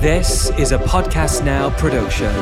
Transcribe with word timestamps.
This 0.00 0.48
is 0.58 0.72
a 0.72 0.78
Podcast 0.78 1.44
Now 1.44 1.68
production. 1.76 2.32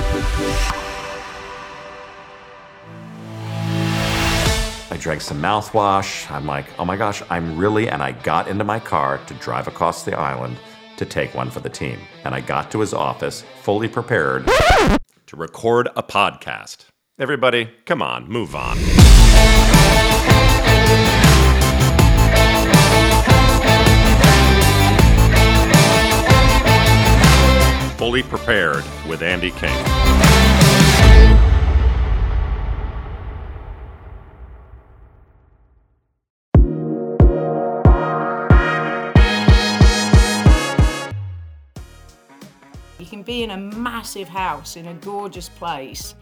I 4.92 4.96
drank 5.00 5.20
some 5.20 5.42
mouthwash. 5.42 6.30
I'm 6.30 6.46
like, 6.46 6.66
oh 6.78 6.84
my 6.84 6.96
gosh, 6.96 7.20
I'm 7.28 7.58
really. 7.58 7.88
And 7.88 8.00
I 8.00 8.12
got 8.12 8.46
into 8.46 8.62
my 8.62 8.78
car 8.78 9.18
to 9.26 9.34
drive 9.34 9.66
across 9.66 10.04
the 10.04 10.16
island 10.16 10.56
to 10.98 11.04
take 11.04 11.34
one 11.34 11.50
for 11.50 11.58
the 11.58 11.68
team. 11.68 11.98
And 12.24 12.32
I 12.32 12.42
got 12.42 12.70
to 12.70 12.78
his 12.78 12.94
office 12.94 13.42
fully 13.62 13.88
prepared 13.88 14.46
to 14.46 15.36
record 15.36 15.88
a 15.96 16.02
podcast. 16.04 16.84
Everybody, 17.18 17.70
come 17.86 18.02
on, 18.02 18.28
move 18.28 18.54
on. 18.54 18.78
Fully 27.98 28.22
prepared 28.22 28.84
with 29.08 29.22
Andy 29.22 29.50
King. 29.50 29.76
You 43.00 43.06
can 43.06 43.24
be 43.24 43.42
in 43.42 43.50
a 43.50 43.56
massive 43.56 44.28
house 44.28 44.76
in 44.76 44.86
a 44.86 44.94
gorgeous 44.94 45.48
place, 45.48 46.14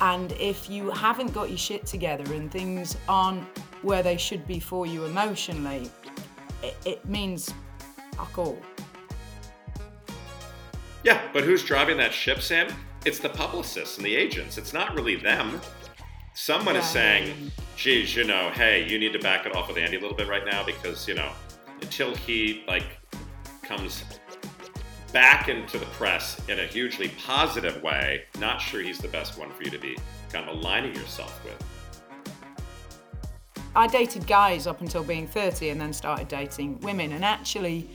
and 0.00 0.32
if 0.32 0.68
you 0.68 0.90
haven't 0.90 1.32
got 1.32 1.48
your 1.48 1.58
shit 1.58 1.86
together 1.86 2.24
and 2.34 2.50
things 2.50 2.96
aren't 3.08 3.44
where 3.82 4.02
they 4.02 4.16
should 4.16 4.48
be 4.48 4.58
for 4.58 4.84
you 4.84 5.04
emotionally, 5.04 5.88
it, 6.64 6.76
it 6.84 7.04
means 7.08 7.54
fuck 8.16 8.36
all. 8.36 8.58
Yeah, 11.02 11.20
but 11.32 11.44
who's 11.44 11.64
driving 11.64 11.96
that 11.98 12.12
ship, 12.12 12.42
Sam? 12.42 12.72
It's 13.04 13.18
the 13.18 13.30
publicists 13.30 13.96
and 13.96 14.04
the 14.04 14.14
agents. 14.14 14.58
It's 14.58 14.72
not 14.72 14.94
really 14.94 15.16
them. 15.16 15.60
Someone 16.34 16.76
is 16.76 16.84
saying, 16.84 17.50
geez, 17.76 18.14
you 18.14 18.24
know, 18.24 18.50
hey, 18.50 18.86
you 18.88 18.98
need 18.98 19.12
to 19.14 19.18
back 19.18 19.46
it 19.46 19.54
off 19.56 19.68
with 19.68 19.78
Andy 19.78 19.96
a 19.96 20.00
little 20.00 20.16
bit 20.16 20.28
right 20.28 20.44
now 20.44 20.64
because, 20.64 21.08
you 21.08 21.14
know, 21.14 21.30
until 21.80 22.14
he 22.14 22.62
like 22.68 22.98
comes 23.62 24.04
back 25.12 25.48
into 25.48 25.78
the 25.78 25.86
press 25.86 26.40
in 26.48 26.60
a 26.60 26.66
hugely 26.66 27.08
positive 27.24 27.82
way, 27.82 28.24
not 28.38 28.60
sure 28.60 28.80
he's 28.82 28.98
the 28.98 29.08
best 29.08 29.38
one 29.38 29.50
for 29.50 29.62
you 29.62 29.70
to 29.70 29.78
be 29.78 29.96
kind 30.30 30.48
of 30.48 30.56
aligning 30.56 30.94
yourself 30.94 31.42
with. 31.44 31.56
I 33.74 33.86
dated 33.86 34.26
guys 34.26 34.66
up 34.66 34.80
until 34.80 35.04
being 35.04 35.26
30 35.26 35.70
and 35.70 35.80
then 35.80 35.92
started 35.92 36.28
dating 36.28 36.80
women. 36.80 37.12
And 37.12 37.24
actually, 37.24 37.88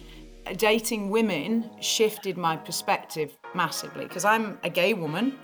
dating 0.54 1.10
women 1.10 1.70
shifted 1.82 2.38
my 2.38 2.56
perspective 2.56 3.38
massively 3.54 4.06
because 4.06 4.26
I'm 4.26 4.58
a 4.64 4.70
gay 4.70 4.94
woman. 4.94 5.38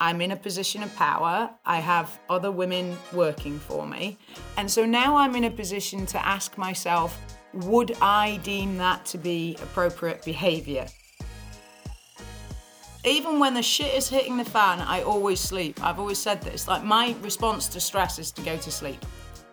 I'm 0.00 0.20
in 0.20 0.32
a 0.32 0.36
position 0.36 0.82
of 0.82 0.94
power. 0.96 1.48
I 1.64 1.78
have 1.78 2.18
other 2.28 2.50
women 2.50 2.96
working 3.12 3.58
for 3.60 3.86
me. 3.86 4.18
And 4.56 4.68
so 4.68 4.84
now 4.84 5.16
I'm 5.16 5.36
in 5.36 5.44
a 5.44 5.50
position 5.50 6.06
to 6.06 6.26
ask 6.26 6.58
myself 6.58 7.18
would 7.54 7.92
I 8.00 8.40
deem 8.42 8.78
that 8.78 9.04
to 9.06 9.18
be 9.18 9.56
appropriate 9.62 10.24
behavior? 10.24 10.86
Even 13.04 13.38
when 13.38 13.52
the 13.52 13.62
shit 13.62 13.94
is 13.94 14.08
hitting 14.08 14.36
the 14.36 14.44
fan, 14.44 14.80
I 14.80 15.02
always 15.02 15.40
sleep. 15.40 15.82
I've 15.84 15.98
always 15.98 16.18
said 16.18 16.40
this. 16.40 16.68
Like, 16.68 16.84
my 16.84 17.16
response 17.20 17.66
to 17.68 17.80
stress 17.80 18.18
is 18.18 18.30
to 18.32 18.42
go 18.42 18.56
to 18.56 18.70
sleep. 18.70 19.04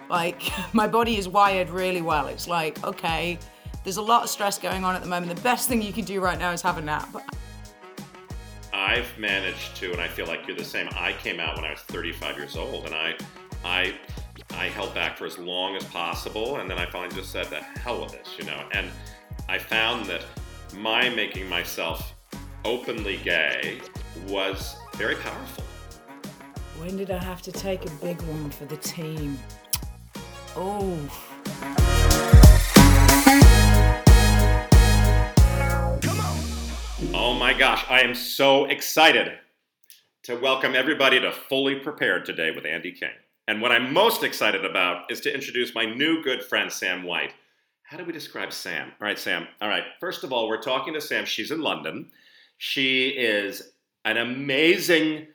Like, 0.09 0.41
my 0.73 0.87
body 0.87 1.17
is 1.17 1.27
wired 1.27 1.69
really 1.69 2.01
well. 2.01 2.27
It's 2.27 2.47
like, 2.47 2.83
okay, 2.83 3.39
there's 3.83 3.97
a 3.97 4.01
lot 4.01 4.23
of 4.23 4.29
stress 4.29 4.57
going 4.57 4.83
on 4.83 4.95
at 4.95 5.01
the 5.01 5.07
moment. 5.07 5.35
The 5.35 5.41
best 5.41 5.69
thing 5.69 5.81
you 5.81 5.93
can 5.93 6.05
do 6.05 6.19
right 6.21 6.37
now 6.37 6.51
is 6.51 6.61
have 6.61 6.77
a 6.77 6.81
nap. 6.81 7.09
I've 8.73 9.17
managed 9.17 9.75
to, 9.77 9.91
and 9.91 10.01
I 10.01 10.07
feel 10.07 10.25
like 10.25 10.47
you're 10.47 10.57
the 10.57 10.63
same. 10.63 10.89
I 10.95 11.13
came 11.13 11.39
out 11.39 11.55
when 11.55 11.65
I 11.65 11.71
was 11.71 11.79
35 11.81 12.37
years 12.37 12.55
old, 12.55 12.85
and 12.85 12.95
I, 12.95 13.15
I, 13.63 13.95
I 14.51 14.65
held 14.65 14.93
back 14.93 15.17
for 15.17 15.25
as 15.25 15.37
long 15.37 15.75
as 15.75 15.83
possible, 15.85 16.57
and 16.57 16.69
then 16.69 16.77
I 16.77 16.85
finally 16.89 17.13
just 17.15 17.31
said, 17.31 17.47
"The 17.47 17.61
hell 17.79 18.01
with 18.01 18.11
this," 18.11 18.35
you 18.37 18.45
know. 18.45 18.63
And 18.71 18.89
I 19.47 19.57
found 19.57 20.05
that 20.05 20.23
my 20.75 21.09
making 21.09 21.49
myself 21.49 22.13
openly 22.65 23.17
gay 23.17 23.81
was 24.27 24.75
very 24.95 25.15
powerful. 25.15 25.63
When 26.77 26.95
did 26.95 27.11
I 27.11 27.21
have 27.23 27.41
to 27.43 27.51
take 27.51 27.85
a 27.85 27.89
big 27.95 28.21
one 28.23 28.49
for 28.51 28.65
the 28.65 28.77
team? 28.77 29.37
Oh. 30.55 30.97
Oh 37.01 37.33
my 37.33 37.53
gosh, 37.53 37.85
I 37.89 38.01
am 38.01 38.13
so 38.13 38.65
excited 38.65 39.31
to 40.23 40.35
welcome 40.35 40.75
everybody 40.75 41.17
to 41.17 41.31
Fully 41.31 41.75
Prepared 41.75 42.25
today 42.25 42.51
with 42.51 42.65
Andy 42.65 42.91
King. 42.91 43.13
And 43.47 43.61
what 43.61 43.71
I'm 43.71 43.93
most 43.93 44.21
excited 44.21 44.65
about 44.65 45.09
is 45.09 45.21
to 45.21 45.33
introduce 45.33 45.73
my 45.73 45.85
new 45.85 46.21
good 46.21 46.43
friend, 46.43 46.69
Sam 46.69 47.03
White. 47.03 47.33
How 47.83 47.95
do 47.95 48.03
we 48.03 48.11
describe 48.11 48.51
Sam? 48.51 48.91
All 48.99 49.07
right, 49.07 49.17
Sam. 49.17 49.47
All 49.61 49.69
right, 49.69 49.85
first 50.01 50.25
of 50.25 50.33
all, 50.33 50.49
we're 50.49 50.61
talking 50.61 50.93
to 50.93 50.99
Sam. 50.99 51.23
She's 51.23 51.51
in 51.51 51.61
London. 51.61 52.11
She 52.57 53.07
is 53.07 53.71
an 54.03 54.17
amazing 54.17 55.27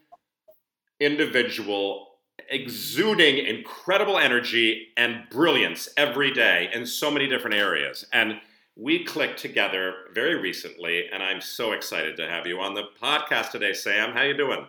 individual, 1.00 2.08
exuding 2.50 3.38
incredible 3.38 4.18
energy 4.18 4.88
and 4.98 5.22
brilliance 5.30 5.88
every 5.96 6.30
day 6.30 6.68
in 6.74 6.84
so 6.84 7.10
many 7.10 7.26
different 7.26 7.56
areas. 7.56 8.04
And 8.12 8.38
we 8.76 9.04
clicked 9.04 9.38
together 9.38 9.94
very 10.12 10.34
recently, 10.34 11.04
and 11.12 11.22
I'm 11.22 11.40
so 11.40 11.72
excited 11.72 12.16
to 12.16 12.28
have 12.28 12.46
you 12.46 12.60
on 12.60 12.74
the 12.74 12.84
podcast 13.00 13.50
today, 13.50 13.72
Sam. 13.72 14.12
How 14.12 14.22
you 14.22 14.36
doing? 14.36 14.66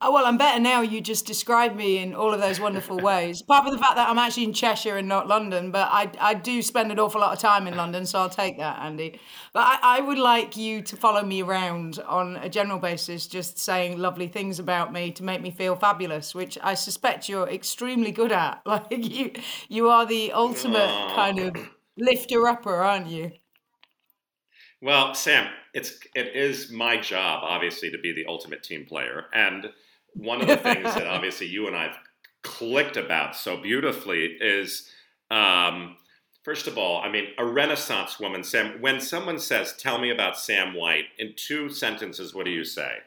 Oh, 0.00 0.12
well, 0.12 0.26
I'm 0.26 0.36
better 0.36 0.60
now. 0.60 0.82
You 0.82 1.00
just 1.00 1.24
described 1.26 1.76
me 1.76 1.98
in 1.98 2.14
all 2.14 2.34
of 2.34 2.40
those 2.40 2.60
wonderful 2.60 2.98
ways. 3.00 3.40
Apart 3.40 3.64
from 3.64 3.72
the 3.72 3.78
fact 3.78 3.96
that 3.96 4.08
I'm 4.08 4.18
actually 4.18 4.44
in 4.44 4.52
Cheshire 4.52 4.98
and 4.98 5.08
not 5.08 5.28
London, 5.28 5.70
but 5.70 5.88
I, 5.90 6.10
I 6.20 6.34
do 6.34 6.60
spend 6.62 6.92
an 6.92 6.98
awful 6.98 7.20
lot 7.20 7.32
of 7.32 7.38
time 7.38 7.66
in 7.66 7.76
London, 7.76 8.04
so 8.04 8.18
I'll 8.18 8.28
take 8.28 8.58
that, 8.58 8.80
Andy. 8.80 9.18
But 9.52 9.60
I, 9.60 9.78
I 9.82 10.00
would 10.00 10.18
like 10.18 10.56
you 10.56 10.82
to 10.82 10.96
follow 10.96 11.24
me 11.24 11.42
around 11.42 12.00
on 12.06 12.36
a 12.36 12.48
general 12.48 12.78
basis, 12.78 13.26
just 13.26 13.58
saying 13.58 13.98
lovely 13.98 14.28
things 14.28 14.58
about 14.58 14.92
me 14.92 15.10
to 15.12 15.22
make 15.22 15.40
me 15.40 15.50
feel 15.50 15.74
fabulous, 15.74 16.34
which 16.34 16.58
I 16.62 16.74
suspect 16.74 17.28
you're 17.28 17.48
extremely 17.48 18.12
good 18.12 18.30
at. 18.30 18.60
Like 18.74 18.86
you, 18.90 19.32
you 19.68 19.88
are 19.88 20.04
the 20.04 20.32
ultimate 20.32 20.90
kind 21.14 21.38
of 21.38 21.56
lifter 21.96 22.46
upper, 22.48 22.74
aren't 22.74 23.08
you? 23.08 23.32
Well, 24.80 25.14
Sam, 25.14 25.48
it's 25.72 25.98
it 26.14 26.36
is 26.36 26.70
my 26.70 26.98
job, 26.98 27.40
obviously, 27.42 27.90
to 27.90 27.98
be 27.98 28.12
the 28.12 28.26
ultimate 28.26 28.62
team 28.62 28.84
player, 28.84 29.26
and 29.32 29.70
one 30.12 30.40
of 30.40 30.46
the 30.46 30.56
things 30.56 30.94
that 30.94 31.06
obviously 31.08 31.46
you 31.46 31.66
and 31.66 31.74
I've 31.74 31.96
clicked 32.42 32.96
about 32.96 33.34
so 33.34 33.56
beautifully 33.56 34.36
is, 34.40 34.90
um, 35.30 35.96
first 36.42 36.66
of 36.66 36.76
all, 36.76 37.02
I 37.02 37.10
mean, 37.10 37.28
a 37.38 37.46
Renaissance 37.46 38.20
woman. 38.20 38.44
Sam, 38.44 38.80
when 38.82 39.00
someone 39.00 39.38
says, 39.38 39.74
"Tell 39.78 39.98
me 39.98 40.10
about 40.10 40.38
Sam 40.38 40.74
White," 40.74 41.06
in 41.18 41.32
two 41.34 41.70
sentences, 41.70 42.34
what 42.34 42.44
do 42.44 42.52
you 42.52 42.64
say? 42.64 42.98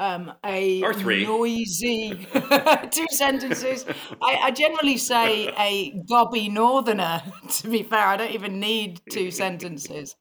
Um, 0.00 0.32
a 0.44 0.82
Or 0.82 0.94
three. 0.94 1.24
noisy 1.26 2.26
two 2.90 3.06
sentences. 3.10 3.84
I, 4.22 4.34
I 4.44 4.50
generally 4.50 4.96
say 4.96 5.48
a 5.58 5.92
gobby 6.08 6.48
northerner. 6.48 7.22
To 7.60 7.68
be 7.68 7.82
fair, 7.82 8.06
I 8.06 8.16
don't 8.16 8.30
even 8.32 8.58
need 8.60 9.00
two 9.10 9.30
sentences. 9.30 10.16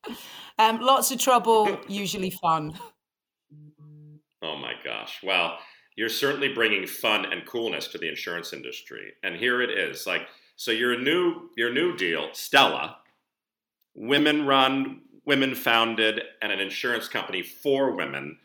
Um, 0.58 0.80
lots 0.82 1.12
of 1.12 1.20
trouble, 1.20 1.80
usually 1.88 2.32
fun. 2.32 2.74
Oh 4.42 4.58
my 4.58 4.74
gosh. 4.84 5.20
Well, 5.24 5.58
you're 5.96 6.10
certainly 6.10 6.54
bringing 6.54 6.86
fun 6.88 7.32
and 7.32 7.46
coolness 7.46 7.88
to 7.90 7.98
the 7.98 8.10
insurance 8.10 8.52
industry. 8.54 9.14
And 9.24 9.36
here 9.36 9.62
it 9.62 9.70
is. 9.70 10.06
Like 10.08 10.28
so 10.56 10.72
your 10.72 11.00
new 11.00 11.50
your 11.56 11.72
new 11.72 11.96
deal, 11.96 12.30
Stella, 12.34 12.98
women 13.96 14.46
run, 14.46 15.02
women 15.26 15.56
founded 15.56 16.22
and 16.42 16.52
an 16.52 16.60
insurance 16.60 17.08
company 17.08 17.42
for 17.44 17.96
women. 17.96 18.38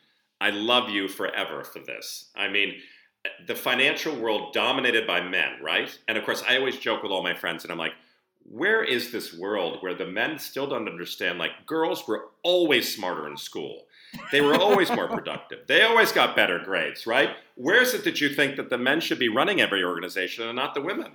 I 0.45 0.51
love 0.51 0.91
you 0.91 1.09
forever 1.09 1.65
for 1.65 1.79
this. 1.79 2.31
I 2.37 2.49
mean, 2.49 2.75
the 3.47 3.55
financial 3.55 4.15
world 4.15 4.53
dominated 4.53 5.07
by 5.07 5.23
men, 5.23 5.53
right? 5.63 5.97
And 6.07 6.19
of 6.19 6.25
course, 6.25 6.43
I 6.47 6.59
always 6.59 6.77
joke 6.77 7.03
with 7.03 7.11
all 7.11 7.23
my 7.23 7.35
friends 7.35 7.65
and 7.65 7.73
I'm 7.73 7.79
like, 7.79 7.95
where 8.47 8.85
is 8.85 9.11
this 9.11 9.33
world 9.33 9.79
where 9.81 9.95
the 9.95 10.07
men 10.07 10.39
still 10.39 10.67
don't 10.67 10.87
understand 10.87 11.39
like 11.39 11.65
girls 11.65 12.07
were 12.07 12.27
always 12.43 12.95
smarter 12.95 13.27
in 13.27 13.39
school 13.39 13.87
they 14.33 14.43
were 14.43 14.55
always 14.55 14.91
more 14.91 15.09
productive 15.19 15.61
they 15.67 15.81
always 15.81 16.13
got 16.13 16.37
better 16.37 16.59
grades 16.63 17.07
right 17.07 17.31
where 17.55 17.81
is 17.81 17.95
it 17.95 18.05
that 18.05 18.21
you 18.21 18.29
think 18.29 18.57
that 18.57 18.69
the 18.69 18.77
men 18.77 19.01
should 19.01 19.19
be 19.19 19.31
running 19.31 19.63
every 19.63 19.83
organization 19.83 20.47
and 20.47 20.57
not 20.57 20.75
the 20.75 20.83
women 20.83 21.11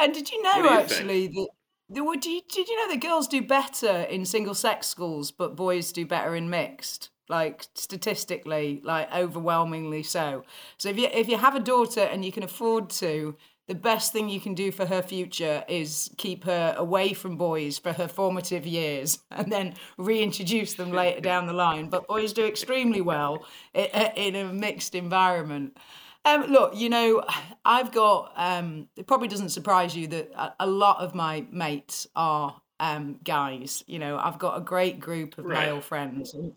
And 0.00 0.14
did 0.14 0.30
you 0.30 0.42
know 0.42 0.56
you 0.56 0.68
actually 0.68 1.26
that? 1.28 1.48
Did 1.92 2.24
you, 2.24 2.40
did 2.52 2.68
you 2.68 2.76
know 2.76 2.92
that 2.92 3.00
girls 3.00 3.28
do 3.28 3.42
better 3.42 4.02
in 4.10 4.24
single 4.24 4.54
sex 4.54 4.88
schools, 4.88 5.30
but 5.30 5.54
boys 5.54 5.92
do 5.92 6.04
better 6.04 6.34
in 6.34 6.50
mixed? 6.50 7.10
Like 7.28 7.66
statistically, 7.74 8.80
like 8.84 9.12
overwhelmingly 9.12 10.02
so. 10.02 10.44
So 10.78 10.88
if 10.88 10.98
you 10.98 11.08
if 11.12 11.28
you 11.28 11.36
have 11.36 11.56
a 11.56 11.60
daughter 11.60 12.00
and 12.00 12.24
you 12.24 12.30
can 12.30 12.42
afford 12.42 12.90
to, 12.90 13.36
the 13.66 13.74
best 13.74 14.12
thing 14.12 14.28
you 14.28 14.40
can 14.40 14.54
do 14.54 14.70
for 14.70 14.86
her 14.86 15.02
future 15.02 15.64
is 15.68 16.10
keep 16.16 16.44
her 16.44 16.74
away 16.76 17.12
from 17.12 17.36
boys 17.36 17.78
for 17.78 17.92
her 17.92 18.06
formative 18.06 18.64
years 18.64 19.18
and 19.30 19.50
then 19.50 19.74
reintroduce 19.98 20.74
them 20.74 20.92
later 20.92 21.20
down 21.20 21.46
the 21.46 21.52
line. 21.52 21.88
But 21.88 22.06
boys 22.06 22.32
do 22.32 22.46
extremely 22.46 23.00
well 23.00 23.44
in 23.74 24.36
a 24.36 24.44
mixed 24.52 24.94
environment. 24.94 25.76
Um, 26.24 26.42
look, 26.50 26.74
you 26.74 26.88
know, 26.88 27.22
I've 27.64 27.92
got, 27.92 28.32
um, 28.36 28.88
it 28.96 29.06
probably 29.06 29.28
doesn't 29.28 29.50
surprise 29.50 29.96
you 29.96 30.08
that 30.08 30.54
a, 30.58 30.66
lot 30.66 31.00
of 31.00 31.14
my 31.14 31.46
mates 31.52 32.08
are 32.16 32.60
um, 32.80 33.20
guys. 33.22 33.84
You 33.86 34.00
know, 34.00 34.18
I've 34.18 34.38
got 34.38 34.58
a 34.58 34.60
great 34.60 34.98
group 34.98 35.38
of 35.38 35.44
right. 35.44 35.66
male 35.66 35.80
friends. 35.80 36.34
And, 36.34 36.52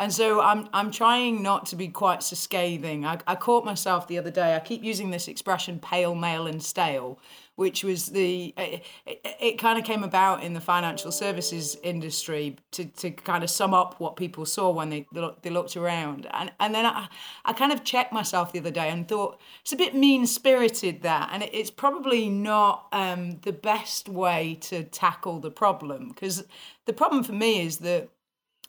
and 0.00 0.10
so 0.10 0.40
I'm 0.40 0.66
I'm 0.72 0.90
trying 0.90 1.42
not 1.42 1.66
to 1.66 1.76
be 1.76 1.88
quite 1.88 2.22
so 2.22 2.34
scathing. 2.34 3.04
I, 3.04 3.18
I 3.26 3.34
caught 3.34 3.66
myself 3.66 4.08
the 4.08 4.16
other 4.16 4.30
day. 4.30 4.56
I 4.56 4.60
keep 4.60 4.82
using 4.82 5.10
this 5.10 5.28
expression 5.28 5.78
"pale, 5.78 6.14
male, 6.14 6.46
and 6.46 6.62
stale," 6.62 7.18
which 7.56 7.84
was 7.84 8.06
the 8.06 8.54
it, 8.56 8.82
it, 9.06 9.58
kind 9.58 9.78
of 9.78 9.84
came 9.84 10.02
about 10.02 10.42
in 10.42 10.54
the 10.54 10.60
financial 10.60 11.12
services 11.12 11.76
industry 11.82 12.56
to, 12.70 12.86
to 12.86 13.10
kind 13.10 13.44
of 13.44 13.50
sum 13.50 13.74
up 13.74 14.00
what 14.00 14.16
people 14.16 14.46
saw 14.46 14.70
when 14.70 14.88
they 14.88 15.06
they 15.42 15.50
looked 15.50 15.76
around. 15.76 16.26
And 16.32 16.50
and 16.58 16.74
then 16.74 16.86
I 16.86 17.06
I 17.44 17.52
kind 17.52 17.70
of 17.70 17.84
checked 17.84 18.10
myself 18.10 18.52
the 18.52 18.60
other 18.60 18.70
day 18.70 18.88
and 18.88 19.06
thought 19.06 19.38
it's 19.60 19.74
a 19.74 19.76
bit 19.76 19.94
mean 19.94 20.26
spirited 20.26 21.02
that, 21.02 21.28
and 21.30 21.42
it, 21.42 21.50
it's 21.52 21.70
probably 21.70 22.30
not 22.30 22.86
um, 22.92 23.38
the 23.42 23.52
best 23.52 24.08
way 24.08 24.56
to 24.62 24.82
tackle 24.82 25.40
the 25.40 25.50
problem 25.50 26.08
because 26.08 26.44
the 26.86 26.94
problem 26.94 27.22
for 27.22 27.32
me 27.34 27.60
is 27.60 27.78
that 27.78 28.08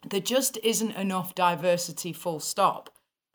there 0.08 0.20
just 0.20 0.58
isn't 0.64 0.92
enough 0.92 1.36
diversity 1.36 2.14
full 2.14 2.40
stop. 2.40 2.90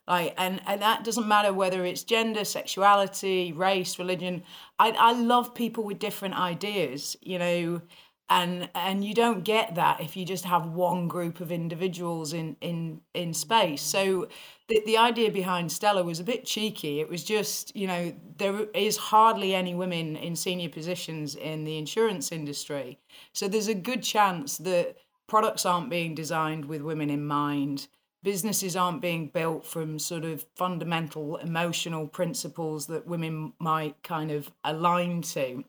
Like 0.06 0.34
and 0.38 0.60
and 0.66 0.80
that 0.82 1.04
doesn't 1.04 1.26
matter 1.26 1.52
whether 1.52 1.84
it's 1.84 2.04
gender 2.04 2.44
sexuality 2.44 3.52
race 3.52 3.98
religion. 3.98 4.44
I 4.78 4.90
i 4.90 5.12
love 5.12 5.54
people 5.54 5.84
with 5.84 5.98
different 5.98 6.38
ideas 6.38 7.16
you 7.22 7.38
know 7.38 7.82
and 8.28 8.68
and 8.74 9.04
you 9.04 9.14
don't 9.14 9.44
get 9.44 9.76
that 9.76 10.00
if 10.00 10.16
you 10.16 10.24
just 10.24 10.44
have 10.44 10.66
one 10.66 11.06
group 11.06 11.40
of 11.40 11.52
individuals 11.52 12.32
in 12.32 12.56
in 12.60 13.00
in 13.14 13.32
space. 13.32 13.82
So 13.82 14.28
the, 14.68 14.82
the 14.84 14.96
idea 14.98 15.30
behind 15.30 15.70
stella 15.70 16.02
was 16.02 16.18
a 16.18 16.24
bit 16.24 16.44
cheeky. 16.44 17.00
It 17.00 17.08
was 17.08 17.22
just 17.22 17.74
you 17.76 17.86
know 17.86 18.12
there 18.38 18.64
is 18.74 18.96
hardly 18.96 19.54
any 19.54 19.74
women 19.74 20.16
in 20.16 20.34
senior 20.34 20.68
positions 20.68 21.36
in 21.36 21.64
the 21.64 21.78
insurance 21.78 22.32
industry. 22.32 22.98
So 23.32 23.46
there's 23.46 23.68
a 23.68 23.74
good 23.74 24.02
chance 24.02 24.58
that 24.58 24.96
products 25.26 25.66
aren't 25.66 25.90
being 25.90 26.14
designed 26.14 26.66
with 26.66 26.82
women 26.82 27.10
in 27.10 27.26
mind. 27.26 27.88
Businesses 28.22 28.76
aren't 28.76 29.02
being 29.02 29.28
built 29.28 29.66
from 29.66 29.98
sort 29.98 30.24
of 30.24 30.46
fundamental 30.54 31.36
emotional 31.36 32.06
principles 32.08 32.86
that 32.86 33.06
women 33.06 33.52
might 33.58 34.02
kind 34.02 34.30
of 34.30 34.50
align 34.64 35.22
to. 35.22 35.64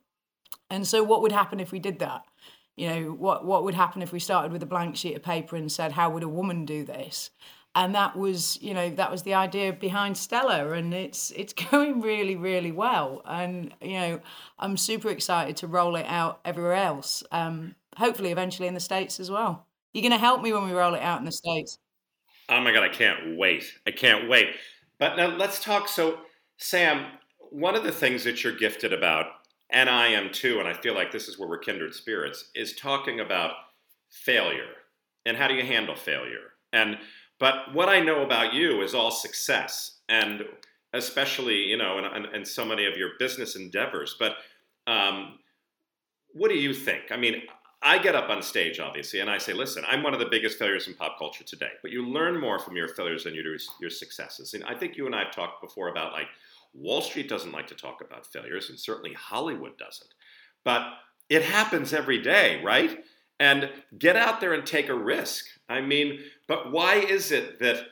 And 0.69 0.88
so 0.88 1.04
what 1.04 1.21
would 1.21 1.31
happen 1.31 1.59
if 1.59 1.71
we 1.71 1.80
did 1.80 2.00
that? 2.00 2.24
You 2.75 2.89
know 2.89 3.01
what 3.12 3.45
what 3.45 3.63
would 3.63 3.74
happen 3.74 4.01
if 4.01 4.12
we 4.12 4.19
started 4.19 4.51
with 4.51 4.62
a 4.62 4.68
blank 4.68 4.95
sheet 4.95 5.15
of 5.15 5.24
paper 5.24 5.56
and 5.56 5.71
said 5.71 5.94
how 5.94 6.09
would 6.12 6.24
a 6.24 6.30
woman 6.30 6.65
do 6.65 6.83
this? 6.83 7.31
And 7.74 7.94
that 7.95 8.15
was 8.15 8.62
you 8.62 8.74
know 8.74 8.89
that 8.92 9.12
was 9.12 9.24
the 9.24 9.33
idea 9.33 9.74
behind 9.74 10.18
stella 10.18 10.71
and 10.71 10.94
it's 10.94 11.31
it's 11.31 11.54
going 11.71 12.01
really 12.01 12.36
really 12.36 12.71
well. 12.71 13.21
And 13.25 13.74
you 13.81 13.94
know 13.94 14.21
i'm 14.59 14.77
super 14.77 15.09
excited 15.09 15.57
to 15.57 15.68
roll 15.68 15.95
it 15.95 16.06
out 16.07 16.39
everywhere 16.45 16.74
else. 16.75 17.24
Um, 17.31 17.75
hopefully 17.97 18.31
eventually 18.31 18.67
in 18.67 18.73
the 18.73 18.79
States 18.79 19.19
as 19.19 19.29
well. 19.29 19.67
You're 19.94 20.01
going 20.01 20.11
to 20.11 20.17
help 20.17 20.41
me 20.41 20.53
when 20.53 20.65
we 20.65 20.73
roll 20.73 20.94
it 20.94 21.01
out 21.01 21.19
in 21.19 21.25
the 21.25 21.31
States. 21.31 21.79
Oh 22.49 22.61
my 22.61 22.71
God, 22.71 22.83
I 22.83 22.89
can't 22.89 23.38
wait. 23.38 23.65
I 23.85 23.91
can't 23.91 24.29
wait. 24.29 24.49
But 24.99 25.17
now 25.17 25.35
let's 25.35 25.61
talk. 25.61 25.89
So, 25.89 26.19
Sam, 26.57 27.05
one 27.51 27.75
of 27.75 27.83
the 27.83 27.91
things 27.91 28.23
that 28.23 28.44
you're 28.44 28.55
gifted 28.55 28.94
about, 28.94 29.25
and 29.69 29.89
I 29.89 30.07
am 30.07 30.31
too, 30.31 30.59
and 30.59 30.67
I 30.67 30.73
feel 30.73 30.94
like 30.94 31.11
this 31.11 31.27
is 31.27 31.38
where 31.38 31.49
we're 31.49 31.57
kindred 31.57 31.94
spirits, 31.94 32.51
is 32.55 32.75
talking 32.75 33.19
about 33.19 33.51
failure 34.09 34.69
and 35.25 35.35
how 35.35 35.47
do 35.47 35.55
you 35.55 35.65
handle 35.65 35.95
failure. 35.95 36.53
And 36.71 36.97
but 37.39 37.73
what 37.73 37.89
I 37.89 37.99
know 37.99 38.23
about 38.23 38.53
you 38.53 38.81
is 38.81 38.95
all 38.95 39.11
success, 39.11 39.99
and 40.09 40.44
especially 40.94 41.63
you 41.63 41.77
know, 41.77 41.97
and, 41.97 42.25
and, 42.25 42.47
so 42.47 42.65
many 42.65 42.85
of 42.85 42.97
your 42.97 43.11
business 43.19 43.55
endeavors. 43.55 44.15
But 44.17 44.35
um, 44.88 45.38
what 46.33 46.49
do 46.49 46.55
you 46.55 46.73
think? 46.73 47.11
I 47.11 47.17
mean, 47.17 47.44
I 47.81 48.00
get 48.00 48.15
up 48.15 48.29
on 48.29 48.41
stage, 48.41 48.79
obviously, 48.79 49.19
and 49.19 49.29
I 49.29 49.38
say, 49.38 49.53
listen, 49.53 49.83
I'm 49.88 50.01
one 50.01 50.13
of 50.13 50.19
the 50.19 50.27
biggest 50.31 50.57
failures 50.57 50.88
in 50.88 50.95
pop 50.95 51.18
culture 51.19 51.44
today, 51.44 51.71
but 51.81 51.91
you 51.91 52.07
learn 52.07 52.39
more 52.39 52.57
from 52.57 52.75
your 52.75 52.88
failures 52.88 53.24
than 53.24 53.35
you 53.35 53.44
do 53.44 53.56
your 53.79 53.91
successes. 53.91 54.56
And 54.56 54.63
I 54.63 54.74
think 54.74 54.97
you 54.97 55.06
and 55.06 55.13
I 55.13 55.25
have 55.25 55.31
talked 55.31 55.62
before 55.62 55.89
about 55.89 56.12
like 56.12 56.27
Wall 56.74 57.01
Street 57.01 57.29
doesn't 57.29 57.51
like 57.51 57.68
to 57.68 57.75
talk 57.75 58.01
about 58.01 58.25
failures, 58.25 58.69
and 58.69 58.79
certainly 58.79 59.13
Hollywood 59.13 59.77
doesn't. 59.77 60.09
But 60.63 60.88
it 61.29 61.44
happens 61.44 61.94
every 61.94 62.21
day, 62.21 62.62
right? 62.63 63.03
And 63.39 63.69
get 63.97 64.15
out 64.15 64.41
there 64.41 64.53
and 64.53 64.65
take 64.65 64.89
a 64.89 64.95
risk. 64.95 65.45
I 65.69 65.81
mean, 65.81 66.19
but 66.47 66.71
why 66.71 66.95
is 66.95 67.31
it 67.31 67.59
that 67.59 67.85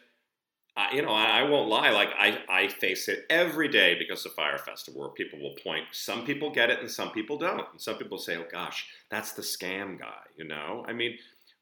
I, 0.78 0.94
you 0.94 1.02
know, 1.02 1.10
I, 1.10 1.40
I, 1.40 1.44
won't 1.44 1.70
lie. 1.70 1.90
Like 1.92 2.10
I, 2.20 2.40
I 2.50 2.68
face 2.68 3.08
it 3.08 3.26
every 3.30 3.70
day 3.70 3.96
because 3.98 4.26
of 4.26 4.34
Fyre 4.34 4.58
Festival, 4.58 5.02
where 5.02 5.10
people 5.10 5.40
will 5.40 5.56
point. 5.64 5.86
Some 5.94 6.26
people 6.26 6.52
get 6.52 6.70
it, 6.70 6.80
and 6.80 6.92
some 6.92 7.12
people 7.12 7.38
don't. 7.38 7.66
And 7.72 7.80
some 7.80 7.96
people 7.96 8.18
say, 8.18 8.36
"Oh 8.36 8.46
gosh, 8.52 8.86
that's 9.10 9.32
the 9.32 9.42
scam 9.42 9.98
guy." 9.98 10.24
You 10.36 10.46
know, 10.46 10.84
I 10.86 10.92
mean, 10.92 11.18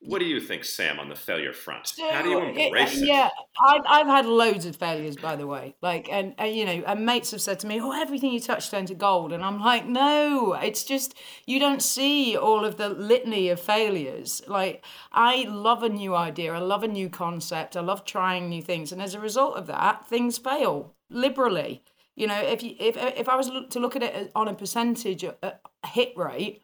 what 0.06 0.20
do 0.20 0.26
you 0.26 0.40
think, 0.40 0.66
Sam, 0.66 1.00
on 1.00 1.08
the 1.08 1.16
failure 1.16 1.54
front? 1.54 1.88
So, 1.88 2.08
How 2.10 2.22
do 2.22 2.30
you 2.30 2.38
uh, 2.38 2.52
embrace 2.52 2.98
it? 2.98 3.04
it? 3.04 3.08
Yeah, 3.08 3.30
I've, 3.66 3.82
I've 3.88 4.08
had 4.08 4.26
loads 4.26 4.66
of 4.66 4.76
failures, 4.76 5.16
by 5.16 5.36
the 5.36 5.48
way. 5.48 5.76
Like, 5.82 6.10
and, 6.12 6.34
and 6.38 6.54
you 6.56 6.66
know, 6.66 6.84
and 6.86 7.06
mates 7.06 7.32
have 7.32 7.42
said 7.42 7.60
to 7.62 7.68
me, 7.68 7.80
"Oh, 7.80 7.92
everything 7.92 8.32
you 8.32 8.40
touch 8.40 8.70
turns 8.70 8.90
to 8.90 8.96
gold," 8.96 9.32
and 9.32 9.44
I'm 9.44 9.60
like, 9.60 9.86
"No, 9.86 10.54
it's 10.54 10.84
just 10.84 11.16
you 11.46 11.60
don't 11.60 11.82
see 11.82 12.36
all 12.36 12.66
of 12.66 12.78
the 12.78 12.90
litany 12.90 13.50
of 13.50 13.60
failures." 13.60 14.42
Like, 14.48 14.84
I 15.12 15.46
love 15.48 15.84
a 15.84 15.90
new 15.90 16.16
idea, 16.16 16.54
I 16.54 16.60
love 16.60 16.84
a 16.84 16.88
new 16.88 17.10
concept, 17.10 17.78
I 17.78 17.82
love 17.82 18.04
trying 18.04 18.50
new 18.50 18.62
things, 18.62 18.92
and 18.92 19.02
as 19.02 19.14
a 19.14 19.20
result 19.20 19.56
of 19.56 19.68
that, 19.68 20.08
things 20.08 20.38
fail 20.38 20.96
liberally. 21.10 21.84
You 22.16 22.28
know, 22.28 22.40
if 22.40 22.62
you 22.62 22.76
if 22.80 22.98
if 22.98 23.30
I 23.30 23.36
was 23.36 23.50
to 23.70 23.80
look 23.80 23.96
at 23.96 24.04
it 24.04 24.32
uh, 24.36 24.40
on 24.40 24.48
a 24.48 24.54
percentage 24.54 25.24
a 25.24 25.60
hit 25.86 26.14
rate 26.18 26.63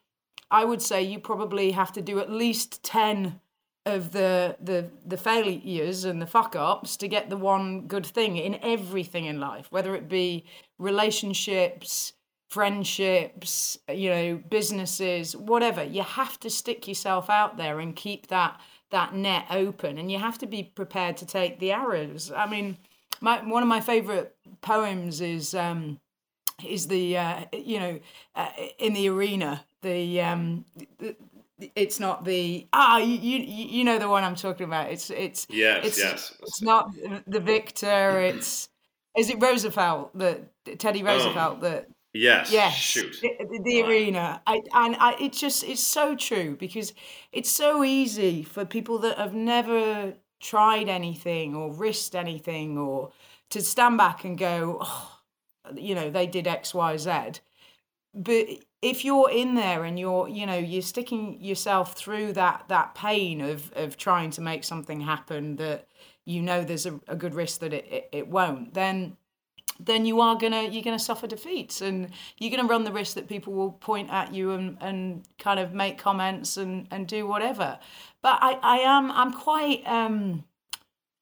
I 0.52 0.66
would 0.66 0.82
say 0.82 1.04
you 1.04 1.20
probably 1.20 1.72
have 1.72 1.92
to 1.94 2.02
do 2.02 2.20
at 2.20 2.32
least 2.32 2.84
10 2.84 3.40
of 3.86 4.12
the 4.12 4.58
the 4.62 4.90
the 5.06 5.18
failures 5.18 6.04
and 6.04 6.22
the 6.22 6.28
fuck 6.28 6.56
ups 6.56 6.98
to 6.98 7.08
get 7.08 7.30
the 7.30 7.38
one 7.38 7.88
good 7.88 8.06
thing 8.06 8.38
in 8.38 8.60
everything 8.62 9.26
in 9.26 9.40
life 9.40 9.68
whether 9.72 9.96
it 9.96 10.10
be 10.10 10.46
relationships 10.78 12.14
friendships 12.50 13.78
you 13.88 14.10
know 14.10 14.42
businesses 14.50 15.36
whatever. 15.36 15.84
You 15.84 16.02
have 16.02 16.40
to 16.42 16.50
stick 16.50 16.88
yourself 16.88 17.30
out 17.30 17.58
there 17.58 17.80
and 17.80 17.96
keep 17.96 18.28
that 18.28 18.60
that 18.92 19.14
net 19.14 19.46
open 19.52 19.98
and 20.00 20.12
you 20.12 20.18
have 20.18 20.40
to 20.40 20.48
be 20.48 20.64
prepared 20.64 21.16
to 21.18 21.26
take 21.26 21.60
the 21.60 21.72
arrows. 21.72 22.32
I 22.36 22.50
mean 22.50 22.78
my 23.22 23.44
one 23.48 23.62
of 23.62 23.70
my 23.70 23.82
favorite 23.82 24.36
poems 24.62 25.22
is 25.22 25.54
um 25.54 26.00
is 26.66 26.88
the 26.88 27.18
uh, 27.18 27.46
you 27.54 27.80
know 27.80 28.00
uh, 28.36 28.50
in 28.78 28.94
the 28.94 29.10
arena 29.10 29.64
the 29.82 30.22
um 30.22 30.66
the, 31.00 31.16
it's 31.76 32.00
not 32.00 32.26
the 32.26 32.68
ah 32.74 32.98
you, 32.98 33.16
you 33.16 33.40
you 33.40 33.84
know 33.84 34.00
the 34.00 34.10
one 34.10 34.24
I'm 34.24 34.36
talking 34.36 34.66
about. 34.66 34.92
It's 34.92 35.10
it's 35.10 35.48
yes 35.50 35.86
it's, 35.86 35.98
yes. 35.98 36.34
It's 36.42 36.62
not 36.62 36.92
the 37.28 37.40
victor. 37.40 38.20
It's 38.20 38.70
is 39.18 39.30
it 39.30 39.42
Roosevelt 39.42 40.18
that 40.18 40.42
Teddy 40.80 41.04
oh. 41.04 41.08
Roosevelt 41.08 41.58
oh, 41.60 41.62
that 41.62 41.88
yes 42.14 42.52
yes 42.52 42.74
shoot 42.74 43.18
the, 43.22 43.60
the 43.64 43.84
arena. 43.84 44.42
I, 44.48 44.62
and 44.74 44.96
I, 45.00 45.16
it's 45.20 45.40
just 45.40 45.64
it's 45.64 45.84
so 45.84 46.16
true 46.16 46.56
because 46.58 46.94
it's 47.32 47.50
so 47.50 47.84
easy 47.84 48.44
for 48.44 48.66
people 48.66 49.00
that 49.00 49.18
have 49.18 49.34
never 49.34 50.14
tried 50.40 50.88
anything 50.88 51.56
or 51.56 51.74
risked 51.74 52.16
anything 52.16 52.78
or 52.78 53.12
to 53.50 53.62
stand 53.62 53.98
back 53.98 54.24
and 54.24 54.38
go 54.38 54.78
oh, 54.82 55.19
you 55.76 55.96
know 55.96 56.10
they 56.10 56.28
did 56.28 56.48
X 56.48 56.74
Y 56.74 56.98
Z, 56.98 57.42
but 58.14 58.48
if 58.82 59.04
you're 59.04 59.30
in 59.30 59.56
there 59.56 59.84
and 59.84 60.00
you're 60.00 60.28
you 60.28 60.46
know 60.46 60.58
you're 60.58 60.82
sticking 60.82 61.42
yourself 61.44 61.94
through 61.94 62.34
that 62.34 62.66
that 62.68 62.96
pain 62.96 63.42
of 63.42 63.72
of 63.76 63.98
trying 63.98 64.32
to 64.32 64.42
make 64.42 64.64
something 64.64 65.02
happen 65.02 65.56
that 65.58 65.88
you 66.26 66.42
know 66.42 66.64
there's 66.64 66.86
a, 66.86 67.00
a 67.08 67.16
good 67.16 67.34
risk 67.34 67.60
that 67.60 67.74
it, 67.74 67.86
it, 67.92 68.10
it 68.12 68.28
won't 68.28 68.74
then 68.74 69.18
then 69.80 70.06
you 70.06 70.20
are 70.22 70.36
gonna 70.36 70.64
you're 70.64 70.84
gonna 70.84 71.00
suffer 71.00 71.28
defeats 71.28 71.82
and 71.82 72.10
you're 72.38 72.52
gonna 72.56 72.68
run 72.68 72.84
the 72.84 72.92
risk 72.92 73.16
that 73.16 73.28
people 73.28 73.54
will 73.54 73.72
point 73.72 74.10
at 74.10 74.34
you 74.34 74.52
and, 74.52 74.78
and 74.82 75.28
kind 75.38 75.60
of 75.60 75.74
make 75.74 75.98
comments 75.98 76.58
and, 76.58 76.88
and 76.92 77.08
do 77.08 77.26
whatever. 77.26 77.80
But 78.22 78.40
I, 78.42 78.60
I 78.62 78.78
am 78.80 79.12
I'm 79.12 79.32
quite 79.32 79.84
um 79.86 80.44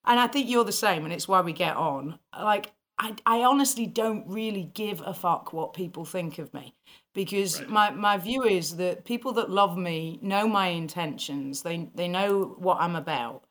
and 0.06 0.20
I 0.20 0.28
think 0.28 0.50
you're 0.50 0.64
the 0.64 0.72
same 0.72 1.04
and 1.04 1.14
it's 1.14 1.28
why 1.28 1.42
we 1.42 1.54
get 1.54 1.76
on. 1.76 2.18
Like 2.38 2.72
I, 3.00 3.16
I 3.26 3.44
honestly 3.44 3.86
don't 3.86 4.28
really 4.28 4.72
give 4.74 5.02
a 5.06 5.14
fuck 5.14 5.54
what 5.54 5.74
people 5.74 6.04
think 6.04 6.40
of 6.40 6.54
me 6.54 6.74
because 7.14 7.60
right. 7.60 7.70
my, 7.70 7.90
my 7.92 8.18
view 8.18 8.44
is 8.44 8.78
that 8.78 9.06
people 9.06 9.34
that 9.34 9.50
love 9.50 9.78
me 9.78 10.20
know 10.22 10.48
my 10.48 10.68
intentions 10.68 11.62
they 11.62 11.90
they 11.94 12.08
know 12.08 12.56
what 12.58 12.78
i'm 12.80 12.96
about 12.96 13.44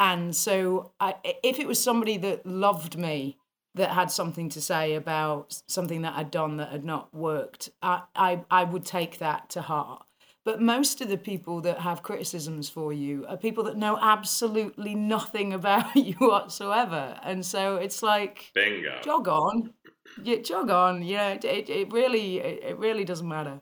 and 0.00 0.34
so 0.34 0.92
I, 0.98 1.14
if 1.42 1.58
it 1.58 1.68
was 1.68 1.80
somebody 1.80 2.16
that 2.16 2.46
loved 2.46 2.96
me 2.96 3.36
that 3.74 3.90
had 3.90 4.10
something 4.10 4.48
to 4.48 4.60
say 4.60 4.94
about 4.94 5.62
something 5.68 6.02
that 6.02 6.14
I'd 6.16 6.30
done 6.30 6.56
that 6.56 6.72
had 6.72 6.84
not 6.84 7.14
worked, 7.14 7.68
I, 7.82 8.02
I, 8.16 8.40
I 8.50 8.64
would 8.64 8.86
take 8.86 9.18
that 9.18 9.50
to 9.50 9.60
heart. 9.60 10.04
But 10.44 10.60
most 10.60 11.00
of 11.00 11.08
the 11.08 11.18
people 11.18 11.60
that 11.62 11.80
have 11.80 12.02
criticisms 12.02 12.70
for 12.70 12.92
you 12.92 13.26
are 13.28 13.36
people 13.36 13.64
that 13.64 13.76
know 13.76 13.98
absolutely 14.00 14.94
nothing 14.94 15.52
about 15.60 15.94
you 15.94 16.14
whatsoever. 16.14 17.18
And 17.22 17.44
so 17.44 17.76
it's 17.76 18.02
like, 18.02 18.50
bingo, 18.54 19.00
jog 19.02 19.28
on, 19.28 19.74
yeah, 20.22 20.36
jog 20.36 20.70
on. 20.70 21.02
You 21.02 21.16
know, 21.16 21.28
it, 21.28 21.44
it, 21.44 21.68
it 21.68 21.92
really, 21.92 22.38
it, 22.38 22.62
it 22.64 22.78
really 22.78 23.04
doesn't 23.04 23.28
matter. 23.28 23.60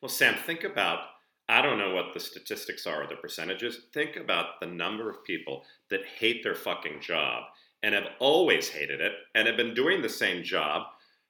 Well, 0.00 0.08
Sam, 0.08 0.34
think 0.34 0.64
about 0.64 1.00
I 1.48 1.60
don't 1.60 1.78
know 1.78 1.94
what 1.94 2.14
the 2.14 2.20
statistics 2.20 2.86
are 2.86 3.02
or 3.02 3.06
the 3.06 3.16
percentages. 3.16 3.86
Think 3.92 4.16
about 4.16 4.60
the 4.60 4.66
number 4.66 5.10
of 5.10 5.24
people 5.24 5.64
that 5.90 6.00
hate 6.18 6.42
their 6.42 6.54
fucking 6.54 7.00
job 7.00 7.44
and 7.82 7.94
have 7.94 8.06
always 8.20 8.68
hated 8.68 9.00
it 9.00 9.12
and 9.34 9.46
have 9.46 9.56
been 9.56 9.74
doing 9.74 10.02
the 10.02 10.08
same 10.08 10.42
job 10.42 10.84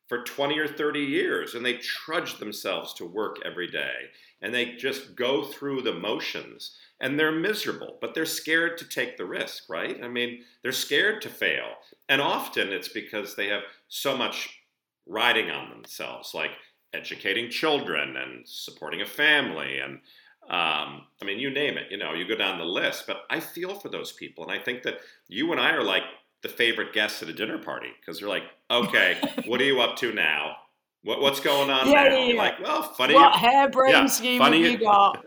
for 0.08 0.22
20 0.22 0.58
or 0.58 0.68
30 0.68 1.00
years 1.00 1.54
and 1.54 1.64
they 1.64 1.74
trudge 1.74 2.38
themselves 2.38 2.92
to 2.94 3.04
work 3.04 3.36
every 3.44 3.70
day 3.70 4.10
and 4.40 4.52
they 4.52 4.74
just 4.74 5.14
go 5.14 5.44
through 5.44 5.82
the 5.82 5.94
motions 5.94 6.76
and 7.00 7.18
they're 7.18 7.32
miserable 7.32 7.98
but 8.00 8.14
they're 8.14 8.26
scared 8.26 8.76
to 8.78 8.88
take 8.88 9.16
the 9.16 9.24
risk 9.24 9.64
right 9.68 10.02
i 10.02 10.08
mean 10.08 10.42
they're 10.62 10.72
scared 10.72 11.22
to 11.22 11.28
fail 11.28 11.74
and 12.08 12.20
often 12.20 12.68
it's 12.68 12.88
because 12.88 13.34
they 13.34 13.48
have 13.48 13.62
so 13.88 14.16
much 14.16 14.60
riding 15.06 15.50
on 15.50 15.70
themselves 15.70 16.34
like 16.34 16.52
educating 16.92 17.50
children 17.50 18.16
and 18.16 18.46
supporting 18.46 19.00
a 19.00 19.06
family 19.06 19.78
and 19.78 20.00
um, 20.48 21.06
I 21.20 21.24
mean, 21.24 21.38
you 21.38 21.50
name 21.50 21.78
it, 21.78 21.86
you 21.90 21.96
know, 21.96 22.14
you 22.14 22.26
go 22.26 22.34
down 22.34 22.58
the 22.58 22.64
list, 22.64 23.04
but 23.06 23.22
I 23.30 23.38
feel 23.38 23.76
for 23.76 23.88
those 23.88 24.12
people. 24.12 24.42
And 24.42 24.52
I 24.52 24.58
think 24.62 24.82
that 24.82 24.98
you 25.28 25.52
and 25.52 25.60
I 25.60 25.70
are 25.70 25.84
like 25.84 26.02
the 26.42 26.48
favorite 26.48 26.92
guests 26.92 27.22
at 27.22 27.28
a 27.28 27.32
dinner 27.32 27.58
party 27.58 27.88
because 28.00 28.20
you're 28.20 28.30
like, 28.30 28.44
okay, 28.70 29.18
what 29.46 29.60
are 29.60 29.64
you 29.64 29.80
up 29.80 29.96
to 29.98 30.12
now? 30.12 30.56
What, 31.04 31.20
what's 31.20 31.40
going 31.40 31.68
on 31.70 31.88
yeah, 31.88 32.04
now? 32.04 32.16
Yeah, 32.16 32.24
yeah. 32.26 32.38
Like, 32.38 32.60
well, 32.60 32.82
funny. 32.82 33.14
What 33.14 33.34
you, 33.34 33.48
harebrained 33.48 33.92
yeah, 33.92 34.06
scheme 34.06 34.38
funny 34.38 34.58
you, 34.58 34.70
you 34.70 34.78
got? 34.78 35.24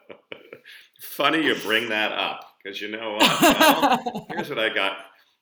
funny 1.00 1.44
you 1.44 1.54
bring 1.56 1.88
that 1.90 2.12
up 2.12 2.44
because 2.62 2.80
you 2.80 2.88
know 2.88 3.12
what? 3.12 3.42
Well, 3.42 4.26
here's 4.30 4.48
what 4.48 4.58
I 4.58 4.68
got. 4.74 4.96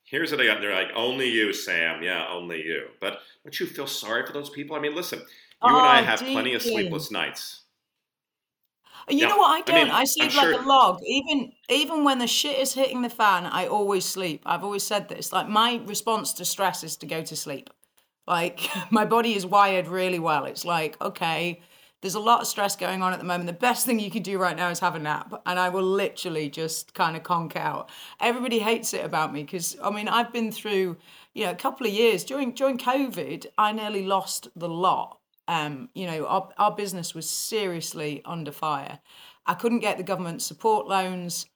Here's 0.04 0.30
what 0.32 0.40
I 0.40 0.46
got. 0.46 0.60
They're 0.60 0.74
like, 0.74 0.90
only 0.94 1.30
you, 1.30 1.52
Sam. 1.52 2.02
Yeah, 2.02 2.26
only 2.30 2.62
you. 2.62 2.88
But 3.00 3.20
don't 3.44 3.58
you 3.58 3.66
feel 3.66 3.86
sorry 3.86 4.26
for 4.26 4.32
those 4.32 4.50
people? 4.50 4.76
I 4.76 4.80
mean, 4.80 4.94
listen, 4.94 5.20
you 5.20 5.26
oh, 5.62 5.68
and 5.68 5.86
I 5.86 6.00
oh, 6.00 6.04
have 6.04 6.18
deeply. 6.18 6.34
plenty 6.34 6.54
of 6.54 6.62
sleepless 6.62 7.10
nights. 7.10 7.62
You 9.08 9.18
yeah. 9.18 9.28
know 9.28 9.38
what 9.38 9.50
I 9.50 9.60
don't? 9.62 9.76
I, 9.76 9.84
mean, 9.84 9.92
I 9.92 10.04
sleep 10.04 10.30
I'm 10.32 10.36
like 10.36 10.54
sure. 10.54 10.62
a 10.62 10.66
log. 10.66 11.00
Even 11.04 11.52
even 11.68 12.04
when 12.04 12.18
the 12.18 12.26
shit 12.26 12.58
is 12.58 12.74
hitting 12.74 13.02
the 13.02 13.10
fan, 13.10 13.46
I 13.46 13.66
always 13.66 14.04
sleep. 14.04 14.42
I've 14.46 14.64
always 14.64 14.82
said 14.82 15.08
this. 15.08 15.32
Like 15.32 15.48
my 15.48 15.80
response 15.86 16.32
to 16.34 16.44
stress 16.44 16.84
is 16.84 16.96
to 16.98 17.06
go 17.06 17.22
to 17.22 17.36
sleep. 17.36 17.70
Like 18.26 18.68
my 18.90 19.04
body 19.04 19.34
is 19.34 19.46
wired 19.46 19.88
really 19.88 20.18
well. 20.18 20.44
It's 20.44 20.64
like, 20.64 21.00
okay, 21.00 21.60
there's 22.00 22.14
a 22.14 22.20
lot 22.20 22.40
of 22.40 22.46
stress 22.46 22.76
going 22.76 23.02
on 23.02 23.12
at 23.12 23.18
the 23.18 23.24
moment. 23.24 23.46
The 23.46 23.52
best 23.52 23.84
thing 23.84 24.00
you 24.00 24.10
can 24.10 24.22
do 24.22 24.38
right 24.38 24.56
now 24.56 24.70
is 24.70 24.80
have 24.80 24.94
a 24.94 24.98
nap. 24.98 25.42
And 25.46 25.58
I 25.58 25.68
will 25.68 25.82
literally 25.82 26.48
just 26.48 26.94
kind 26.94 27.16
of 27.16 27.22
conk 27.22 27.56
out. 27.56 27.90
Everybody 28.20 28.58
hates 28.58 28.94
it 28.94 29.04
about 29.04 29.32
me 29.32 29.42
because 29.42 29.76
I 29.82 29.90
mean 29.90 30.08
I've 30.08 30.32
been 30.32 30.50
through, 30.52 30.96
you 31.34 31.44
know, 31.44 31.50
a 31.52 31.56
couple 31.56 31.86
of 31.86 31.92
years 31.92 32.24
during 32.24 32.52
during 32.52 32.78
COVID, 32.78 33.46
I 33.58 33.72
nearly 33.72 34.04
lost 34.04 34.48
the 34.56 34.68
lot 34.68 35.19
um, 35.50 35.88
you 35.94 36.06
know, 36.06 36.26
our, 36.26 36.48
our 36.58 36.70
business 36.70 37.12
was 37.12 37.28
seriously 37.28 38.22
under 38.24 38.52
fire. 38.52 39.00
I 39.46 39.54
couldn't 39.54 39.80
get 39.80 39.96
the 39.96 40.04
government 40.04 40.42
support 40.42 40.86
loans. 40.86 41.46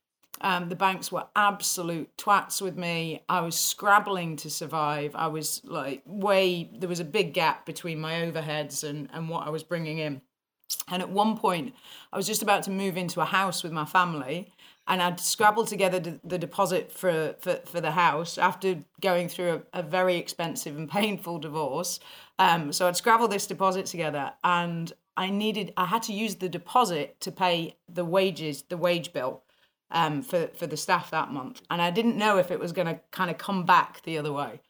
Um, 0.41 0.69
the 0.69 0.75
banks 0.75 1.13
were 1.13 1.27
absolute 1.37 2.11
twats 2.17 2.61
with 2.61 2.77
me. 2.77 3.23
I 3.29 3.41
was 3.41 3.57
scrabbling 3.57 4.35
to 4.39 4.51
survive. 4.51 5.15
I 5.15 5.29
was 5.29 5.61
like 5.63 6.03
way, 6.07 6.69
there 6.77 6.89
was 6.89 6.99
a 6.99 7.05
big 7.05 7.35
gap 7.35 7.67
between 7.67 8.01
my 8.01 8.15
overheads 8.15 8.83
and, 8.83 9.09
and 9.13 9.29
what 9.29 9.47
I 9.47 9.51
was 9.51 9.63
bringing 9.63 9.99
in. 9.99 10.23
And 10.89 11.01
at 11.01 11.11
one 11.11 11.37
point, 11.37 11.73
I 12.13 12.17
was 12.17 12.27
just 12.27 12.43
about 12.43 12.65
to 12.65 12.73
move 12.73 12.97
into 12.97 13.21
a 13.21 13.25
house 13.25 13.63
with 13.63 13.71
my 13.71 13.85
family, 13.85 14.53
and 14.89 15.01
I'd 15.01 15.21
scrabbled 15.21 15.69
together 15.69 16.01
the, 16.25 16.39
deposit 16.39 16.91
for, 16.91 17.37
for, 17.39 17.61
for 17.65 17.81
the 17.81 17.93
house 17.93 18.39
after 18.39 18.81
going 19.01 19.29
through 19.29 19.63
a, 19.73 19.81
a 19.81 19.83
very 19.83 20.17
expensive 20.17 20.77
and 20.77 20.91
painful 20.91 21.39
divorce. 21.39 22.01
Um, 22.39 22.73
so 22.73 22.89
I'd 22.89 22.97
scrabble 22.97 23.29
this 23.29 23.47
deposit 23.47 23.87
together 23.87 24.33
and 24.43 24.93
I 25.17 25.31
needed, 25.31 25.73
I 25.77 25.87
had 25.87 26.03
to 26.05 26.13
use 26.13 26.37
the 26.37 26.49
deposit 26.49 27.21
to 27.21 27.31
pay 27.31 27.77
the 27.89 28.05
wages, 28.05 28.63
the 28.63 28.77
wage 28.77 29.13
bill 29.13 29.43
um, 29.91 30.23
for, 30.23 30.49
for 30.49 30.67
the 30.67 30.77
staff 30.77 31.11
that 31.11 31.31
month. 31.31 31.63
And 31.71 31.81
I 31.81 31.91
didn't 31.91 32.17
know 32.17 32.39
if 32.39 32.51
it 32.51 32.59
was 32.59 32.73
going 32.73 32.89
to 32.89 33.01
kind 33.13 33.31
of 33.31 33.39
come 33.39 33.65
back 33.65 34.03
the 34.03 34.19
other 34.19 34.33
way. 34.33 34.61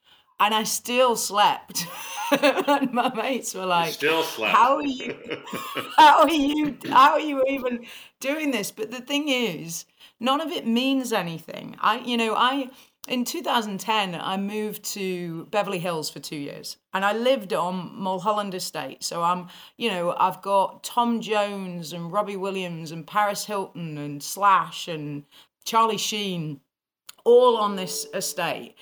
And 0.41 0.53
I 0.53 0.65
still 0.65 1.17
slept. 1.17 1.87
and 2.43 2.93
my 2.93 3.15
mates 3.15 3.55
were 3.55 3.65
like, 3.65 3.89
you 3.89 3.93
still 3.93 4.23
slept. 4.23 4.55
How 4.55 4.77
are 4.77 4.85
you, 4.85 5.17
how 5.97 6.23
are 6.23 6.31
you, 6.31 6.77
how 6.91 7.13
are 7.13 7.21
you 7.21 7.45
even 7.49 7.87
doing 8.21 8.51
this? 8.51 8.71
But 8.71 8.91
the 8.91 9.01
thing 9.01 9.29
is, 9.29 9.87
none 10.21 10.41
of 10.41 10.51
it 10.51 10.67
means 10.67 11.13
anything. 11.13 11.77
I, 11.81 12.01
you 12.01 12.17
know, 12.17 12.35
I, 12.35 12.69
in 13.07 13.25
2010, 13.25 14.15
I 14.15 14.37
moved 14.39 14.83
to 14.95 15.47
Beverly 15.51 15.79
Hills 15.79 16.09
for 16.09 16.21
two 16.21 16.37
years 16.37 16.79
and 16.95 17.05
I 17.05 17.13
lived 17.13 17.53
on 17.53 17.91
Mulholland 17.95 18.55
Estate. 18.55 19.05
So 19.05 19.23
I'm, 19.23 19.49
you 19.77 19.91
know, 19.91 20.15
I've 20.19 20.41
got 20.41 20.83
Tom 20.83 21.21
Jones 21.21 21.93
and 21.93 22.11
Robbie 22.11 22.37
Williams 22.37 22.93
and 22.93 23.07
Paris 23.07 23.45
Hilton 23.45 23.99
and 23.99 24.23
Slash 24.23 24.89
and 24.89 25.25
Charlie 25.65 25.99
Sheen 25.99 26.61
all 27.25 27.59
on 27.59 27.77
this 27.77 28.07
estate. 28.15 28.75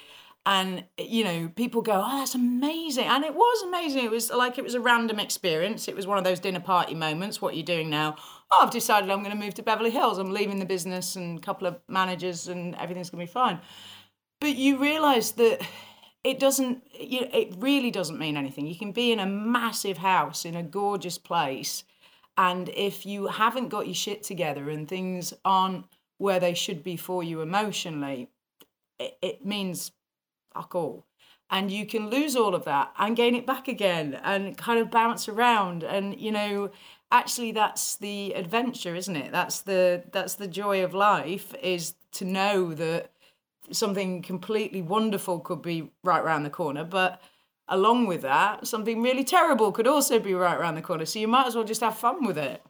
And, 0.44 0.84
you 0.98 1.24
know, 1.24 1.48
people 1.54 1.82
go, 1.82 2.02
oh, 2.04 2.18
that's 2.18 2.34
amazing. 2.34 3.04
And 3.04 3.24
it 3.24 3.34
was 3.34 3.62
amazing. 3.62 4.04
It 4.04 4.10
was 4.10 4.30
like 4.30 4.56
it 4.58 4.64
was 4.64 4.74
a 4.74 4.80
random 4.80 5.20
experience. 5.20 5.86
It 5.88 5.94
was 5.94 6.06
one 6.06 6.18
of 6.18 6.24
those 6.24 6.40
dinner 6.40 6.60
party 6.60 6.94
moments. 6.94 7.40
What 7.40 7.54
are 7.54 7.56
you 7.56 7.62
doing 7.62 7.90
now? 7.90 8.16
Oh, 8.50 8.60
I've 8.62 8.72
decided 8.72 9.10
I'm 9.10 9.22
going 9.22 9.36
to 9.36 9.44
move 9.44 9.54
to 9.54 9.62
Beverly 9.62 9.90
Hills. 9.90 10.18
I'm 10.18 10.32
leaving 10.32 10.58
the 10.58 10.64
business 10.64 11.16
and 11.16 11.38
a 11.38 11.40
couple 11.40 11.66
of 11.66 11.80
managers 11.88 12.48
and 12.48 12.74
everything's 12.76 13.10
going 13.10 13.24
to 13.24 13.30
be 13.30 13.32
fine 13.32 13.60
but 14.42 14.56
you 14.56 14.76
realize 14.76 15.32
that 15.32 15.64
it 16.24 16.40
doesn't 16.40 16.82
you 16.98 17.20
know, 17.20 17.28
it 17.32 17.54
really 17.58 17.92
doesn't 17.92 18.18
mean 18.18 18.36
anything. 18.36 18.66
You 18.66 18.76
can 18.76 18.90
be 18.90 19.12
in 19.12 19.20
a 19.20 19.26
massive 19.26 19.98
house 19.98 20.44
in 20.44 20.56
a 20.56 20.64
gorgeous 20.64 21.16
place 21.16 21.84
and 22.36 22.68
if 22.70 23.06
you 23.06 23.28
haven't 23.28 23.68
got 23.68 23.86
your 23.86 23.94
shit 23.94 24.24
together 24.24 24.68
and 24.68 24.88
things 24.88 25.32
aren't 25.44 25.86
where 26.18 26.40
they 26.40 26.54
should 26.54 26.82
be 26.82 26.96
for 26.96 27.22
you 27.22 27.40
emotionally 27.40 28.28
it, 28.98 29.16
it 29.22 29.46
means 29.46 29.92
fuck 30.52 30.74
all. 30.74 31.06
And 31.48 31.70
you 31.70 31.86
can 31.86 32.10
lose 32.10 32.34
all 32.34 32.54
of 32.54 32.64
that 32.64 32.92
and 32.98 33.14
gain 33.14 33.36
it 33.36 33.46
back 33.46 33.68
again 33.68 34.18
and 34.24 34.56
kind 34.56 34.80
of 34.80 34.90
bounce 34.90 35.28
around. 35.28 35.84
And 35.84 36.20
you 36.20 36.32
know 36.32 36.72
actually 37.12 37.52
that's 37.52 37.94
the 37.94 38.32
adventure 38.32 38.96
isn't 38.96 39.14
it? 39.14 39.30
That's 39.30 39.60
the 39.60 40.02
that's 40.10 40.34
the 40.34 40.48
joy 40.48 40.82
of 40.82 40.94
life 40.94 41.54
is 41.62 41.94
to 42.14 42.24
know 42.24 42.74
that 42.74 43.11
something 43.72 44.22
completely 44.22 44.82
wonderful 44.82 45.40
could 45.40 45.62
be 45.62 45.90
right 46.04 46.20
around 46.20 46.44
the 46.44 46.50
corner, 46.50 46.84
but 46.84 47.20
along 47.68 48.06
with 48.06 48.22
that, 48.22 48.66
something 48.66 49.02
really 49.02 49.24
terrible 49.24 49.72
could 49.72 49.86
also 49.86 50.18
be 50.18 50.34
right 50.34 50.58
around 50.58 50.74
the 50.74 50.82
corner. 50.82 51.04
So 51.04 51.18
you 51.18 51.28
might 51.28 51.46
as 51.46 51.54
well 51.54 51.64
just 51.64 51.80
have 51.80 51.96
fun 51.96 52.24
with 52.24 52.38
it. 52.38 52.62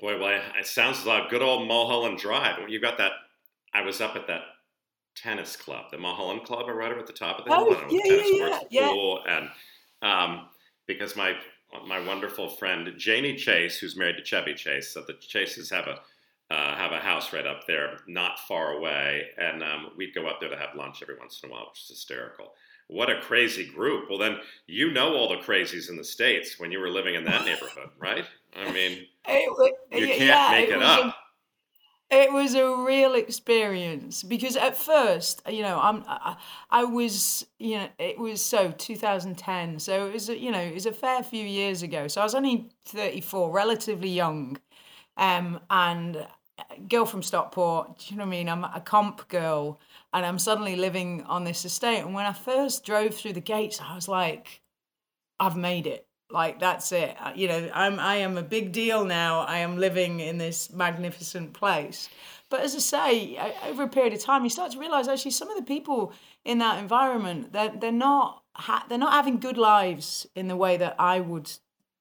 Boy, 0.00 0.18
well, 0.18 0.40
it 0.58 0.66
sounds 0.66 1.06
like 1.06 1.30
good 1.30 1.42
old 1.42 1.68
Mulholland 1.68 2.18
Drive. 2.18 2.68
You 2.68 2.80
got 2.80 2.98
that. 2.98 3.12
I 3.72 3.82
was 3.82 4.00
up 4.00 4.16
at 4.16 4.26
that 4.26 4.42
tennis 5.14 5.56
club, 5.56 5.86
the 5.90 5.98
Mulholland 5.98 6.44
Club, 6.44 6.66
right 6.68 6.90
up 6.90 6.98
at 6.98 7.06
the 7.06 7.12
top 7.12 7.38
of 7.38 7.44
the 7.44 7.50
hill. 7.50 7.66
Oh, 7.70 7.86
yeah, 7.90 8.48
yeah, 8.48 8.58
yeah, 8.70 8.88
cool. 8.88 9.22
yeah. 9.24 9.38
And 9.38 9.48
um, 10.02 10.48
because 10.86 11.16
my 11.16 11.34
my 11.86 12.04
wonderful 12.04 12.48
friend 12.48 12.86
Jayni 12.96 13.36
Chase, 13.36 13.78
who's 13.78 13.96
married 13.96 14.16
to 14.16 14.24
Chevy 14.24 14.54
Chase, 14.54 14.92
so 14.92 15.02
the 15.06 15.14
Chases 15.14 15.70
have 15.70 15.86
a 15.86 16.00
uh, 16.50 16.76
have 16.76 16.92
a 16.92 16.98
house 16.98 17.32
right 17.32 17.46
up 17.46 17.66
there, 17.66 17.98
not 18.06 18.38
far 18.40 18.72
away, 18.72 19.22
and 19.38 19.62
um, 19.62 19.90
we'd 19.96 20.14
go 20.14 20.26
up 20.26 20.40
there 20.40 20.50
to 20.50 20.56
have 20.56 20.74
lunch 20.76 21.02
every 21.02 21.18
once 21.18 21.40
in 21.42 21.48
a 21.48 21.52
while, 21.52 21.66
which 21.70 21.82
is 21.82 21.88
hysterical. 21.88 22.52
What 22.88 23.08
a 23.08 23.20
crazy 23.20 23.66
group! 23.66 24.10
Well, 24.10 24.18
then 24.18 24.36
you 24.66 24.92
know 24.92 25.14
all 25.14 25.28
the 25.28 25.42
crazies 25.42 25.88
in 25.88 25.96
the 25.96 26.04
states 26.04 26.58
when 26.58 26.70
you 26.70 26.80
were 26.80 26.90
living 26.90 27.14
in 27.14 27.24
that 27.24 27.44
neighborhood, 27.46 27.88
right? 27.98 28.26
I 28.54 28.70
mean, 28.72 29.06
it, 29.26 29.74
you 29.90 30.06
can't 30.06 30.20
yeah, 30.20 30.48
make 30.50 30.68
it, 30.68 30.76
it 30.76 30.82
up. 30.82 31.06
A, 31.06 31.14
it 32.10 32.32
was 32.32 32.54
a 32.54 32.76
real 32.76 33.14
experience 33.14 34.22
because 34.22 34.56
at 34.56 34.76
first, 34.76 35.42
you 35.48 35.62
know, 35.62 35.80
I'm 35.80 36.04
I, 36.06 36.36
I 36.70 36.84
was, 36.84 37.46
you 37.58 37.78
know, 37.78 37.88
it 37.98 38.18
was 38.18 38.42
so 38.42 38.70
2010, 38.70 39.78
so 39.78 40.06
it 40.06 40.12
was, 40.12 40.28
you 40.28 40.52
know, 40.52 40.60
it 40.60 40.74
was 40.74 40.86
a 40.86 40.92
fair 40.92 41.22
few 41.22 41.44
years 41.44 41.82
ago. 41.82 42.06
So 42.06 42.20
I 42.20 42.24
was 42.24 42.34
only 42.34 42.70
34, 42.84 43.50
relatively 43.50 44.10
young 44.10 44.58
um, 45.16 45.60
and 45.70 46.26
girl 46.88 47.06
from 47.06 47.22
Stockport, 47.22 47.98
do 47.98 48.06
you 48.08 48.16
know 48.16 48.24
what 48.24 48.28
I 48.28 48.30
mean? 48.30 48.48
I'm 48.48 48.64
a 48.64 48.82
comp 48.84 49.28
girl 49.28 49.80
and 50.12 50.24
I'm 50.24 50.38
suddenly 50.38 50.76
living 50.76 51.22
on 51.24 51.44
this 51.44 51.64
estate. 51.64 52.00
And 52.00 52.14
when 52.14 52.26
I 52.26 52.32
first 52.32 52.84
drove 52.84 53.14
through 53.14 53.34
the 53.34 53.40
gates, 53.40 53.80
I 53.80 53.94
was 53.94 54.08
like, 54.08 54.62
I've 55.40 55.56
made 55.56 55.86
it. 55.86 56.06
Like 56.30 56.58
that's 56.58 56.90
it. 56.90 57.16
You 57.36 57.48
know, 57.48 57.70
I'm 57.74 58.00
I 58.00 58.16
am 58.16 58.36
a 58.38 58.42
big 58.42 58.72
deal 58.72 59.04
now. 59.04 59.40
I 59.40 59.58
am 59.58 59.76
living 59.76 60.20
in 60.20 60.38
this 60.38 60.72
magnificent 60.72 61.52
place. 61.52 62.08
but 62.50 62.60
as 62.60 62.74
I 62.74 62.78
say, 62.78 63.54
over 63.66 63.84
a 63.84 63.88
period 63.88 64.14
of 64.14 64.20
time, 64.20 64.42
you 64.42 64.50
start 64.50 64.72
to 64.72 64.78
realize 64.78 65.06
actually 65.06 65.32
some 65.32 65.50
of 65.50 65.56
the 65.56 65.62
people 65.62 66.12
in 66.44 66.58
that 66.58 66.78
environment 66.78 67.52
they're 67.52 67.72
they're 67.78 67.92
not 67.92 68.42
ha- 68.54 68.84
they're 68.88 68.98
not 68.98 69.12
having 69.12 69.38
good 69.38 69.58
lives 69.58 70.26
in 70.34 70.48
the 70.48 70.56
way 70.56 70.76
that 70.76 70.96
I 70.98 71.20
would 71.20 71.50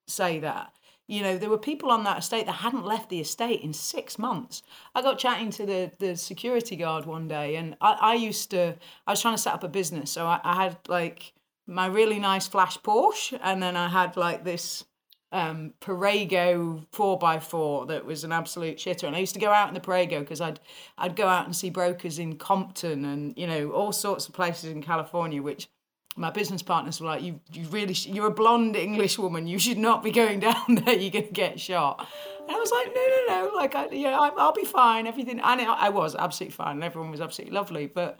say 0.08 0.39
that. 0.39 0.74
You 1.07 1.22
know, 1.22 1.38
there 1.38 1.50
were 1.50 1.57
people 1.57 1.91
on 1.91 2.03
that 2.05 2.19
estate 2.19 2.45
that 2.45 2.53
hadn't 2.53 2.86
left 2.86 3.10
the 3.10 3.19
estate 3.19 3.62
in 3.62 3.74
six 3.74 4.17
months. 4.17 4.63
I 4.95 5.01
got 5.01 5.19
chatting 5.19 5.51
to 5.51 5.65
the, 5.65 5.91
the 6.00 6.15
security 6.15 6.75
guard 6.75 7.05
one 7.05 7.27
day, 7.27 7.57
and 7.57 7.75
I, 7.81 7.98
I 8.00 8.13
used 8.13 8.51
to, 8.51 8.75
I 9.05 9.12
was 9.12 9.22
trying 9.22 9.36
to 9.36 9.41
set 9.41 9.53
up 9.53 9.63
a 9.63 9.67
business. 9.67 10.12
So 10.12 10.25
I, 10.25 10.39
I 10.43 10.63
had 10.63 10.77
like 10.88 11.33
my 11.67 11.88
really 11.88 12.19
nice 12.19 12.48
flash 12.48 12.77
Porsche, 12.77 13.38
and 13.43 13.62
then 13.62 13.75
I 13.75 13.89
had 13.89 14.15
like 14.15 14.43
this 14.43 14.86
um, 15.33 15.74
Pajero 15.81 16.86
4x4 16.93 17.88
that 17.88 18.05
was 18.05 18.24
an 18.24 18.31
absolute 18.31 18.77
shitter. 18.77 19.07
And 19.07 19.15
I 19.15 19.19
used 19.19 19.33
to 19.33 19.39
go 19.39 19.51
out 19.51 19.67
in 19.67 19.74
the 19.74 19.81
Pajero 19.81 20.19
because 20.19 20.39
I'd, 20.39 20.60
I'd 20.98 21.15
go 21.15 21.27
out 21.27 21.45
and 21.45 21.55
see 21.55 21.72
brokers 21.72 22.19
in 22.19 22.38
Compton 22.38 23.03
and, 23.03 23.33
you 23.36 23.48
know, 23.48 23.72
all 23.72 23.91
sorts 23.91 24.27
of 24.27 24.33
places 24.33 24.69
in 24.69 24.83
California, 24.83 25.41
which 25.41 25.67
my 26.15 26.29
business 26.29 26.62
partners 26.62 27.00
were 27.00 27.08
like, 27.08 27.24
you, 27.24 27.39
you 27.51 27.67
really, 27.70 27.93
sh- 27.93 28.08
you're 28.08 28.27
a 28.27 28.32
blonde 28.32 28.75
English 28.75 29.17
woman. 29.17 29.48
You 29.48 29.60
should 29.60 29.77
not 29.77 30.03
be 30.03 30.12
going 30.12 30.39
down 30.51 30.75
there. 30.86 30.96
You're 30.96 31.12
to 31.12 31.22
get 31.22 31.60
shot. 31.60 32.08
And 32.41 32.51
I 32.51 32.60
was 32.60 32.72
like, 32.72 32.88
no, 32.93 33.01
no, 33.08 33.25
no. 33.27 33.55
Like, 33.55 33.75
I, 33.75 33.89
yeah, 33.91 34.17
I'll 34.20 34.53
be 34.53 34.65
fine. 34.65 35.08
Everything. 35.08 35.39
And 35.39 35.62
I 35.62 35.89
was 35.89 36.15
absolutely 36.15 36.55
fine. 36.55 36.75
And 36.75 36.84
everyone 36.84 37.12
was 37.12 37.22
absolutely 37.22 37.55
lovely. 37.55 37.88
But 37.88 38.20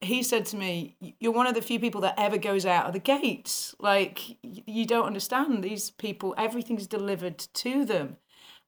he 0.00 0.22
said 0.22 0.46
to 0.46 0.56
me, 0.56 0.96
you're 1.18 1.32
one 1.32 1.46
of 1.46 1.54
the 1.54 1.62
few 1.62 1.80
people 1.80 2.00
that 2.02 2.14
ever 2.18 2.38
goes 2.38 2.64
out 2.64 2.86
of 2.86 2.92
the 2.92 2.98
gates. 2.98 3.74
Like, 3.78 4.38
you 4.42 4.86
don't 4.86 5.06
understand 5.06 5.62
these 5.62 5.90
people. 5.90 6.34
Everything's 6.38 6.86
delivered 6.86 7.38
to 7.38 7.84
them. 7.84 8.16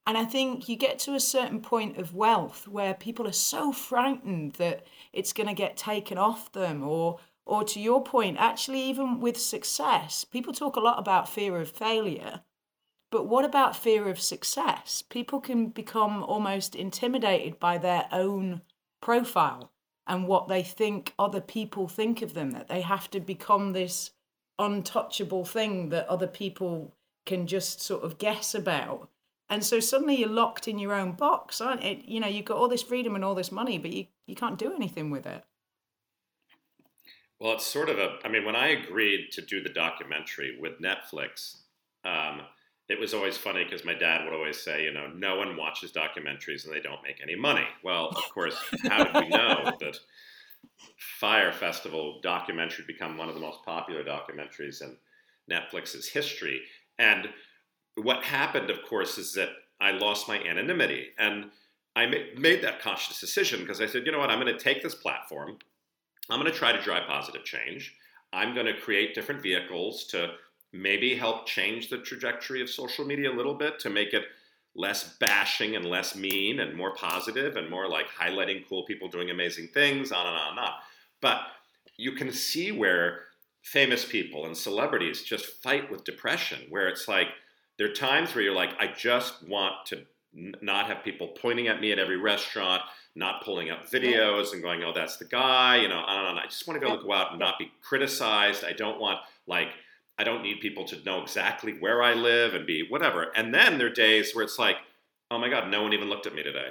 And 0.07 0.17
I 0.17 0.25
think 0.25 0.67
you 0.67 0.75
get 0.75 0.97
to 0.99 1.13
a 1.13 1.19
certain 1.19 1.61
point 1.61 1.97
of 1.97 2.15
wealth 2.15 2.67
where 2.67 2.93
people 2.93 3.27
are 3.27 3.33
so 3.33 3.71
frightened 3.71 4.53
that 4.53 4.87
it's 5.13 5.31
going 5.31 5.47
to 5.47 5.53
get 5.53 5.77
taken 5.77 6.17
off 6.17 6.51
them 6.51 6.83
or 6.83 7.19
or 7.45 7.63
to 7.63 7.79
your 7.79 8.03
point, 8.03 8.37
actually, 8.39 8.81
even 8.83 9.19
with 9.19 9.37
success, 9.37 10.23
people 10.23 10.53
talk 10.53 10.75
a 10.75 10.81
lot 10.81 10.99
about 10.99 11.29
fear 11.29 11.57
of 11.57 11.71
failure. 11.71 12.41
But 13.11 13.27
what 13.27 13.43
about 13.43 13.75
fear 13.75 14.07
of 14.07 14.19
success? 14.19 15.03
People 15.09 15.41
can 15.41 15.67
become 15.67 16.23
almost 16.23 16.75
intimidated 16.75 17.59
by 17.59 17.77
their 17.77 18.07
own 18.11 18.61
profile 19.01 19.71
and 20.07 20.27
what 20.27 20.47
they 20.47 20.63
think 20.63 21.13
other 21.19 21.41
people 21.41 21.87
think 21.87 22.21
of 22.21 22.33
them, 22.33 22.51
that 22.51 22.67
they 22.67 22.81
have 22.81 23.09
to 23.11 23.19
become 23.19 23.73
this 23.73 24.11
untouchable 24.57 25.45
thing 25.45 25.89
that 25.89 26.07
other 26.07 26.27
people 26.27 26.95
can 27.25 27.47
just 27.47 27.81
sort 27.81 28.03
of 28.03 28.17
guess 28.17 28.55
about. 28.55 29.09
And 29.49 29.63
so 29.63 29.79
suddenly 29.79 30.15
you're 30.15 30.29
locked 30.29 30.67
in 30.67 30.79
your 30.79 30.93
own 30.93 31.11
box, 31.11 31.59
aren't 31.59 31.83
it? 31.83 32.05
You 32.05 32.19
know, 32.19 32.27
you've 32.27 32.45
got 32.45 32.57
all 32.57 32.69
this 32.69 32.83
freedom 32.83 33.15
and 33.15 33.25
all 33.25 33.35
this 33.35 33.51
money, 33.51 33.77
but 33.77 33.91
you, 33.91 34.07
you 34.25 34.35
can't 34.35 34.57
do 34.57 34.73
anything 34.73 35.09
with 35.09 35.25
it. 35.25 35.43
Well, 37.41 37.53
it's 37.53 37.65
sort 37.65 37.89
of 37.89 37.97
a. 37.97 38.19
I 38.23 38.27
mean, 38.29 38.45
when 38.45 38.55
I 38.55 38.67
agreed 38.67 39.31
to 39.31 39.41
do 39.41 39.63
the 39.63 39.69
documentary 39.69 40.59
with 40.61 40.79
Netflix, 40.79 41.61
um, 42.05 42.41
it 42.87 42.99
was 42.99 43.15
always 43.15 43.35
funny 43.35 43.63
because 43.63 43.83
my 43.83 43.95
dad 43.95 44.23
would 44.23 44.33
always 44.33 44.61
say, 44.61 44.83
you 44.83 44.93
know, 44.93 45.07
no 45.07 45.37
one 45.37 45.57
watches 45.57 45.91
documentaries 45.91 46.65
and 46.65 46.73
they 46.73 46.81
don't 46.81 47.01
make 47.01 47.19
any 47.19 47.35
money. 47.35 47.65
Well, 47.83 48.09
of 48.09 48.31
course, 48.31 48.55
how 48.87 49.05
did 49.05 49.15
we 49.15 49.29
know 49.29 49.71
that 49.79 49.97
Fyre 51.19 51.51
Festival 51.51 52.19
documentary 52.21 52.85
become 52.85 53.17
one 53.17 53.27
of 53.27 53.33
the 53.33 53.41
most 53.41 53.65
popular 53.65 54.03
documentaries 54.03 54.83
in 54.83 54.97
Netflix's 55.51 56.09
history? 56.09 56.61
And 56.99 57.27
what 57.95 58.23
happened, 58.23 58.69
of 58.69 58.83
course, 58.87 59.17
is 59.17 59.33
that 59.33 59.49
I 59.79 59.93
lost 59.93 60.27
my 60.27 60.37
anonymity. 60.37 61.07
And 61.17 61.45
I 61.95 62.05
made 62.05 62.61
that 62.61 62.81
conscious 62.81 63.19
decision 63.19 63.61
because 63.61 63.81
I 63.81 63.87
said, 63.87 64.05
you 64.05 64.11
know 64.11 64.19
what, 64.19 64.29
I'm 64.29 64.39
going 64.39 64.55
to 64.55 64.63
take 64.63 64.83
this 64.83 64.93
platform 64.93 65.57
I'm 66.31 66.39
going 66.39 66.51
to 66.51 66.57
try 66.57 66.71
to 66.71 66.81
drive 66.81 67.07
positive 67.07 67.43
change. 67.43 67.93
I'm 68.31 68.53
going 68.55 68.65
to 68.65 68.73
create 68.73 69.13
different 69.13 69.43
vehicles 69.43 70.05
to 70.05 70.31
maybe 70.71 71.13
help 71.13 71.45
change 71.45 71.89
the 71.89 71.97
trajectory 71.97 72.61
of 72.61 72.69
social 72.69 73.05
media 73.05 73.29
a 73.29 73.35
little 73.35 73.53
bit 73.53 73.79
to 73.79 73.89
make 73.89 74.13
it 74.13 74.23
less 74.73 75.17
bashing 75.19 75.75
and 75.75 75.85
less 75.85 76.15
mean 76.15 76.61
and 76.61 76.73
more 76.73 76.95
positive 76.95 77.57
and 77.57 77.69
more 77.69 77.89
like 77.89 78.07
highlighting 78.07 78.65
cool 78.69 78.85
people 78.85 79.09
doing 79.09 79.29
amazing 79.29 79.67
things, 79.67 80.13
on 80.13 80.25
and 80.25 80.37
on 80.37 80.51
and 80.51 80.59
on. 80.59 80.71
But 81.19 81.41
you 81.97 82.13
can 82.13 82.31
see 82.31 82.71
where 82.71 83.25
famous 83.61 84.05
people 84.05 84.45
and 84.45 84.55
celebrities 84.55 85.23
just 85.23 85.61
fight 85.61 85.91
with 85.91 86.05
depression, 86.05 86.59
where 86.69 86.87
it's 86.87 87.09
like 87.09 87.27
there 87.77 87.87
are 87.87 87.93
times 87.93 88.33
where 88.33 88.43
you're 88.45 88.55
like, 88.55 88.71
I 88.79 88.87
just 88.87 89.45
want 89.45 89.85
to 89.87 90.05
not 90.33 90.87
have 90.87 91.03
people 91.03 91.27
pointing 91.27 91.67
at 91.67 91.81
me 91.81 91.91
at 91.91 91.99
every 91.99 92.17
restaurant 92.17 92.81
not 93.15 93.43
pulling 93.43 93.69
up 93.69 93.89
videos 93.89 94.53
and 94.53 94.61
going, 94.61 94.83
oh, 94.83 94.93
that's 94.93 95.17
the 95.17 95.25
guy, 95.25 95.75
you 95.77 95.89
know, 95.89 95.97
on 95.97 96.19
and 96.19 96.27
on. 96.27 96.39
I 96.39 96.45
just 96.45 96.65
want 96.67 96.79
to 96.79 96.85
be 96.85 96.89
able 96.89 97.01
to 97.01 97.07
go 97.07 97.13
out 97.13 97.31
and 97.31 97.39
not 97.39 97.59
be 97.59 97.69
criticized. 97.81 98.63
I 98.63 98.71
don't 98.71 99.01
want, 99.01 99.19
like, 99.47 99.67
I 100.17 100.23
don't 100.23 100.43
need 100.43 100.61
people 100.61 100.85
to 100.85 101.03
know 101.03 101.21
exactly 101.21 101.73
where 101.73 102.01
I 102.01 102.13
live 102.13 102.53
and 102.53 102.65
be 102.65 102.87
whatever. 102.87 103.31
And 103.35 103.53
then 103.53 103.77
there 103.77 103.87
are 103.87 103.91
days 103.91 104.33
where 104.33 104.45
it's 104.45 104.57
like, 104.57 104.77
oh 105.29 105.37
my 105.37 105.49
God, 105.49 105.69
no 105.69 105.83
one 105.83 105.93
even 105.93 106.09
looked 106.09 106.27
at 106.27 106.35
me 106.35 106.43
today. 106.43 106.69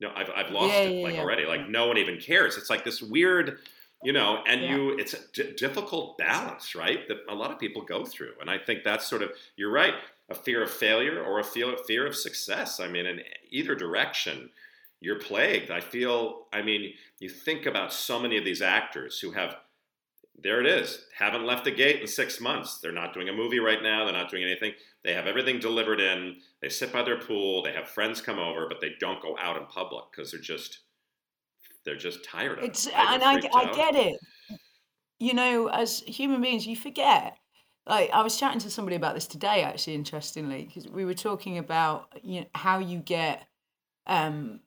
No, 0.00 0.12
I've, 0.14 0.30
I've 0.34 0.50
lost 0.50 0.74
yeah, 0.74 0.80
it 0.82 1.02
like 1.02 1.14
yeah, 1.14 1.20
already. 1.20 1.46
Like 1.46 1.68
no 1.68 1.86
one 1.86 1.96
even 1.98 2.18
cares. 2.20 2.56
It's 2.56 2.70
like 2.70 2.84
this 2.84 3.00
weird, 3.00 3.58
you 4.02 4.12
know, 4.12 4.42
and 4.46 4.62
you, 4.62 4.96
it's 4.98 5.14
a 5.14 5.18
d- 5.32 5.54
difficult 5.56 6.18
balance, 6.18 6.74
right? 6.74 7.08
That 7.08 7.18
a 7.28 7.34
lot 7.34 7.50
of 7.50 7.58
people 7.58 7.82
go 7.82 8.04
through. 8.04 8.32
And 8.40 8.50
I 8.50 8.58
think 8.58 8.84
that's 8.84 9.08
sort 9.08 9.22
of, 9.22 9.30
you're 9.56 9.72
right, 9.72 9.94
a 10.32 10.34
fear 10.34 10.62
of 10.62 10.70
failure 10.70 11.22
or 11.22 11.38
a 11.38 11.44
fear, 11.44 11.76
fear 11.86 12.06
of 12.06 12.16
success. 12.16 12.80
I 12.80 12.88
mean, 12.88 13.06
in 13.06 13.20
either 13.50 13.74
direction, 13.74 14.50
you're 15.00 15.18
plagued. 15.18 15.70
I 15.70 15.80
feel, 15.80 16.46
I 16.52 16.62
mean, 16.62 16.94
you 17.18 17.28
think 17.28 17.66
about 17.66 17.92
so 17.92 18.18
many 18.18 18.38
of 18.38 18.44
these 18.44 18.62
actors 18.62 19.20
who 19.20 19.32
have, 19.32 19.56
there 20.42 20.60
it 20.60 20.66
is, 20.66 21.04
haven't 21.16 21.44
left 21.44 21.64
the 21.64 21.70
gate 21.70 22.00
in 22.00 22.06
six 22.06 22.40
months. 22.40 22.78
They're 22.78 22.92
not 22.92 23.12
doing 23.12 23.28
a 23.28 23.32
movie 23.32 23.60
right 23.60 23.82
now. 23.82 24.04
They're 24.04 24.14
not 24.14 24.30
doing 24.30 24.42
anything. 24.42 24.72
They 25.04 25.12
have 25.12 25.26
everything 25.26 25.60
delivered 25.60 26.00
in. 26.00 26.36
They 26.60 26.68
sit 26.68 26.92
by 26.92 27.02
their 27.02 27.20
pool. 27.20 27.62
They 27.62 27.72
have 27.72 27.88
friends 27.88 28.20
come 28.20 28.38
over, 28.38 28.66
but 28.68 28.80
they 28.80 28.92
don't 28.98 29.22
go 29.22 29.36
out 29.38 29.56
in 29.56 29.66
public 29.66 30.06
because 30.10 30.32
they're 30.32 30.40
just, 30.40 30.80
they're 31.84 31.96
just 31.96 32.24
tired 32.24 32.58
of 32.58 32.64
it's, 32.64 32.86
it. 32.86 32.94
And 32.94 33.22
I, 33.22 33.34
I 33.34 33.72
get 33.74 33.94
it. 33.94 34.16
You 35.18 35.34
know, 35.34 35.68
as 35.68 36.00
human 36.00 36.40
beings, 36.40 36.66
you 36.66 36.76
forget 36.76 37.36
like 37.86 38.10
I 38.10 38.22
was 38.22 38.38
chatting 38.38 38.60
to 38.60 38.70
somebody 38.70 38.96
about 38.96 39.14
this 39.14 39.26
today, 39.26 39.62
actually, 39.62 39.94
interestingly, 39.94 40.64
because 40.64 40.88
we 40.88 41.04
were 41.04 41.14
talking 41.14 41.58
about 41.58 42.08
you 42.22 42.40
know 42.40 42.46
how 42.54 42.78
you 42.78 42.98
get 42.98 43.46
um, 44.06 44.60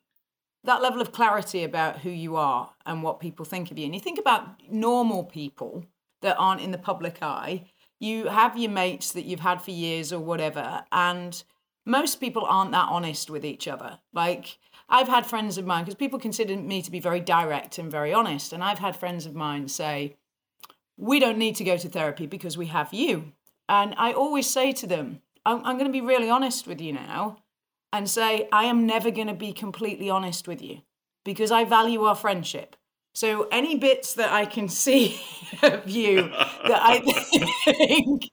that 0.64 0.82
level 0.82 1.00
of 1.00 1.12
clarity 1.12 1.64
about 1.64 2.00
who 2.00 2.10
you 2.10 2.36
are 2.36 2.70
and 2.84 3.02
what 3.02 3.20
people 3.20 3.44
think 3.44 3.70
of 3.70 3.78
you. 3.78 3.84
And 3.84 3.94
you 3.94 4.00
think 4.00 4.18
about 4.18 4.60
normal 4.70 5.24
people 5.24 5.84
that 6.22 6.36
aren't 6.38 6.60
in 6.60 6.72
the 6.72 6.78
public 6.78 7.22
eye, 7.22 7.66
you 7.98 8.26
have 8.26 8.58
your 8.58 8.70
mates 8.70 9.12
that 9.12 9.24
you've 9.24 9.40
had 9.40 9.62
for 9.62 9.70
years 9.70 10.12
or 10.12 10.20
whatever, 10.20 10.84
and 10.92 11.42
most 11.86 12.20
people 12.20 12.44
aren't 12.44 12.72
that 12.72 12.88
honest 12.90 13.30
with 13.30 13.44
each 13.44 13.68
other. 13.68 13.98
Like, 14.12 14.58
I've 14.88 15.08
had 15.08 15.24
friends 15.26 15.56
of 15.56 15.66
mine, 15.66 15.84
because 15.84 15.94
people 15.94 16.18
consider 16.18 16.56
me 16.56 16.82
to 16.82 16.90
be 16.90 17.00
very 17.00 17.20
direct 17.20 17.78
and 17.78 17.90
very 17.90 18.12
honest, 18.12 18.52
and 18.52 18.62
I've 18.62 18.80
had 18.80 18.96
friends 18.96 19.24
of 19.24 19.34
mine 19.34 19.68
say, 19.68 20.16
We 20.96 21.20
don't 21.20 21.38
need 21.38 21.56
to 21.56 21.64
go 21.64 21.76
to 21.76 21.88
therapy 21.88 22.26
because 22.26 22.56
we 22.56 22.66
have 22.66 22.92
you. 22.92 23.32
And 23.68 23.94
I 23.98 24.12
always 24.12 24.48
say 24.48 24.72
to 24.72 24.86
them, 24.86 25.20
I'm, 25.44 25.58
I'm 25.64 25.76
going 25.76 25.90
to 25.90 25.92
be 25.92 26.00
really 26.00 26.30
honest 26.30 26.66
with 26.66 26.80
you 26.80 26.92
now 26.92 27.38
and 27.92 28.08
say, 28.08 28.48
I 28.52 28.64
am 28.64 28.86
never 28.86 29.10
going 29.10 29.26
to 29.28 29.34
be 29.34 29.52
completely 29.52 30.10
honest 30.10 30.48
with 30.48 30.62
you 30.62 30.80
because 31.24 31.50
I 31.50 31.64
value 31.64 32.02
our 32.04 32.14
friendship. 32.14 32.76
So 33.14 33.48
any 33.50 33.76
bits 33.76 34.14
that 34.14 34.32
I 34.32 34.44
can 34.44 34.68
see 34.68 35.18
of 35.62 35.88
you 35.88 36.22
that 36.22 36.80
I 36.82 37.00
think 37.64 38.30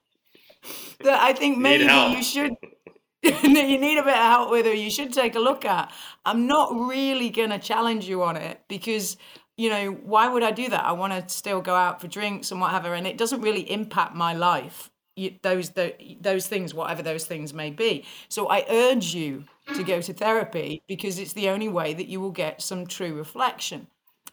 that 1.00 1.20
I 1.22 1.32
think 1.32 1.58
maybe 1.58 1.84
you 1.84 2.22
should 2.22 2.52
that 3.22 3.68
you 3.68 3.78
need 3.78 3.98
a 3.98 4.02
bit 4.02 4.12
of 4.12 4.22
help 4.22 4.50
with 4.50 4.66
or 4.66 4.74
you 4.74 4.90
should 4.90 5.12
take 5.12 5.34
a 5.34 5.40
look 5.40 5.64
at. 5.64 5.90
I'm 6.26 6.46
not 6.46 6.74
really 6.74 7.30
gonna 7.30 7.58
challenge 7.58 8.06
you 8.06 8.22
on 8.22 8.36
it 8.36 8.60
because 8.68 9.16
you 9.56 9.70
know, 9.70 9.92
why 9.92 10.28
would 10.28 10.42
I 10.42 10.50
do 10.50 10.68
that? 10.68 10.84
I 10.84 10.92
want 10.92 11.12
to 11.12 11.32
still 11.32 11.60
go 11.60 11.74
out 11.74 12.00
for 12.00 12.08
drinks 12.08 12.50
and 12.50 12.60
whatever, 12.60 12.94
and 12.94 13.06
it 13.06 13.18
doesn't 13.18 13.40
really 13.40 13.70
impact 13.70 14.14
my 14.14 14.34
life 14.34 14.90
you, 15.16 15.34
those 15.42 15.70
the, 15.70 15.94
those 16.20 16.46
things, 16.46 16.74
whatever 16.74 17.02
those 17.02 17.24
things 17.26 17.54
may 17.54 17.70
be. 17.70 18.04
So 18.28 18.48
I 18.48 18.64
urge 18.68 19.14
you 19.14 19.44
to 19.74 19.84
go 19.84 20.00
to 20.00 20.12
therapy 20.12 20.82
because 20.86 21.18
it's 21.18 21.32
the 21.32 21.48
only 21.48 21.68
way 21.68 21.94
that 21.94 22.08
you 22.08 22.20
will 22.20 22.32
get 22.32 22.62
some 22.62 22.86
true 22.86 23.14
reflection. 23.14 23.86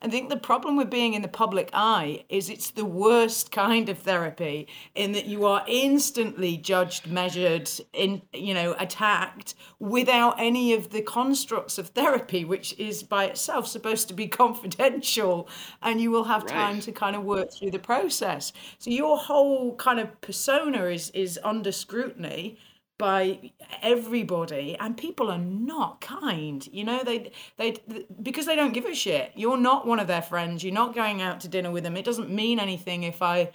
I 0.04 0.08
think 0.08 0.30
the 0.30 0.38
problem 0.38 0.78
with 0.78 0.90
being 0.90 1.14
in 1.14 1.22
the 1.22 1.28
public 1.28 1.70
eye 1.74 2.26
is 2.28 2.50
it's 2.50 2.72
the 2.72 2.86
worst 2.86 3.52
kind 3.52 3.88
of 3.88 4.00
therapy 4.00 4.68
in 4.96 5.12
that 5.12 5.26
you 5.26 5.46
are 5.46 5.64
instantly 5.68 6.58
judged, 6.58 7.06
measured, 7.06 7.70
in 7.94 8.24
you 8.34 8.56
know, 8.56 8.76
attacked 8.80 9.54
without 9.80 10.40
any 10.40 10.74
of 10.74 10.90
the 10.90 11.04
constructs 11.04 11.78
of 11.78 11.90
therapy, 11.90 12.44
which 12.44 12.78
is 12.80 13.04
by 13.04 13.26
itself 13.26 13.68
supposed 13.68 14.08
to 14.08 14.16
be 14.16 14.28
confidential, 14.44 15.48
and 15.84 16.02
you 16.02 16.10
will 16.10 16.24
have 16.24 16.44
right. 16.44 16.52
time 16.52 16.80
to 16.82 16.92
kind 16.92 17.16
of 17.16 17.24
work 17.24 17.54
through 17.54 17.72
the 17.72 17.80
process. 17.80 18.54
So 18.80 18.90
your 18.90 19.18
whole 19.18 19.76
kind 19.76 20.00
of 20.00 20.20
persona 20.22 20.86
is 20.86 21.12
is 21.12 21.40
under 21.44 21.72
scrutiny 21.72 22.58
by 23.02 23.52
everybody 23.82 24.78
and 24.80 24.96
people 24.96 25.32
are 25.32 25.40
not 25.40 26.00
kind 26.02 26.68
you 26.72 26.84
know? 26.84 27.04
They 27.04 27.32
they 27.58 27.78
because 28.22 28.46
they 28.46 28.56
don't 28.56 28.74
give 28.74 28.86
a 28.86 28.94
shit. 28.94 29.32
You're 29.36 29.58
not 29.58 29.88
one 29.88 30.00
of 30.00 30.06
their 30.06 30.22
friends. 30.22 30.64
You're 30.64 30.74
not 30.74 30.94
going 30.94 31.20
out 31.20 31.40
to 31.42 31.48
dinner 31.48 31.72
with 31.72 31.84
them. 31.84 31.98
It 31.98 32.06
doesn't 32.06 32.30
mean 32.30 32.60
anything 32.60 33.04
if 33.04 33.22
i 33.24 33.52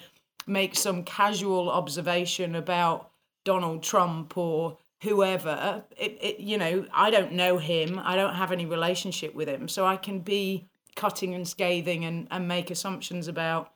make 0.49 0.75
some 0.77 1.03
casual 1.05 1.71
observation 1.71 2.55
about 2.55 3.11
donald 3.45 3.83
trump 3.85 4.37
or 4.37 4.79
whoever. 5.03 5.85
It, 5.97 6.19
it 6.21 6.41
you 6.41 6.59
know 6.59 6.85
i 6.93 7.11
don't 7.11 7.33
know 7.33 7.59
him. 7.59 8.01
I 8.03 8.17
don't 8.17 8.35
have 8.35 8.51
any 8.51 8.67
relationship 8.67 9.33
with 9.33 9.49
him. 9.49 9.69
So 9.69 9.87
i 9.87 9.97
can 9.97 10.19
be 10.19 10.69
cutting 10.97 11.35
and 11.35 11.47
scathing 11.47 12.05
and, 12.05 12.27
and 12.33 12.49
make 12.49 12.71
assumptions 12.71 13.29
about 13.29 13.71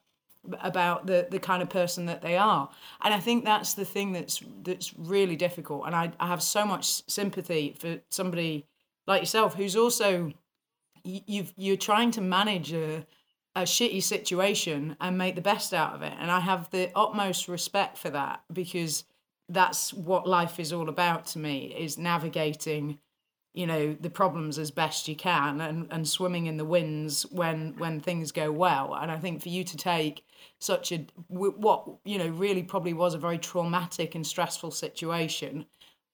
about 0.61 1.07
the 1.07 1.29
the 1.31 1.39
kind 1.39 1.63
of 1.63 1.69
person 1.69 2.07
that 2.07 2.23
they 2.23 2.37
are. 2.37 2.69
And 3.03 3.13
i 3.13 3.21
think 3.21 3.45
that's 3.45 3.75
the 3.75 3.85
thing 3.85 4.13
that's 4.13 4.43
that's 4.63 4.95
really 4.97 5.37
difficult. 5.37 5.85
And 5.87 5.95
i, 5.95 6.13
I 6.19 6.27
have 6.27 6.43
so 6.43 6.65
much 6.65 7.09
sympathy 7.09 7.77
for 7.79 8.01
somebody 8.11 8.67
like 9.07 9.23
yourself 9.23 9.55
who's 9.55 9.77
also 9.77 10.33
you've 11.05 11.53
you're 11.57 11.77
trying 11.77 12.11
to 12.13 12.21
manage 12.21 12.73
a 12.73 13.07
a 13.57 13.63
shitty 13.63 14.03
situation 14.03 14.97
and 15.01 15.19
make 15.19 15.35
the 15.35 15.41
best 15.41 15.75
out 15.75 15.95
of 15.95 16.03
it. 16.03 16.13
And 16.19 16.31
i 16.31 16.41
have 16.41 16.71
the 16.71 16.91
utmost 16.95 17.49
respect 17.49 17.99
for 17.99 18.11
that 18.11 18.43
because 18.53 19.05
that's 19.49 19.93
what 19.93 20.29
life 20.29 20.61
is 20.61 20.73
all 20.73 20.89
about 20.89 21.27
to 21.27 21.39
me 21.39 21.75
is 21.77 21.99
navigating 21.99 22.99
you 23.55 23.67
know 23.67 23.97
the 24.01 24.11
problems 24.11 24.59
as 24.59 24.71
best 24.71 25.09
you 25.09 25.17
can 25.17 25.61
and, 25.61 25.87
and 25.91 26.09
swimming 26.09 26.47
in 26.47 26.57
the 26.57 26.65
winds 26.65 27.23
when 27.31 27.75
when 27.79 28.01
things 28.01 28.33
go 28.33 28.51
well. 28.51 28.95
And 28.95 29.11
i 29.11 29.19
think 29.19 29.43
for 29.43 29.49
you 29.49 29.65
to 29.65 29.77
take 29.77 30.25
such 30.59 30.93
a 30.93 31.07
what 31.29 31.89
you 32.05 32.19
know 32.19 32.29
really 32.29 32.63
probably 32.63 32.93
was 32.93 33.15
a 33.15 33.19
very 33.19 33.39
traumatic 33.39 34.15
and 34.15 34.27
stressful 34.27 34.71
situation 34.71 35.67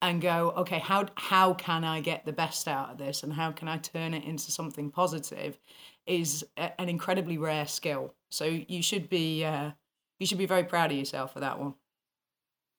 and 0.03 0.21
go 0.21 0.53
okay 0.57 0.79
how 0.79 1.07
how 1.17 1.55
can 1.55 1.83
i 1.83 2.01
get 2.01 2.25
the 2.27 2.33
best 2.33 2.69
out 2.69 2.91
of 2.91 2.99
this 2.99 3.23
and 3.23 3.33
how 3.33 3.51
can 3.51 3.67
i 3.67 3.79
turn 3.79 4.13
it 4.15 4.25
into 4.25 4.51
something 4.51 4.91
positive? 4.91 5.59
is 6.07 6.47
a, 6.57 6.81
an 6.81 6.89
incredibly 6.89 7.39
rare 7.39 7.67
skill. 7.67 8.15
So 8.31 8.45
you 8.45 8.83
should 8.83 9.09
be 9.09 9.45
uh, 9.45 9.73
you 10.19 10.27
should 10.27 10.39
be 10.39 10.47
very 10.47 10.65
proud 10.65 10.93
of 10.93 10.97
yourself 10.97 11.33
for 11.33 11.41
that 11.41 11.59
one. 11.59 11.75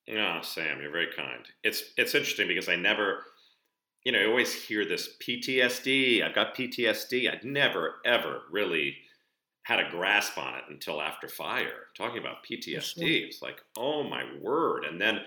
Yeah 0.08 0.42
sam 0.42 0.82
you're 0.82 0.92
very 0.92 1.10
kind. 1.16 1.46
It's 1.64 1.84
it's 1.98 2.16
interesting 2.16 2.48
because 2.48 2.70
i 2.70 2.76
never 2.76 3.24
you 4.08 4.14
know, 4.14 4.20
I 4.20 4.26
always 4.26 4.54
hear 4.54 4.86
this 4.86 5.18
PTSD. 5.20 6.24
I've 6.24 6.34
got 6.34 6.56
PTSD. 6.56 7.30
I'd 7.30 7.44
never, 7.44 7.96
ever 8.06 8.44
really 8.50 8.96
had 9.64 9.82
a 9.82 9.90
grasp 9.90 10.38
on 10.38 10.56
it 10.56 10.64
until 10.70 11.02
after 11.02 11.28
Fyre. 11.28 11.88
Talking 11.94 12.20
about 12.20 12.38
PTSD, 12.50 13.26
it's 13.26 13.42
like, 13.42 13.58
oh 13.78 14.04
my 14.04 14.24
word. 14.42 14.86
And 14.86 15.02
then 15.02 15.20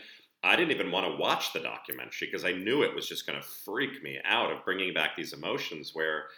I 0.42 0.56
didn't 0.56 0.70
even 0.70 0.90
want 0.90 1.04
to 1.04 1.20
watch 1.20 1.52
the 1.52 1.60
documentary 1.60 2.28
because 2.28 2.46
I 2.46 2.52
knew 2.52 2.82
it 2.82 2.94
was 2.94 3.06
just 3.06 3.26
going 3.26 3.38
to 3.38 3.46
freak 3.46 4.02
me 4.02 4.18
out 4.24 4.50
of 4.50 4.64
bringing 4.64 4.94
back 4.94 5.10
these 5.14 5.34
emotions 5.34 5.90
where 5.92 6.28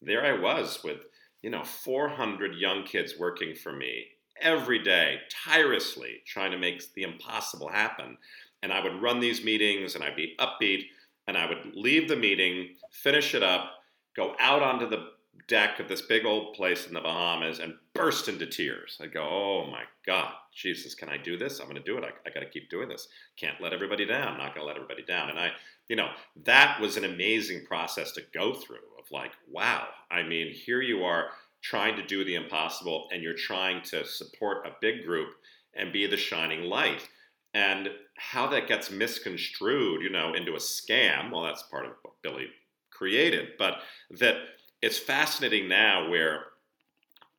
there 0.00 0.24
I 0.24 0.40
was 0.40 0.82
with, 0.82 1.00
you 1.42 1.50
know, 1.50 1.64
400 1.64 2.54
young 2.54 2.84
kids 2.84 3.16
working 3.18 3.54
for 3.54 3.74
me 3.74 4.06
every 4.40 4.82
day, 4.82 5.18
tirelessly 5.44 6.22
trying 6.26 6.52
to 6.52 6.56
make 6.56 6.82
the 6.94 7.02
impossible 7.02 7.68
happen. 7.68 8.16
And 8.62 8.72
I 8.72 8.82
would 8.82 9.02
run 9.02 9.20
these 9.20 9.44
meetings 9.44 9.96
and 9.96 10.02
I'd 10.02 10.16
be 10.16 10.34
upbeat 10.40 10.84
and 11.26 11.36
I 11.36 11.46
would 11.46 11.74
leave 11.74 12.08
the 12.08 12.16
meeting, 12.16 12.76
finish 12.90 13.34
it 13.34 13.42
up, 13.42 13.70
go 14.16 14.34
out 14.40 14.62
onto 14.62 14.88
the 14.88 15.10
deck 15.48 15.80
of 15.80 15.88
this 15.88 16.02
big 16.02 16.24
old 16.24 16.54
place 16.54 16.86
in 16.86 16.94
the 16.94 17.00
Bahamas 17.00 17.58
and 17.58 17.74
burst 17.94 18.28
into 18.28 18.46
tears. 18.46 18.98
I'd 19.00 19.12
go, 19.12 19.22
oh 19.22 19.68
my 19.70 19.82
God, 20.06 20.32
Jesus, 20.54 20.94
can 20.94 21.08
I 21.08 21.16
do 21.16 21.36
this? 21.36 21.58
I'm 21.58 21.66
going 21.66 21.76
to 21.76 21.82
do 21.82 21.98
it. 21.98 22.04
I, 22.04 22.10
I 22.28 22.32
got 22.32 22.40
to 22.40 22.48
keep 22.50 22.70
doing 22.70 22.88
this. 22.88 23.08
Can't 23.36 23.60
let 23.60 23.72
everybody 23.72 24.06
down. 24.06 24.38
Not 24.38 24.54
going 24.54 24.64
to 24.64 24.66
let 24.66 24.76
everybody 24.76 25.02
down. 25.02 25.30
And 25.30 25.38
I, 25.38 25.50
you 25.88 25.96
know, 25.96 26.08
that 26.44 26.80
was 26.80 26.96
an 26.96 27.04
amazing 27.04 27.66
process 27.66 28.12
to 28.12 28.22
go 28.32 28.54
through 28.54 28.76
of 28.98 29.10
like, 29.10 29.32
wow, 29.50 29.88
I 30.10 30.22
mean, 30.22 30.52
here 30.52 30.80
you 30.80 31.02
are 31.02 31.30
trying 31.62 31.96
to 31.96 32.06
do 32.06 32.24
the 32.24 32.36
impossible 32.36 33.08
and 33.12 33.22
you're 33.22 33.34
trying 33.34 33.82
to 33.82 34.04
support 34.04 34.66
a 34.66 34.76
big 34.80 35.04
group 35.04 35.28
and 35.74 35.92
be 35.92 36.06
the 36.06 36.16
shining 36.16 36.62
light. 36.62 37.08
And 37.52 37.90
how 38.16 38.46
that 38.48 38.68
gets 38.68 38.90
misconstrued, 38.90 40.02
you 40.02 40.10
know, 40.10 40.34
into 40.34 40.52
a 40.52 40.58
scam, 40.58 41.32
well, 41.32 41.42
that's 41.42 41.64
part 41.64 41.86
of 41.86 41.92
what 42.02 42.14
Billy 42.22 42.46
created. 42.90 43.50
But 43.58 43.78
that 44.18 44.36
it's 44.82 44.98
fascinating 44.98 45.68
now 45.68 46.08
where 46.08 46.44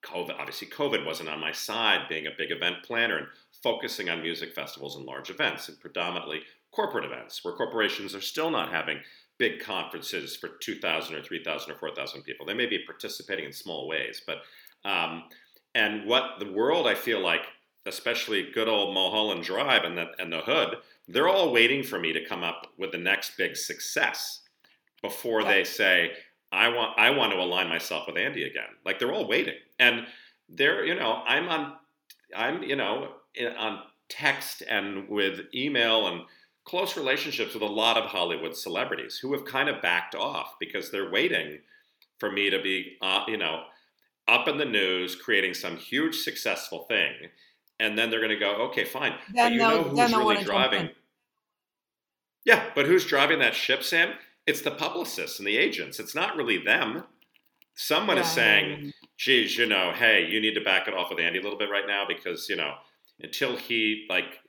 COVID, 0.03 0.37
obviously, 0.37 0.67
COVID 0.67 1.05
wasn't 1.05 1.29
on 1.29 1.39
my 1.39 1.51
side, 1.51 2.09
being 2.09 2.27
a 2.27 2.31
big 2.37 2.51
event 2.51 2.77
planner 2.83 3.17
and 3.17 3.27
focusing 3.63 4.09
on 4.09 4.21
music 4.21 4.53
festivals 4.53 4.95
and 4.95 5.05
large 5.05 5.29
events, 5.29 5.69
and 5.69 5.79
predominantly 5.79 6.41
corporate 6.71 7.05
events, 7.05 7.43
where 7.43 7.53
corporations 7.53 8.15
are 8.15 8.21
still 8.21 8.49
not 8.49 8.71
having 8.71 8.99
big 9.37 9.59
conferences 9.59 10.35
for 10.35 10.49
2,000 10.61 11.15
or 11.15 11.23
3,000 11.23 11.71
or 11.71 11.75
4,000 11.75 12.23
people. 12.23 12.45
They 12.45 12.53
may 12.53 12.65
be 12.65 12.79
participating 12.85 13.45
in 13.45 13.53
small 13.53 13.87
ways, 13.87 14.21
but 14.25 14.37
um, 14.83 15.23
and 15.75 16.07
what 16.07 16.39
the 16.39 16.51
world 16.51 16.87
I 16.87 16.95
feel 16.95 17.21
like 17.21 17.41
especially 17.85 18.51
good 18.53 18.67
old 18.67 18.93
Mulholland 18.93 19.43
Drive 19.43 19.83
and 19.83 19.97
the, 19.97 20.07
and 20.19 20.31
the 20.31 20.41
Hood, 20.41 20.77
they're 21.07 21.27
all 21.27 21.51
waiting 21.51 21.83
for 21.83 21.99
me 21.99 22.13
to 22.13 22.25
come 22.25 22.43
up 22.43 22.67
with 22.77 22.91
the 22.91 22.97
next 22.97 23.37
big 23.37 23.55
success 23.55 24.41
before 25.01 25.43
they 25.43 25.63
say, 25.63 26.11
I 26.51 26.67
want 26.67 26.99
I 26.99 27.09
want 27.11 27.31
to 27.31 27.39
align 27.39 27.69
myself 27.69 28.07
with 28.07 28.17
Andy 28.17 28.43
again. 28.43 28.69
Like 28.85 28.99
they're 28.99 29.13
all 29.13 29.27
waiting, 29.27 29.55
and 29.79 30.05
they're 30.49 30.85
you 30.85 30.95
know 30.95 31.23
I'm 31.25 31.47
on 31.47 31.73
I'm 32.35 32.61
you 32.63 32.75
know 32.75 33.13
on 33.57 33.79
text 34.09 34.61
and 34.67 35.07
with 35.07 35.41
email 35.55 36.07
and 36.07 36.21
close 36.65 36.97
relationships 36.97 37.53
with 37.53 37.63
a 37.63 37.65
lot 37.65 37.97
of 37.97 38.05
Hollywood 38.05 38.55
celebrities 38.55 39.17
who 39.17 39.31
have 39.33 39.45
kind 39.45 39.69
of 39.69 39.81
backed 39.81 40.13
off 40.13 40.55
because 40.59 40.91
they're 40.91 41.09
waiting 41.09 41.59
for 42.19 42.29
me 42.29 42.49
to 42.49 42.61
be 42.61 42.97
uh, 43.01 43.23
you 43.27 43.37
know 43.37 43.63
up 44.27 44.47
in 44.47 44.57
the 44.57 44.65
news 44.65 45.15
creating 45.15 45.53
some 45.53 45.77
huge 45.77 46.17
successful 46.17 46.85
thing 46.89 47.13
and 47.81 47.97
then 47.97 48.09
they're 48.11 48.19
going 48.19 48.29
to 48.29 48.37
go, 48.37 48.53
okay, 48.67 48.85
fine. 48.85 49.13
Then 49.33 49.45
but 49.47 49.51
you 49.53 49.57
know 49.57 49.83
who's 49.83 50.15
really 50.15 50.43
driving? 50.43 50.89
Yeah, 52.45 52.63
but 52.75 52.85
who's 52.85 53.05
driving 53.05 53.39
that 53.39 53.55
ship, 53.55 53.83
Sam? 53.83 54.13
It's 54.45 54.61
the 54.61 54.71
publicists 54.71 55.39
and 55.39 55.47
the 55.47 55.57
agents. 55.57 55.99
It's 55.99 56.15
not 56.15 56.35
really 56.35 56.63
them. 56.63 57.03
Someone 57.75 58.17
yeah. 58.17 58.23
is 58.23 58.29
saying, 58.29 58.93
geez, 59.17 59.57
you 59.57 59.65
know, 59.65 59.91
hey, 59.93 60.27
you 60.27 60.39
need 60.39 60.53
to 60.53 60.63
back 60.63 60.87
it 60.87 60.93
off 60.93 61.09
with 61.09 61.19
Andy 61.19 61.39
a 61.39 61.41
little 61.41 61.57
bit 61.57 61.71
right 61.71 61.87
now 61.87 62.05
because, 62.07 62.47
you 62.49 62.55
know, 62.55 62.73
until 63.19 63.57
he 63.57 64.05
like 64.09 64.39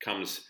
comes 0.00 0.46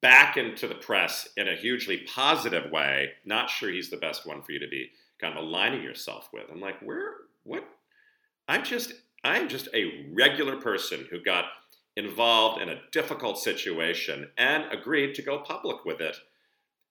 back 0.00 0.36
into 0.36 0.66
the 0.66 0.74
press 0.74 1.28
in 1.36 1.48
a 1.48 1.56
hugely 1.56 2.06
positive 2.14 2.70
way, 2.70 3.10
not 3.26 3.50
sure 3.50 3.70
he's 3.70 3.90
the 3.90 3.96
best 3.96 4.26
one 4.26 4.42
for 4.42 4.52
you 4.52 4.58
to 4.58 4.68
be 4.68 4.90
kind 5.20 5.36
of 5.36 5.44
aligning 5.44 5.82
yourself 5.82 6.30
with. 6.32 6.44
I'm 6.50 6.60
like, 6.60 6.80
where, 6.80 7.12
what? 7.44 7.64
I'm 8.46 8.64
just 8.64 8.92
I'm 9.28 9.48
just 9.48 9.68
a 9.74 10.06
regular 10.12 10.56
person 10.56 11.06
who 11.10 11.22
got 11.22 11.44
involved 11.96 12.62
in 12.62 12.68
a 12.68 12.80
difficult 12.92 13.38
situation 13.38 14.30
and 14.38 14.64
agreed 14.72 15.14
to 15.16 15.22
go 15.22 15.40
public 15.40 15.84
with 15.84 16.00
it 16.00 16.16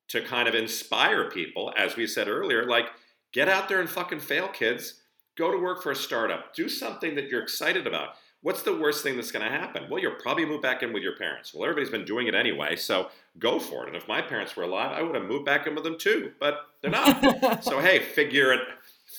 to 0.10 0.22
kind 0.22 0.48
of 0.48 0.54
inspire 0.56 1.30
people, 1.30 1.74
as 1.76 1.96
we 1.96 2.06
said 2.06 2.28
earlier, 2.28 2.66
like 2.66 2.86
get 3.34 3.50
out 3.50 3.68
there 3.68 3.80
and 3.80 3.90
fucking 3.90 4.20
fail, 4.20 4.48
kids. 4.48 5.02
Go 5.36 5.52
to 5.52 5.58
work 5.58 5.84
for 5.84 5.92
a 5.92 5.96
startup. 5.96 6.54
Do 6.54 6.68
something 6.70 7.16
that 7.16 7.28
you're 7.30 7.44
excited 7.44 7.86
about. 7.86 8.10
What's 8.42 8.62
the 8.62 8.78
worst 8.78 9.04
thing 9.04 9.16
that's 9.16 9.32
going 9.32 9.44
to 9.46 9.52
happen? 9.52 9.88
Well, 9.90 10.02
you'll 10.02 10.16
probably 10.16 10.46
move 10.46 10.62
back 10.62 10.84
in 10.84 10.94
with 10.94 11.04
your 11.04 11.16
parents. 11.18 11.54
Well, 11.54 11.64
everybody's 11.64 11.92
been 11.92 12.06
doing 12.06 12.28
it 12.28 12.36
anyway, 12.36 12.76
so 12.76 13.10
go 13.40 13.60
for 13.60 13.84
it. 13.84 13.88
And 13.88 13.96
if 13.96 14.08
my 14.08 14.22
parents 14.22 14.56
were 14.56 14.64
alive, 14.64 14.92
I 14.92 15.02
would 15.02 15.16
have 15.16 15.26
moved 15.26 15.46
back 15.46 15.68
in 15.68 15.76
with 15.76 15.84
them 15.84 15.98
too, 15.98 16.32
but 16.40 16.60
they're 16.82 16.92
not. 16.92 17.64
so 17.64 17.80
hey, 17.80 18.00
figure 18.00 18.54
it 18.54 18.62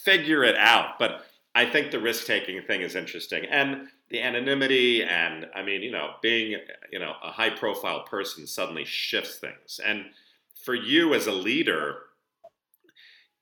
figure 0.04 0.44
it 0.44 0.56
out. 0.56 0.98
But 0.98 1.26
I 1.58 1.68
think 1.68 1.90
the 1.90 1.98
risk 1.98 2.24
taking 2.24 2.62
thing 2.62 2.82
is 2.82 2.94
interesting, 2.94 3.44
and 3.46 3.88
the 4.10 4.22
anonymity, 4.22 5.02
and 5.02 5.44
I 5.56 5.64
mean, 5.64 5.82
you 5.82 5.90
know, 5.90 6.10
being 6.22 6.56
you 6.92 7.00
know 7.00 7.14
a 7.20 7.32
high 7.32 7.50
profile 7.50 8.04
person 8.04 8.46
suddenly 8.46 8.84
shifts 8.84 9.38
things. 9.38 9.80
And 9.84 10.04
for 10.62 10.76
you 10.76 11.14
as 11.14 11.26
a 11.26 11.32
leader, 11.32 11.96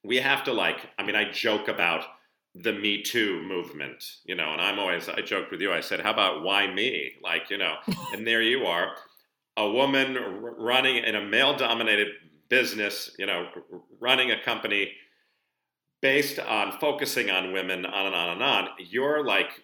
we 0.02 0.16
have 0.16 0.44
to 0.44 0.54
like. 0.54 0.78
I 0.98 1.02
mean, 1.02 1.14
I 1.14 1.30
joke 1.30 1.68
about 1.68 2.04
the 2.54 2.72
Me 2.72 3.02
Too 3.02 3.42
movement, 3.42 4.02
you 4.24 4.34
know, 4.34 4.50
and 4.50 4.62
I'm 4.62 4.78
always 4.78 5.10
I 5.10 5.20
joked 5.20 5.50
with 5.50 5.60
you. 5.60 5.70
I 5.70 5.82
said, 5.82 6.00
"How 6.00 6.12
about 6.14 6.42
why 6.42 6.72
me?" 6.72 7.16
Like, 7.22 7.50
you 7.50 7.58
know, 7.58 7.74
and 8.14 8.26
there 8.26 8.40
you 8.40 8.64
are, 8.64 8.96
a 9.58 9.70
woman 9.70 10.16
running 10.40 11.04
in 11.04 11.16
a 11.16 11.22
male 11.22 11.54
dominated 11.54 12.08
business, 12.48 13.14
you 13.18 13.26
know, 13.26 13.48
running 14.00 14.30
a 14.30 14.42
company 14.42 14.92
based 16.00 16.38
on 16.38 16.78
focusing 16.78 17.30
on 17.30 17.52
women 17.52 17.86
on 17.86 18.06
and 18.06 18.14
on 18.14 18.28
and 18.30 18.42
on, 18.42 18.68
you're 18.78 19.24
like 19.24 19.62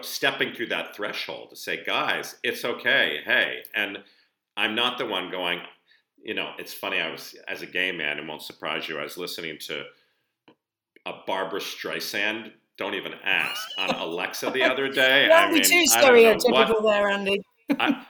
stepping 0.00 0.52
through 0.52 0.66
that 0.66 0.96
threshold 0.96 1.50
to 1.50 1.56
say, 1.56 1.84
guys, 1.84 2.36
it's 2.42 2.64
okay. 2.64 3.20
Hey, 3.24 3.62
and 3.74 3.98
I'm 4.56 4.74
not 4.74 4.98
the 4.98 5.06
one 5.06 5.30
going, 5.30 5.60
you 6.22 6.34
know, 6.34 6.52
it's 6.58 6.72
funny. 6.72 6.98
I 6.98 7.10
was, 7.10 7.36
as 7.46 7.62
a 7.62 7.66
gay 7.66 7.92
man, 7.92 8.18
it 8.18 8.26
won't 8.26 8.42
surprise 8.42 8.88
you, 8.88 8.98
I 8.98 9.04
was 9.04 9.16
listening 9.16 9.58
to 9.60 9.84
a 11.06 11.12
Barbra 11.26 11.60
Streisand, 11.60 12.50
don't 12.76 12.94
even 12.94 13.14
ask, 13.24 13.68
on 13.78 13.90
Alexa 13.94 14.50
the 14.50 14.64
other 14.64 14.88
day. 14.88 15.30
I 15.30 15.50
mean, 15.50 15.62
too 15.62 15.84
stereotypical 15.88 16.82
there, 16.82 17.08
Andy. 17.08 17.40
I, 17.78 18.04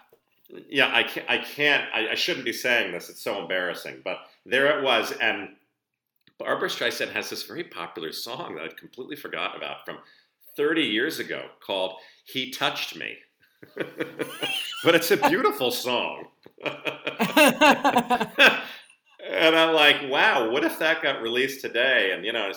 yeah, 0.69 0.91
I 0.95 1.03
can't. 1.03 1.29
I 1.29 1.39
can't. 1.39 1.85
I, 1.93 2.09
I 2.13 2.15
shouldn't 2.15 2.45
be 2.45 2.53
saying 2.53 2.93
this. 2.93 3.11
It's 3.11 3.21
so 3.21 3.41
embarrassing. 3.43 4.01
But 4.05 4.19
there 4.45 4.79
it 4.79 4.83
was, 4.83 5.13
and 5.13 5.51
Barbra 6.39 6.69
Streisand 6.69 7.13
has 7.13 7.31
this 7.31 7.45
very 7.45 7.65
popular 7.65 8.13
song 8.13 8.55
that 8.55 8.65
I'd 8.65 8.77
completely 8.77 9.17
forgotten 9.17 9.57
about 9.57 9.85
from 9.85 9.99
30 10.57 10.83
years 10.83 11.19
ago 11.19 11.47
called 11.61 11.97
"He 12.25 12.51
Touched 12.51 12.97
Me." 12.97 13.19
but 14.85 14.95
it's 14.95 15.11
a 15.11 15.17
beautiful 15.17 15.71
song. 15.71 16.27
and 16.65 16.77
I'm 19.57 19.75
like, 19.75 20.11
wow, 20.11 20.51
what 20.51 20.65
if 20.65 20.79
that 20.79 21.03
got 21.03 21.23
released 21.23 21.63
today? 21.63 22.13
And 22.13 22.25
you 22.25 22.33
know, 22.33 22.53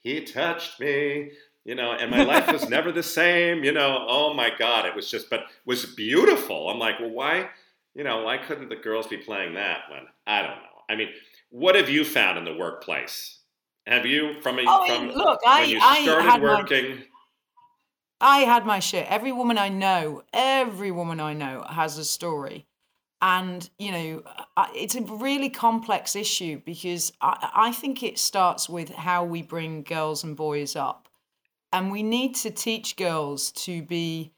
he 0.00 0.24
touched 0.24 0.80
me, 0.80 1.32
you 1.64 1.74
know, 1.74 1.92
and 1.92 2.10
my 2.10 2.22
life 2.22 2.50
was 2.50 2.68
never 2.68 2.92
the 2.92 3.02
same, 3.02 3.64
you 3.64 3.72
know. 3.72 4.06
Oh 4.08 4.34
my 4.34 4.50
God, 4.58 4.86
it 4.86 4.94
was 4.94 5.10
just, 5.10 5.28
but 5.28 5.44
was 5.66 5.84
beautiful. 5.84 6.70
I'm 6.70 6.78
like, 6.78 6.98
well, 6.98 7.10
why, 7.10 7.50
you 7.94 8.04
know, 8.04 8.24
why 8.24 8.38
couldn't 8.38 8.68
the 8.68 8.76
girls 8.76 9.06
be 9.06 9.18
playing 9.18 9.54
that 9.54 9.82
when 9.90 10.02
I 10.26 10.42
don't 10.42 10.56
know. 10.56 10.62
I 10.88 10.96
mean, 10.96 11.08
what 11.50 11.74
have 11.74 11.88
you 11.88 12.04
found 12.04 12.38
in 12.38 12.44
the 12.44 12.54
workplace? 12.54 13.38
Have 13.86 14.04
you 14.04 14.40
from 14.40 14.58
a, 14.58 14.64
Oh, 14.66 14.86
from 14.86 15.08
look, 15.10 15.44
when 15.44 15.54
I 15.54 15.62
you 15.64 15.80
I 15.80 16.02
started 16.02 16.28
had 16.28 16.42
my 16.42 16.58
working? 16.60 17.04
I 18.20 18.38
had 18.40 18.66
my 18.66 18.80
shit. 18.80 19.06
Every 19.08 19.32
woman 19.32 19.58
I 19.58 19.68
know, 19.68 20.22
every 20.32 20.90
woman 20.90 21.20
I 21.20 21.32
know 21.34 21.64
has 21.68 21.98
a 21.98 22.04
story. 22.04 22.66
And, 23.20 23.68
you 23.78 23.90
know, 23.90 24.22
it's 24.74 24.94
a 24.94 25.02
really 25.02 25.50
complex 25.50 26.14
issue 26.14 26.60
because 26.64 27.12
I, 27.20 27.50
I 27.54 27.72
think 27.72 28.02
it 28.02 28.18
starts 28.18 28.68
with 28.68 28.90
how 28.90 29.24
we 29.24 29.42
bring 29.42 29.82
girls 29.82 30.22
and 30.22 30.36
boys 30.36 30.76
up. 30.76 31.08
And 31.72 31.90
we 31.90 32.02
need 32.02 32.34
to 32.36 32.50
teach 32.50 32.96
girls 32.96 33.52
to 33.52 33.82
be 33.82 34.32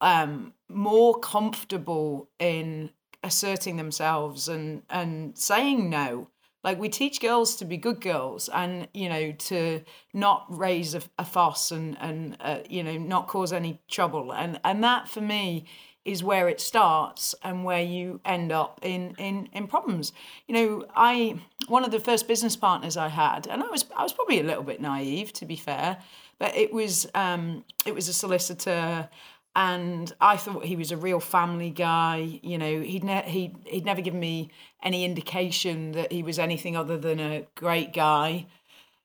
um, 0.00 0.52
more 0.68 1.18
comfortable 1.18 2.28
in 2.38 2.90
asserting 3.22 3.76
themselves 3.76 4.48
and, 4.48 4.82
and 4.90 5.36
saying 5.38 5.88
no. 5.88 6.28
Like 6.64 6.80
we 6.80 6.88
teach 6.88 7.20
girls 7.20 7.56
to 7.56 7.64
be 7.66 7.76
good 7.76 8.00
girls 8.00 8.48
and, 8.48 8.88
you 8.94 9.08
know, 9.10 9.32
to 9.32 9.82
not 10.14 10.46
raise 10.48 10.94
a, 10.94 11.02
a 11.18 11.24
fuss 11.24 11.70
and, 11.70 11.96
and 12.00 12.36
uh, 12.40 12.58
you 12.68 12.82
know, 12.82 12.96
not 12.96 13.28
cause 13.28 13.52
any 13.52 13.80
trouble. 13.88 14.32
And, 14.32 14.58
and 14.64 14.82
that 14.82 15.06
for 15.06 15.20
me 15.20 15.66
is 16.04 16.22
where 16.22 16.48
it 16.48 16.60
starts 16.60 17.34
and 17.42 17.64
where 17.64 17.82
you 17.82 18.20
end 18.24 18.50
up 18.50 18.80
in, 18.82 19.14
in, 19.18 19.48
in 19.52 19.66
problems. 19.66 20.12
You 20.46 20.54
know, 20.54 20.84
I, 20.94 21.40
one 21.68 21.84
of 21.84 21.90
the 21.90 22.00
first 22.00 22.26
business 22.26 22.56
partners 22.56 22.96
I 22.96 23.08
had, 23.08 23.46
and 23.46 23.62
I 23.62 23.66
was, 23.66 23.84
I 23.96 24.02
was 24.02 24.12
probably 24.12 24.40
a 24.40 24.44
little 24.44 24.64
bit 24.64 24.80
naive 24.80 25.32
to 25.34 25.46
be 25.46 25.56
fair, 25.56 25.98
but 26.38 26.54
it 26.56 26.72
was, 26.72 27.06
um, 27.14 27.64
it 27.86 27.94
was 27.94 28.08
a 28.08 28.12
solicitor 28.12 29.08
and 29.56 30.12
I 30.20 30.36
thought 30.36 30.64
he 30.64 30.76
was 30.76 30.90
a 30.90 30.96
real 30.96 31.20
family 31.20 31.70
guy. 31.70 32.40
You 32.42 32.58
know, 32.58 32.80
he'd 32.80 33.04
ne- 33.04 33.28
he 33.28 33.54
he'd 33.66 33.84
never 33.84 34.00
given 34.00 34.20
me 34.20 34.50
any 34.82 35.04
indication 35.04 35.92
that 35.92 36.10
he 36.10 36.22
was 36.22 36.38
anything 36.38 36.76
other 36.76 36.98
than 36.98 37.20
a 37.20 37.46
great 37.54 37.92
guy, 37.92 38.46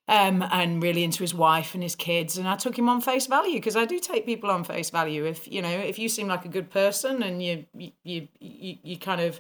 um, 0.08 0.44
and 0.52 0.82
really 0.82 1.04
into 1.04 1.20
his 1.20 1.34
wife 1.36 1.76
and 1.76 1.84
his 1.84 1.96
kids. 1.96 2.38
And 2.38 2.48
I 2.48 2.56
took 2.56 2.78
him 2.78 2.90
on 2.90 3.02
face 3.02 3.28
value 3.28 3.58
because 3.58 3.76
I 3.76 3.86
do 3.86 4.00
take 4.00 4.26
people 4.26 4.50
on 4.50 4.64
face 4.64 4.90
value. 4.90 5.26
If 5.26 5.48
you 5.48 5.62
know, 5.62 5.70
if 5.70 6.00
you 6.00 6.10
seem 6.10 6.28
like 6.28 6.46
a 6.46 6.50
good 6.50 6.72
person 6.72 7.22
and 7.22 7.44
you 7.44 7.66
you 7.74 7.92
you 8.04 8.28
you, 8.40 8.78
you 8.84 8.98
kind 8.98 9.22
of 9.22 9.40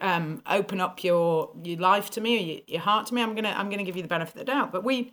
um, 0.00 0.42
open 0.48 0.80
up 0.80 1.04
your 1.04 1.52
your 1.62 1.78
life 1.78 2.10
to 2.10 2.20
me 2.20 2.36
or 2.36 2.40
your, 2.40 2.60
your 2.66 2.80
heart 2.80 3.06
to 3.08 3.14
me, 3.14 3.22
I'm 3.22 3.36
gonna 3.36 3.54
I'm 3.56 3.70
gonna 3.70 3.84
give 3.84 3.96
you 3.96 4.02
the 4.02 4.08
benefit 4.08 4.34
of 4.34 4.38
the 4.40 4.44
doubt. 4.46 4.72
But 4.72 4.82
we 4.82 5.12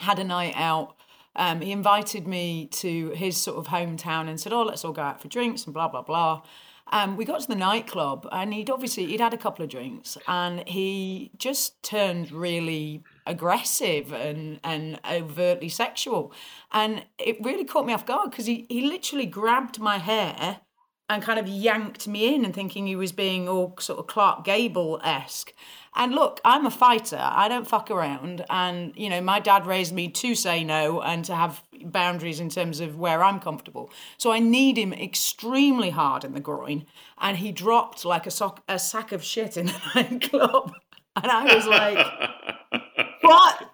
had 0.00 0.18
a 0.18 0.24
night 0.24 0.54
out. 0.56 0.96
Um, 1.36 1.60
he 1.60 1.72
invited 1.72 2.26
me 2.26 2.66
to 2.66 3.10
his 3.10 3.36
sort 3.36 3.58
of 3.58 3.68
hometown 3.68 4.28
and 4.28 4.40
said, 4.40 4.52
"Oh, 4.52 4.62
let's 4.62 4.84
all 4.84 4.92
go 4.92 5.02
out 5.02 5.20
for 5.20 5.28
drinks 5.28 5.64
and 5.64 5.74
blah 5.74 5.88
blah 5.88 6.02
blah." 6.02 6.42
Um, 6.92 7.16
we 7.16 7.24
got 7.24 7.40
to 7.40 7.48
the 7.48 7.54
nightclub 7.54 8.28
and 8.30 8.52
he'd 8.52 8.68
obviously 8.68 9.06
he'd 9.06 9.20
had 9.20 9.32
a 9.32 9.38
couple 9.38 9.64
of 9.64 9.70
drinks 9.70 10.18
and 10.28 10.68
he 10.68 11.30
just 11.38 11.82
turned 11.82 12.30
really 12.30 13.02
aggressive 13.26 14.12
and 14.12 14.60
and 14.62 15.00
overtly 15.10 15.68
sexual, 15.68 16.32
and 16.72 17.04
it 17.18 17.38
really 17.42 17.64
caught 17.64 17.86
me 17.86 17.92
off 17.92 18.04
guard 18.04 18.30
because 18.30 18.46
he 18.46 18.66
he 18.68 18.82
literally 18.82 19.26
grabbed 19.26 19.80
my 19.80 19.98
hair 19.98 20.60
and 21.08 21.22
kind 21.22 21.38
of 21.38 21.46
yanked 21.46 22.08
me 22.08 22.34
in 22.34 22.44
and 22.44 22.54
thinking 22.54 22.86
he 22.86 22.96
was 22.96 23.12
being 23.12 23.48
all 23.48 23.74
sort 23.78 23.98
of 23.98 24.06
Clark 24.06 24.44
Gable 24.44 25.00
esque. 25.04 25.52
And 25.96 26.12
look, 26.12 26.40
I'm 26.44 26.66
a 26.66 26.70
fighter. 26.70 27.20
I 27.20 27.48
don't 27.48 27.68
fuck 27.68 27.90
around. 27.90 28.44
And, 28.50 28.92
you 28.96 29.08
know, 29.08 29.20
my 29.20 29.38
dad 29.38 29.66
raised 29.66 29.92
me 29.92 30.08
to 30.08 30.34
say 30.34 30.64
no 30.64 31.00
and 31.02 31.24
to 31.26 31.34
have 31.34 31.62
boundaries 31.84 32.40
in 32.40 32.48
terms 32.48 32.80
of 32.80 32.98
where 32.98 33.22
I'm 33.22 33.38
comfortable. 33.38 33.90
So 34.18 34.32
I 34.32 34.40
kneed 34.40 34.76
him 34.76 34.92
extremely 34.92 35.90
hard 35.90 36.24
in 36.24 36.32
the 36.32 36.40
groin. 36.40 36.86
And 37.18 37.36
he 37.36 37.52
dropped 37.52 38.04
like 38.04 38.26
a, 38.26 38.30
sock, 38.30 38.64
a 38.68 38.78
sack 38.78 39.12
of 39.12 39.22
shit 39.22 39.56
in 39.56 39.66
the 39.66 39.80
nightclub. 39.94 40.72
And 41.16 41.30
I 41.30 41.54
was 41.54 41.66
like, 41.66 42.82
what? 43.20 43.73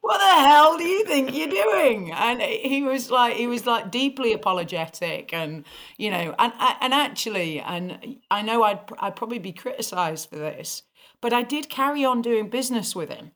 What 0.00 0.18
the 0.18 0.46
hell 0.46 0.78
do 0.78 0.84
you 0.84 1.04
think 1.04 1.34
you're 1.34 1.48
doing? 1.48 2.12
And 2.12 2.40
he 2.40 2.82
was 2.82 3.10
like 3.10 3.36
he 3.36 3.46
was 3.46 3.66
like 3.66 3.90
deeply 3.90 4.32
apologetic 4.32 5.32
and 5.32 5.64
you 5.96 6.10
know 6.10 6.34
and 6.38 6.52
and 6.80 6.94
actually 6.94 7.60
and 7.60 8.18
i 8.30 8.42
know 8.42 8.62
i'd, 8.62 8.80
I'd 8.98 9.16
probably 9.16 9.38
be 9.38 9.52
criticized 9.52 10.28
for 10.30 10.36
this 10.36 10.82
but 11.20 11.32
i 11.32 11.42
did 11.42 11.68
carry 11.68 12.04
on 12.04 12.22
doing 12.22 12.48
business 12.48 12.94
with 12.94 13.10
him. 13.10 13.32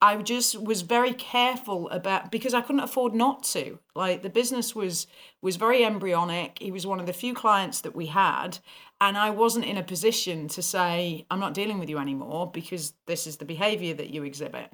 I 0.00 0.16
just 0.18 0.62
was 0.62 0.82
very 0.82 1.12
careful 1.12 1.88
about 1.90 2.30
because 2.30 2.54
i 2.54 2.60
couldn't 2.60 2.82
afford 2.82 3.14
not 3.14 3.42
to. 3.54 3.80
Like 3.94 4.22
the 4.22 4.30
business 4.30 4.74
was 4.74 5.06
was 5.42 5.56
very 5.56 5.84
embryonic. 5.84 6.58
He 6.60 6.70
was 6.70 6.86
one 6.86 7.00
of 7.00 7.06
the 7.06 7.12
few 7.12 7.34
clients 7.34 7.80
that 7.80 7.96
we 7.96 8.06
had 8.06 8.58
and 9.00 9.16
i 9.16 9.30
wasn't 9.30 9.64
in 9.64 9.76
a 9.76 9.82
position 9.82 10.48
to 10.48 10.62
say 10.62 11.26
i'm 11.30 11.40
not 11.40 11.54
dealing 11.54 11.78
with 11.78 11.88
you 11.88 11.98
anymore 11.98 12.50
because 12.50 12.94
this 13.06 13.26
is 13.26 13.36
the 13.36 13.44
behavior 13.44 13.94
that 13.94 14.10
you 14.10 14.24
exhibit 14.24 14.70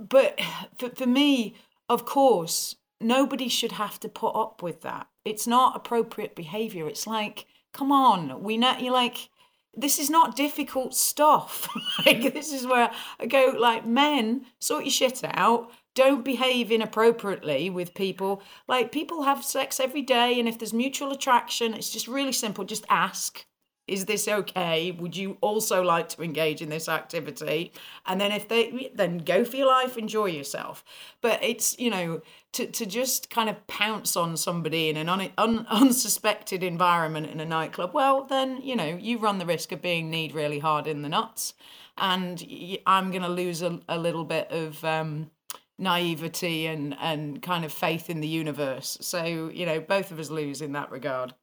but 0.00 0.40
for, 0.76 0.90
for 0.90 1.06
me, 1.06 1.54
of 1.88 2.04
course, 2.04 2.76
nobody 3.00 3.48
should 3.48 3.72
have 3.72 4.00
to 4.00 4.08
put 4.08 4.34
up 4.34 4.62
with 4.62 4.82
that. 4.82 5.08
It's 5.24 5.46
not 5.46 5.76
appropriate 5.76 6.34
behavior. 6.34 6.86
It's 6.88 7.06
like, 7.06 7.46
come 7.72 7.92
on, 7.92 8.42
we 8.42 8.56
know 8.56 8.76
you're 8.78 8.92
like, 8.92 9.28
this 9.74 9.98
is 9.98 10.10
not 10.10 10.36
difficult 10.36 10.94
stuff. 10.94 11.68
like 12.06 12.34
this 12.34 12.52
is 12.52 12.66
where 12.66 12.90
I 13.18 13.26
go, 13.26 13.54
like, 13.58 13.86
men, 13.86 14.46
sort 14.58 14.84
your 14.84 14.90
shit 14.90 15.20
out. 15.24 15.70
Don't 15.94 16.24
behave 16.24 16.70
inappropriately 16.70 17.68
with 17.68 17.94
people. 17.94 18.42
Like 18.68 18.92
people 18.92 19.22
have 19.22 19.44
sex 19.44 19.80
every 19.80 20.02
day, 20.02 20.38
and 20.38 20.48
if 20.48 20.58
there's 20.58 20.72
mutual 20.72 21.10
attraction, 21.10 21.74
it's 21.74 21.90
just 21.90 22.08
really 22.08 22.32
simple. 22.32 22.64
Just 22.64 22.86
ask 22.88 23.44
is 23.90 24.06
this 24.06 24.28
okay? 24.28 24.92
Would 24.92 25.16
you 25.16 25.36
also 25.40 25.82
like 25.82 26.08
to 26.10 26.22
engage 26.22 26.62
in 26.62 26.68
this 26.68 26.88
activity? 26.88 27.72
And 28.06 28.20
then 28.20 28.30
if 28.30 28.46
they 28.48 28.92
then 28.94 29.18
go 29.18 29.44
for 29.44 29.56
your 29.56 29.66
life 29.66 29.98
enjoy 29.98 30.26
yourself. 30.26 30.84
But 31.20 31.42
it's 31.42 31.76
you 31.78 31.90
know 31.90 32.22
to, 32.52 32.66
to 32.66 32.86
just 32.86 33.30
kind 33.30 33.50
of 33.50 33.66
pounce 33.66 34.16
on 34.16 34.36
somebody 34.36 34.88
in 34.88 34.96
an 34.96 35.08
un, 35.08 35.30
un, 35.36 35.66
unsuspected 35.70 36.62
environment 36.62 37.26
in 37.26 37.40
a 37.40 37.44
nightclub 37.44 37.92
well 37.94 38.24
then 38.24 38.60
you 38.62 38.74
know 38.74 38.96
you 39.00 39.18
run 39.18 39.38
the 39.38 39.46
risk 39.46 39.70
of 39.72 39.82
being 39.82 40.10
kneed 40.10 40.32
really 40.32 40.60
hard 40.60 40.86
in 40.86 41.02
the 41.02 41.08
nuts. 41.08 41.54
And 41.98 42.42
i'm 42.86 43.10
going 43.10 43.22
to 43.22 43.28
lose 43.28 43.60
a, 43.60 43.80
a 43.88 43.98
little 43.98 44.24
bit 44.24 44.50
of 44.52 44.82
um, 44.84 45.30
naivety 45.78 46.66
and 46.66 46.96
and 47.00 47.42
kind 47.42 47.64
of 47.64 47.72
faith 47.72 48.08
in 48.08 48.20
the 48.20 48.28
universe. 48.28 48.98
So 49.00 49.50
you 49.52 49.66
know 49.66 49.80
both 49.80 50.12
of 50.12 50.20
us 50.20 50.30
lose 50.30 50.62
in 50.62 50.72
that 50.72 50.92
regard 50.92 51.34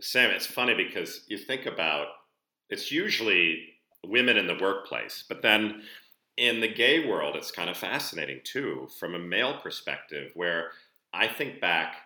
Sam, 0.00 0.30
it's 0.30 0.46
funny 0.46 0.74
because 0.74 1.24
you 1.28 1.38
think 1.38 1.66
about 1.66 2.08
it's 2.68 2.90
usually 2.90 3.64
women 4.06 4.36
in 4.36 4.46
the 4.46 4.58
workplace, 4.60 5.24
but 5.28 5.42
then 5.42 5.82
in 6.36 6.60
the 6.60 6.72
gay 6.72 7.06
world, 7.06 7.36
it's 7.36 7.50
kind 7.50 7.68
of 7.68 7.76
fascinating 7.76 8.40
too, 8.44 8.88
from 8.98 9.14
a 9.14 9.18
male 9.18 9.58
perspective, 9.62 10.32
where 10.34 10.70
I 11.12 11.26
think 11.26 11.60
back, 11.60 11.96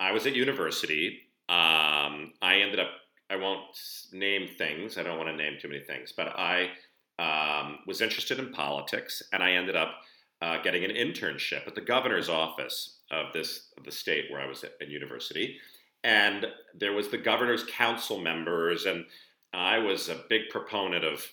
I 0.00 0.12
was 0.12 0.26
at 0.26 0.34
university. 0.34 1.20
Um, 1.48 2.32
I 2.40 2.60
ended 2.62 2.80
up, 2.80 2.88
I 3.28 3.36
won't 3.36 3.64
name 4.12 4.48
things, 4.56 4.96
I 4.96 5.02
don't 5.02 5.18
want 5.18 5.28
to 5.28 5.36
name 5.36 5.58
too 5.60 5.68
many 5.68 5.82
things, 5.82 6.12
but 6.16 6.28
I 6.38 6.70
um, 7.18 7.78
was 7.86 8.00
interested 8.00 8.38
in 8.38 8.52
politics 8.52 9.22
and 9.32 9.42
I 9.42 9.52
ended 9.52 9.76
up 9.76 9.96
uh, 10.40 10.62
getting 10.62 10.84
an 10.84 10.90
internship 10.90 11.66
at 11.66 11.74
the 11.74 11.80
governor's 11.80 12.28
office 12.28 13.00
of 13.10 13.32
this 13.32 13.68
of 13.76 13.84
the 13.84 13.92
state 13.92 14.30
where 14.30 14.40
I 14.40 14.46
was 14.46 14.64
at, 14.64 14.72
at 14.80 14.88
university 14.88 15.58
and 16.04 16.46
there 16.78 16.92
was 16.92 17.08
the 17.08 17.18
governor's 17.18 17.64
council 17.64 18.20
members 18.20 18.84
and 18.84 19.04
i 19.52 19.78
was 19.78 20.08
a 20.08 20.22
big 20.28 20.42
proponent 20.50 21.04
of 21.04 21.26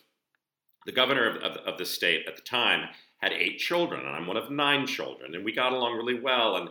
the 0.86 0.92
governor 0.92 1.30
of, 1.30 1.36
of, 1.38 1.58
of, 1.58 1.78
the 1.78 1.86
state 1.86 2.26
at 2.28 2.36
the 2.36 2.42
time 2.42 2.88
had 3.18 3.32
eight 3.34 3.60
children 3.60 4.00
and 4.00 4.10
i'm 4.10 4.26
one 4.26 4.38
of 4.38 4.50
nine 4.50 4.88
children 4.88 5.36
and 5.36 5.46
we 5.46 5.52
got 5.52 5.74
along 5.74 5.96
really 5.96 6.20
well 6.20 6.56
and 6.56 6.70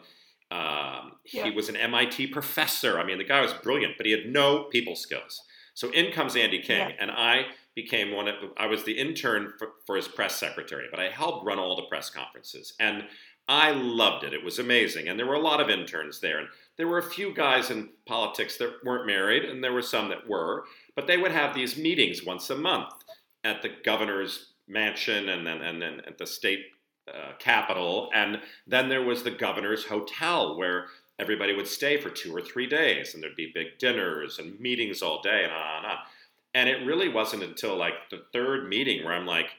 um, 0.52 1.12
yeah. 1.32 1.44
he 1.44 1.50
was 1.52 1.68
an 1.68 1.76
mit 1.90 2.32
professor 2.32 2.98
i 2.98 3.04
mean 3.04 3.18
the 3.18 3.24
guy 3.24 3.40
was 3.40 3.52
brilliant 3.52 3.94
but 3.96 4.06
he 4.06 4.12
had 4.12 4.26
no 4.26 4.64
people 4.64 4.96
skills 4.96 5.42
so 5.74 5.90
in 5.90 6.10
comes 6.10 6.34
andy 6.34 6.60
king 6.60 6.88
yeah. 6.88 6.96
and 6.98 7.10
i 7.10 7.44
became 7.76 8.12
one 8.12 8.26
of 8.26 8.34
i 8.56 8.66
was 8.66 8.82
the 8.82 8.98
intern 8.98 9.52
for, 9.58 9.68
for 9.86 9.94
his 9.94 10.08
press 10.08 10.34
secretary 10.34 10.86
but 10.90 10.98
i 10.98 11.08
helped 11.08 11.46
run 11.46 11.58
all 11.58 11.76
the 11.76 11.82
press 11.82 12.10
conferences 12.10 12.74
and 12.80 13.04
I 13.50 13.72
loved 13.72 14.22
it. 14.22 14.32
It 14.32 14.44
was 14.44 14.60
amazing. 14.60 15.08
And 15.08 15.18
there 15.18 15.26
were 15.26 15.34
a 15.34 15.40
lot 15.40 15.60
of 15.60 15.68
interns 15.68 16.20
there. 16.20 16.38
And 16.38 16.48
there 16.80 16.88
were 16.88 16.98
a 16.98 17.02
few 17.02 17.34
guys 17.34 17.70
in 17.70 17.90
politics 18.06 18.56
that 18.56 18.82
weren't 18.84 19.06
married, 19.06 19.44
and 19.44 19.62
there 19.62 19.72
were 19.72 19.82
some 19.82 20.08
that 20.08 20.28
were, 20.28 20.64
but 20.96 21.06
they 21.06 21.18
would 21.18 21.32
have 21.32 21.54
these 21.54 21.76
meetings 21.76 22.24
once 22.24 22.48
a 22.48 22.56
month 22.56 22.92
at 23.44 23.60
the 23.60 23.70
governor's 23.84 24.52
mansion 24.66 25.28
and 25.28 25.46
then 25.46 25.60
and 25.60 25.82
then 25.82 26.00
at 26.06 26.16
the 26.16 26.26
state 26.26 26.60
uh, 27.12 27.32
capital, 27.38 28.10
and 28.14 28.40
then 28.66 28.88
there 28.88 29.02
was 29.02 29.22
the 29.22 29.30
governor's 29.30 29.84
hotel 29.84 30.56
where 30.56 30.86
everybody 31.18 31.54
would 31.54 31.66
stay 31.66 32.00
for 32.00 32.08
two 32.08 32.34
or 32.34 32.40
three 32.40 32.66
days, 32.66 33.12
and 33.12 33.22
there'd 33.22 33.36
be 33.36 33.52
big 33.52 33.78
dinners 33.78 34.38
and 34.38 34.58
meetings 34.58 35.02
all 35.02 35.20
day, 35.20 35.44
and 35.44 35.52
on 35.52 35.76
and 35.78 35.86
on. 35.86 35.98
And 36.54 36.68
it 36.68 36.86
really 36.86 37.08
wasn't 37.08 37.42
until 37.42 37.76
like 37.76 37.94
the 38.10 38.24
third 38.32 38.68
meeting 38.68 39.04
where 39.04 39.14
I'm 39.14 39.26
like, 39.26 39.50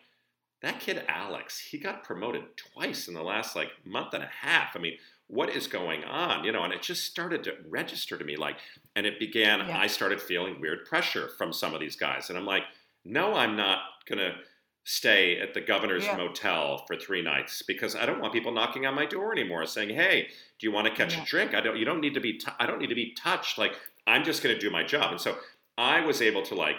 that 0.62 0.80
kid 0.80 1.04
Alex, 1.08 1.60
he 1.60 1.78
got 1.78 2.04
promoted 2.04 2.44
twice 2.56 3.08
in 3.08 3.14
the 3.14 3.24
last 3.24 3.56
like 3.56 3.70
month 3.86 4.14
and 4.14 4.24
a 4.24 4.30
half. 4.42 4.76
I 4.76 4.80
mean, 4.80 4.98
what 5.32 5.50
is 5.50 5.66
going 5.66 6.04
on? 6.04 6.44
You 6.44 6.52
know, 6.52 6.64
and 6.64 6.74
it 6.74 6.82
just 6.82 7.06
started 7.06 7.44
to 7.46 7.54
register 7.70 8.18
to 8.18 8.24
me 8.26 8.36
like, 8.36 8.58
and 8.96 9.06
it 9.06 9.18
began, 9.18 9.60
yeah. 9.60 9.78
I 9.78 9.88
started 9.88 10.22
feeling 10.22 10.60
weird 10.60 10.86
pressure 10.86 11.30
from 11.38 11.54
some 11.54 11.74
of 11.74 11.80
these 11.80 11.96
guys. 11.96 12.30
And 12.30 12.38
I'm 12.38 12.46
like, 12.46 12.64
no, 13.06 13.34
I'm 13.34 13.56
not 13.56 13.80
gonna 14.08 14.36
stay 14.84 15.40
at 15.40 15.54
the 15.54 15.62
governor's 15.62 16.06
yeah. 16.06 16.18
motel 16.18 16.84
for 16.88 16.96
three 16.96 17.22
nights 17.22 17.62
because 17.62 17.96
I 17.96 18.06
don't 18.06 18.20
want 18.20 18.34
people 18.34 18.52
knocking 18.52 18.86
on 18.86 18.94
my 18.94 19.06
door 19.06 19.32
anymore 19.32 19.66
saying, 19.66 19.90
"Hey, 19.90 20.28
do 20.60 20.68
you 20.68 20.72
want 20.72 20.88
to 20.88 20.94
catch 20.94 21.16
yeah. 21.16 21.24
a 21.24 21.26
drink?" 21.26 21.54
I 21.56 21.62
don't. 21.62 21.78
You 21.78 21.86
don't 21.86 22.02
need 22.02 22.14
to 22.14 22.20
be. 22.20 22.34
T- 22.34 22.52
I 22.60 22.66
don't 22.66 22.80
need 22.80 22.90
to 22.90 22.96
be 22.96 23.14
touched. 23.14 23.58
Like 23.58 23.74
I'm 24.08 24.24
just 24.24 24.44
going 24.44 24.56
to 24.56 24.62
do 24.62 24.70
my 24.70 24.84
job. 24.84 25.12
And 25.12 25.22
so 25.22 25.38
I 25.78 26.02
was 26.06 26.22
able 26.22 26.42
to 26.44 26.56
like 26.56 26.78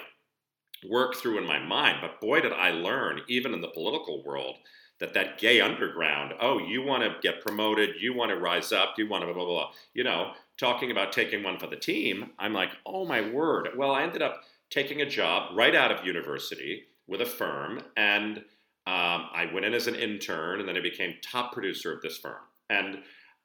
work 0.89 1.17
through 1.17 1.39
in 1.39 1.47
my 1.47 1.59
mind. 1.59 1.99
But 2.01 2.21
boy, 2.21 2.41
did 2.41 2.53
I 2.53 2.71
learn, 2.71 3.23
even 3.29 3.55
in 3.55 3.61
the 3.61 3.69
political 3.69 4.23
world, 4.25 4.57
that 5.03 5.15
that 5.15 5.37
gay 5.37 5.61
underground. 5.61 6.33
Oh, 6.41 6.59
you 6.59 6.81
want 6.81 7.03
to 7.03 7.17
get 7.21 7.43
promoted? 7.43 8.01
You 8.01 8.15
want 8.15 8.31
to 8.31 8.37
rise 8.37 8.71
up? 8.71 8.95
You 8.97 9.09
want 9.09 9.23
to 9.23 9.27
blah 9.27 9.35
blah 9.35 9.45
blah. 9.45 9.71
You 9.95 10.05
know, 10.05 10.31
talking 10.57 10.93
about 10.93 11.13
taking 11.13 11.43
one 11.43 11.59
for 11.59 11.67
the 11.67 11.77
team. 11.77 12.31
I'm 12.39 12.53
like, 12.53 12.71
oh 12.87 13.05
my 13.05 13.29
word. 13.29 13.71
Well, 13.77 13.91
I 13.91 14.05
ended 14.05 14.23
up 14.23 14.43
taking 14.71 15.03
a 15.03 15.07
job 15.07 15.57
right 15.57 15.75
out 15.75 15.91
of 15.91 16.07
university 16.07 16.85
with 17.09 17.21
a 17.21 17.27
firm, 17.27 17.81
and 17.97 18.39
um, 18.87 19.27
I 19.35 19.51
went 19.53 19.67
in 19.67 19.75
as 19.75 19.89
an 19.89 19.97
intern, 19.97 20.61
and 20.61 20.69
then 20.69 20.77
I 20.77 20.81
became 20.81 21.15
top 21.21 21.53
producer 21.53 21.93
of 21.93 22.01
this 22.01 22.17
firm. 22.17 22.41
And 22.71 22.99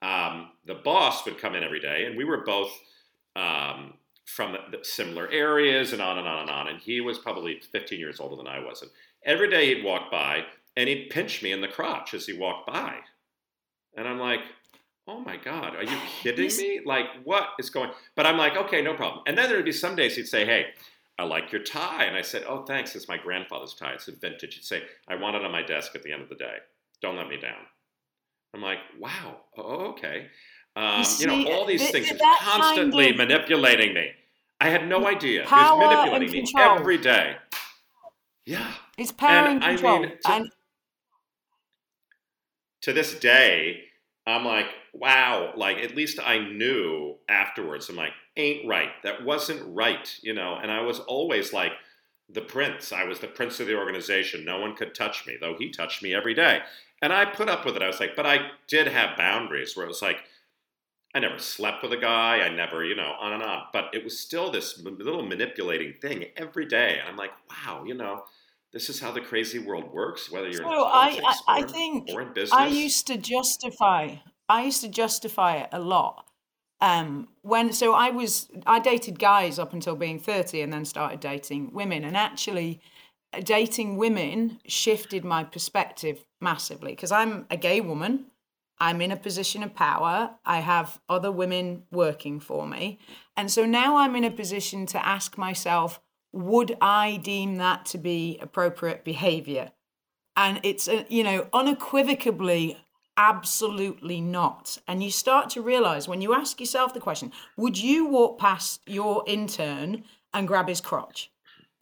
um, 0.04 0.52
the 0.67 0.76
boss 0.76 1.26
would 1.26 1.39
come 1.39 1.56
in 1.56 1.63
every 1.63 1.80
day, 1.80 2.06
and 2.06 2.15
we 2.15 2.24
were 2.24 2.43
both 2.46 2.70
um, 3.36 3.96
from 4.26 4.56
similar 4.84 5.28
areas, 5.32 5.91
and 5.91 6.04
on 6.04 6.20
and 6.20 6.28
on 6.28 6.41
and 6.41 6.50
on. 6.52 6.67
And 6.67 6.80
he 6.80 7.02
was 7.02 7.17
probably 7.17 7.60
15 7.72 8.00
years 8.00 8.20
older 8.20 8.36
than 8.36 8.48
I 8.48 8.60
was. 8.60 8.84
And 8.84 8.91
every 9.26 9.50
day 9.50 9.74
he'd 9.74 9.84
walk 9.84 10.12
by, 10.12 10.46
and 10.78 10.88
he'd 10.88 11.10
pinch 11.10 11.44
me 11.44 11.52
in 11.52 11.60
the 11.60 11.68
crotch 11.68 12.13
as 12.13 12.26
he 12.26 12.34
walked 12.34 12.68
by, 12.68 12.96
and 13.96 14.08
I'm 14.08 14.20
like. 14.20 14.42
Oh 15.10 15.22
my 15.22 15.38
God, 15.38 15.74
are 15.74 15.86
you 15.86 15.98
kidding 16.22 16.54
me? 16.58 16.82
Like, 16.86 17.06
what 17.24 17.52
is 17.60 17.70
going? 17.70 17.92
But 18.16 18.26
I'm 18.26 18.38
like, 18.38 18.58
okay, 18.58 18.82
no 18.82 18.94
problem. 18.94 19.24
And 19.26 19.38
then 19.38 19.48
there'd 19.48 19.63
be 19.63 19.72
some 19.72 19.96
days 19.96 20.18
he'd 20.18 20.28
say, 20.28 20.46
"Hey, 20.46 20.66
I 21.20 21.24
like 21.24 21.52
your 21.52 21.63
tie. 21.63 22.06
And 22.06 22.16
I 22.16 22.22
said, 22.22 22.44
Oh, 22.48 22.63
thanks. 22.63 22.96
It's 22.96 23.08
my 23.08 23.18
grandfather's 23.18 23.74
tie. 23.74 23.94
It's 23.94 24.08
a 24.08 24.12
vintage. 24.12 24.56
He'd 24.56 24.63
say, 24.63 24.84
I 25.08 25.16
want 25.16 25.36
it 25.36 25.44
on 25.44 25.52
my 25.52 25.63
desk 25.63 25.96
at 25.96 26.04
the 26.04 26.12
end 26.12 26.22
of 26.22 26.30
the 26.30 26.36
day. 26.36 26.58
Don't 27.02 27.18
let 27.18 27.28
me 27.28 27.38
down. 27.38 27.66
I'm 28.54 28.62
like, 28.62 28.80
Wow. 29.00 29.38
Oh, 29.58 29.88
okay. 29.92 30.28
Um, 30.76 31.00
you, 31.00 31.06
see, 31.06 31.24
you, 31.24 31.46
know, 31.46 31.52
all 31.52 31.66
these 31.66 31.82
th- 31.82 31.92
things. 31.92 32.08
Th- 32.08 32.22
constantly 32.40 33.06
kind 33.06 33.20
of 33.20 33.28
manipulating 33.28 33.94
me. 33.96 34.12
I 34.62 34.70
had 34.70 34.88
no 34.88 35.08
idea. 35.08 35.46
He 35.48 35.56
was 35.56 35.80
manipulating 35.80 36.44
me 36.44 36.54
every 36.56 36.98
day. 36.98 37.38
Yeah. 38.46 38.72
It's 38.98 39.12
power 39.12 39.48
and, 39.48 39.63
and 39.63 39.78
control. 39.78 39.98
I 39.98 40.00
mean, 40.02 40.10
to, 40.24 40.32
and- 40.32 40.52
to 42.82 42.94
this 42.94 43.20
day, 43.20 43.84
I'm 44.26 44.46
like, 44.46 44.68
wow, 44.94 45.54
like 45.56 45.78
at 45.78 45.96
least 45.96 46.20
I 46.24 46.40
knew 46.40 47.16
afterwards. 47.30 47.90
I'm 47.90 47.96
like, 47.96 48.13
ain't 48.36 48.68
right. 48.68 48.90
That 49.04 49.24
wasn't 49.24 49.76
right, 49.76 50.13
you 50.22 50.34
know. 50.34 50.56
And 50.62 50.72
I 50.72 50.82
was 50.82 51.00
always 51.00 51.54
like 51.54 51.72
the 52.30 52.42
prince. 52.42 52.92
I 52.92 53.06
was 53.06 53.20
the 53.20 53.28
prince 53.28 53.60
of 53.60 53.68
the 53.68 53.78
organization. 53.78 54.44
No 54.44 54.60
one 54.60 54.76
could 54.76 54.94
touch 54.94 55.26
me, 55.26 55.38
though 55.40 55.56
he 55.58 55.72
touched 55.72 56.04
me 56.04 56.13
every 56.13 56.34
day. 56.34 56.60
And 57.02 57.13
I 57.13 57.26
put 57.26 57.50
up 57.50 57.66
with 57.66 57.76
it. 57.76 57.82
I 57.82 57.88
was 57.88 58.00
like, 58.00 58.16
but 58.16 58.26
I 58.26 58.52
did 58.68 58.88
have 58.88 59.18
boundaries 59.18 59.76
where 59.76 59.86
it 59.86 59.90
was 59.90 60.02
like, 60.02 60.18
I 61.16 61.20
never 61.20 61.40
slept 61.40 61.84
with 61.84 61.94
a 61.94 61.98
guy. 61.98 62.42
I 62.42 62.50
never, 62.50 62.84
you 62.84 62.96
know, 62.96 63.13
on 63.20 63.34
and 63.34 63.44
on. 63.44 63.63
But 63.72 63.92
it 63.94 64.04
was 64.04 64.20
still 64.20 64.52
this 64.52 64.80
little 64.84 65.26
manipulating 65.26 65.94
thing 65.94 66.26
every 66.36 66.66
day. 66.66 66.98
And 67.00 67.08
I'm 67.08 67.18
like, 67.18 67.32
wow, 67.50 67.84
you 67.86 67.94
know, 67.94 68.26
this 68.78 68.90
is 68.90 69.00
how 69.00 69.12
the 69.12 69.22
crazy 69.22 69.60
world 69.60 69.92
works. 69.92 70.32
Whether 70.32 70.50
you're 70.50 70.63
so 70.63 70.70
in 70.70 70.92
I, 70.92 71.20
I, 71.26 71.60
I 71.60 71.62
think 71.63 72.10
or 72.13 72.22
in 72.22 72.34
business. 72.34 72.54
I 72.54 72.68
used 72.68 73.08
to 73.08 73.18
justify. 73.18 74.16
I 74.48 74.63
used 74.63 74.82
to 74.82 74.90
justify 74.90 75.58
it 75.58 75.70
a 75.72 75.80
lot 75.80 76.28
um, 76.80 77.28
when 77.42 77.74
so 77.74 77.94
I 77.94 78.12
was 78.12 78.50
I 78.66 78.80
dated 78.80 79.20
guys 79.20 79.58
up 79.58 79.74
until 79.74 79.96
being 79.96 80.20
30 80.20 80.62
and 80.62 80.72
then 80.72 80.86
started 80.86 81.20
dating 81.20 81.74
women 81.74 82.04
and 82.04 82.16
actually 82.16 82.82
uh, 83.34 83.42
dating 83.42 83.98
women 83.98 84.60
shifted 84.68 85.26
my 85.26 85.44
perspective 85.44 86.24
massively 86.40 86.92
because 86.92 87.12
I'm 87.12 87.48
a 87.50 87.58
gay 87.58 87.82
woman 87.82 88.28
I'm 88.80 89.02
in 89.02 89.12
a 89.12 89.18
position 89.18 89.63
of 89.63 89.74
power 89.74 90.36
I 90.46 90.60
have 90.60 91.00
other 91.10 91.32
women 91.32 91.84
working 91.92 92.40
for 92.40 92.68
me 92.68 93.00
and 93.36 93.50
so 93.50 93.66
now 93.66 93.98
I'm 93.98 94.16
in 94.16 94.24
a 94.24 94.32
position 94.32 94.86
to 94.88 95.04
ask 95.04 95.38
myself 95.38 96.00
would 96.34 96.78
I 96.82 97.18
deem 97.18 97.58
that 97.58 97.86
to 97.88 97.98
be 97.98 98.38
appropriate 98.42 99.04
behavior 99.04 99.72
and 100.36 100.60
it's 100.63 100.88
a, 100.88 101.06
you 101.10 101.24
know 101.24 101.48
unequivocally 101.54 102.78
Absolutely 103.18 104.22
not. 104.22 104.78
And 104.88 105.04
you 105.04 105.10
start 105.10 105.50
to 105.52 105.62
realize 105.62 106.08
when 106.08 106.22
you 106.22 106.36
ask 106.36 106.60
yourself 106.60 106.94
the 106.94 107.00
question, 107.00 107.32
would 107.58 107.76
you 107.80 108.06
walk 108.06 108.38
past 108.38 108.82
your 108.86 109.24
intern 109.26 110.04
and 110.36 110.48
grab 110.48 110.68
his 110.68 110.82
crotch? 110.82 111.32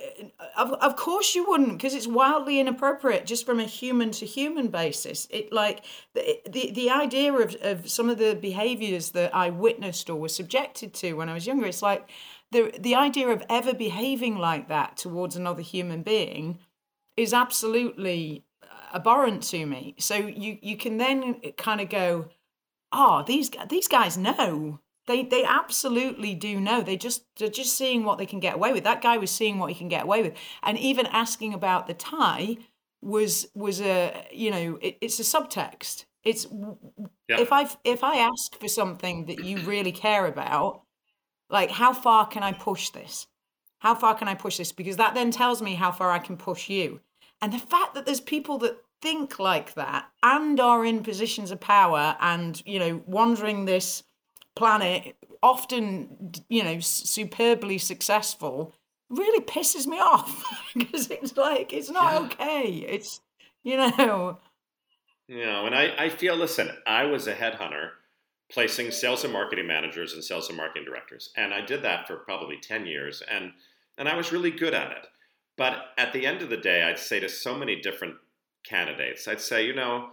Uh, 0.02 0.24
of, 0.58 0.72
of 0.74 0.96
course 0.96 1.36
you 1.36 1.48
wouldn't 1.48 1.74
because 1.74 1.94
it's 1.94 2.08
wildly 2.08 2.60
inappropriate 2.60 3.26
just 3.26 3.46
from 3.46 3.62
a 3.62 3.64
human 3.64 4.12
to 4.12 4.26
human 4.26 4.68
basis 4.68 5.26
it 5.30 5.54
like 5.54 5.86
the, 6.14 6.42
the 6.50 6.72
the 6.72 6.90
idea 6.90 7.32
of, 7.32 7.56
of 7.62 7.90
some 7.90 8.10
of 8.10 8.18
the 8.18 8.36
behaviors 8.36 9.12
that 9.12 9.34
i 9.34 9.50
witnessed 9.50 10.10
or 10.10 10.20
was 10.20 10.36
subjected 10.36 10.94
to 10.94 11.14
when 11.14 11.30
i 11.30 11.34
was 11.34 11.48
younger 11.48 11.66
it's 11.66 11.82
like 11.82 12.12
the 12.52 12.74
the 12.80 12.96
idea 12.96 13.30
of 13.30 13.44
ever 13.50 13.74
behaving 13.74 14.38
like 14.38 14.68
that 14.70 14.98
towards 14.98 15.36
another 15.36 15.62
human 15.62 16.04
being 16.04 16.60
is 17.18 17.34
absolutely 17.34 18.44
uh, 18.64 18.98
abhorrent 18.98 19.44
to 19.44 19.66
me. 19.66 19.96
So 20.00 20.16
you 20.16 20.58
you 20.62 20.78
can 20.78 20.98
then 20.98 21.42
kind 21.58 21.82
of 21.82 21.90
go, 21.90 22.30
oh, 22.92 23.24
these 23.28 23.52
these 23.70 23.88
guys 23.88 24.18
know. 24.18 24.80
They 25.08 25.24
they 25.24 25.44
absolutely 25.44 26.34
do 26.34 26.60
know. 26.60 26.82
They 26.82 26.98
just 26.98 27.26
they're 27.38 27.50
just 27.50 27.78
seeing 27.78 28.04
what 28.04 28.18
they 28.18 28.26
can 28.26 28.40
get 28.40 28.56
away 28.56 28.74
with. 28.74 28.84
That 28.84 29.02
guy 29.02 29.18
was 29.18 29.32
seeing 29.32 29.60
what 29.60 29.72
he 29.72 29.76
can 29.76 29.88
get 29.88 30.04
away 30.04 30.24
with, 30.24 30.34
and 30.64 30.78
even 30.80 31.06
asking 31.08 31.54
about 31.54 31.88
the 31.88 31.94
tie 31.94 32.58
was 33.02 33.48
was 33.54 33.82
a 33.82 34.28
you 34.32 34.50
know 34.50 34.80
it, 34.82 34.98
it's 35.02 35.20
a 35.20 35.24
subtext. 35.24 36.06
It's 36.24 36.48
yeah. 37.30 37.40
if 37.40 37.54
I 37.54 37.70
if 37.84 38.04
I 38.04 38.18
ask 38.18 38.60
for 38.60 38.68
something 38.68 39.26
that 39.28 39.44
you 39.44 39.60
really 39.60 39.92
care 39.92 40.26
about, 40.26 40.82
like 41.50 41.72
how 41.72 41.94
far 41.94 42.28
can 42.28 42.44
I 42.44 42.52
push 42.52 42.90
this? 42.90 43.28
How 43.80 43.94
far 43.94 44.16
can 44.16 44.28
I 44.28 44.36
push 44.36 44.58
this? 44.58 44.72
Because 44.72 44.98
that 44.98 45.14
then 45.14 45.32
tells 45.32 45.62
me 45.62 45.76
how 45.76 45.92
far 45.92 46.12
I 46.12 46.20
can 46.20 46.38
push 46.38 46.70
you. 46.70 47.02
And 47.42 47.54
the 47.54 47.60
fact 47.60 47.94
that 47.94 48.06
there's 48.06 48.22
people 48.22 48.58
that 48.60 48.78
think 49.02 49.38
like 49.38 49.76
that 49.76 50.10
and 50.24 50.60
are 50.60 50.86
in 50.86 51.04
positions 51.04 51.52
of 51.52 51.60
power 51.60 52.18
and, 52.20 52.62
you 52.66 52.80
know, 52.80 53.04
wandering 53.06 53.66
this 53.66 54.04
planet, 54.56 55.16
often, 55.44 56.32
you 56.50 56.64
know, 56.64 56.80
superbly 56.80 57.78
successful, 57.78 58.74
really 59.10 59.44
pisses 59.46 59.86
me 59.86 60.00
off 60.00 60.44
because 60.74 61.12
it's 61.12 61.38
like, 61.38 61.74
it's 61.74 61.92
not 61.92 62.14
yeah. 62.14 62.20
okay. 62.20 62.70
It's, 62.88 63.22
you 63.64 63.78
know. 63.78 64.40
You 65.28 65.46
know, 65.46 65.66
and 65.66 65.76
I, 65.76 65.94
I 65.98 66.10
feel, 66.10 66.36
listen, 66.36 66.70
I 66.88 67.06
was 67.06 67.28
a 67.28 67.34
headhunter 67.34 67.92
placing 68.52 68.92
sales 68.92 69.24
and 69.24 69.34
marketing 69.34 69.68
managers 69.68 70.14
and 70.14 70.24
sales 70.24 70.50
and 70.50 70.58
marketing 70.58 70.86
directors. 70.86 71.32
And 71.36 71.54
I 71.54 71.62
did 71.62 71.82
that 71.84 72.08
for 72.08 72.18
probably 72.18 72.58
10 72.58 72.86
years. 72.86 73.24
And, 73.30 73.52
and 73.98 74.08
I 74.08 74.16
was 74.16 74.32
really 74.32 74.52
good 74.52 74.74
at 74.74 74.92
it. 74.92 75.08
But 75.58 75.78
at 75.98 76.14
the 76.14 76.26
end 76.26 76.42
of 76.42 76.50
the 76.50 76.58
day, 76.58 76.84
I'd 76.84 77.00
say 77.00 77.20
to 77.20 77.30
so 77.30 77.56
many 77.56 77.82
different 77.82 78.16
candidates, 78.64 79.28
I'd 79.28 79.42
say, 79.42 79.66
you 79.66 79.74
know, 79.74 80.10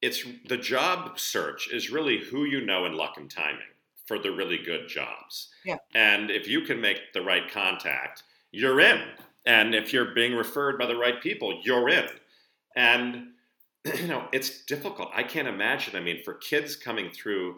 it's 0.00 0.24
the 0.48 0.56
job 0.56 1.18
search 1.18 1.72
is 1.72 1.90
really 1.90 2.18
who 2.18 2.44
you 2.44 2.64
know 2.64 2.84
in 2.84 2.96
luck 2.96 3.14
and 3.16 3.30
timing 3.30 3.60
for 4.06 4.18
the 4.18 4.32
really 4.32 4.58
good 4.58 4.88
jobs. 4.88 5.48
Yeah. 5.64 5.76
And 5.94 6.30
if 6.30 6.48
you 6.48 6.62
can 6.62 6.80
make 6.80 7.12
the 7.14 7.22
right 7.22 7.48
contact, 7.50 8.24
you're 8.50 8.80
in. 8.80 9.00
And 9.46 9.74
if 9.74 9.92
you're 9.92 10.12
being 10.14 10.34
referred 10.34 10.78
by 10.78 10.86
the 10.86 10.96
right 10.96 11.22
people, 11.22 11.60
you're 11.64 11.88
in. 11.88 12.06
And 12.74 13.28
you 14.00 14.06
know, 14.06 14.28
it's 14.32 14.64
difficult. 14.64 15.10
I 15.14 15.22
can't 15.22 15.48
imagine. 15.48 15.96
I 15.96 16.00
mean, 16.00 16.22
for 16.24 16.34
kids 16.34 16.76
coming 16.76 17.10
through 17.10 17.56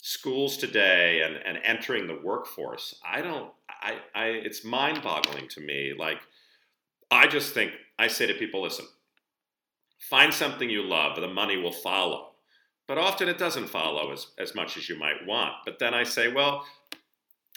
schools 0.00 0.56
today 0.56 1.22
and, 1.22 1.36
and 1.36 1.58
entering 1.64 2.06
the 2.06 2.20
workforce, 2.22 2.94
I 3.04 3.20
don't 3.20 3.50
I, 3.68 3.98
I 4.14 4.24
it's 4.26 4.64
mind 4.64 5.02
boggling 5.02 5.48
to 5.48 5.60
me. 5.60 5.94
Like 5.98 6.18
I 7.10 7.26
just 7.26 7.54
think 7.54 7.72
I 7.98 8.06
say 8.08 8.26
to 8.26 8.34
people, 8.34 8.62
listen, 8.62 8.86
find 9.98 10.32
something 10.32 10.70
you 10.70 10.82
love, 10.82 11.20
the 11.20 11.28
money 11.28 11.56
will 11.56 11.72
follow. 11.72 12.24
but 12.86 12.96
often 12.98 13.28
it 13.28 13.36
doesn't 13.38 13.68
follow 13.68 14.12
as, 14.12 14.28
as 14.38 14.54
much 14.54 14.76
as 14.78 14.88
you 14.88 14.98
might 14.98 15.26
want. 15.26 15.52
But 15.66 15.78
then 15.78 15.92
I 15.94 16.04
say, 16.04 16.32
well, 16.32 16.64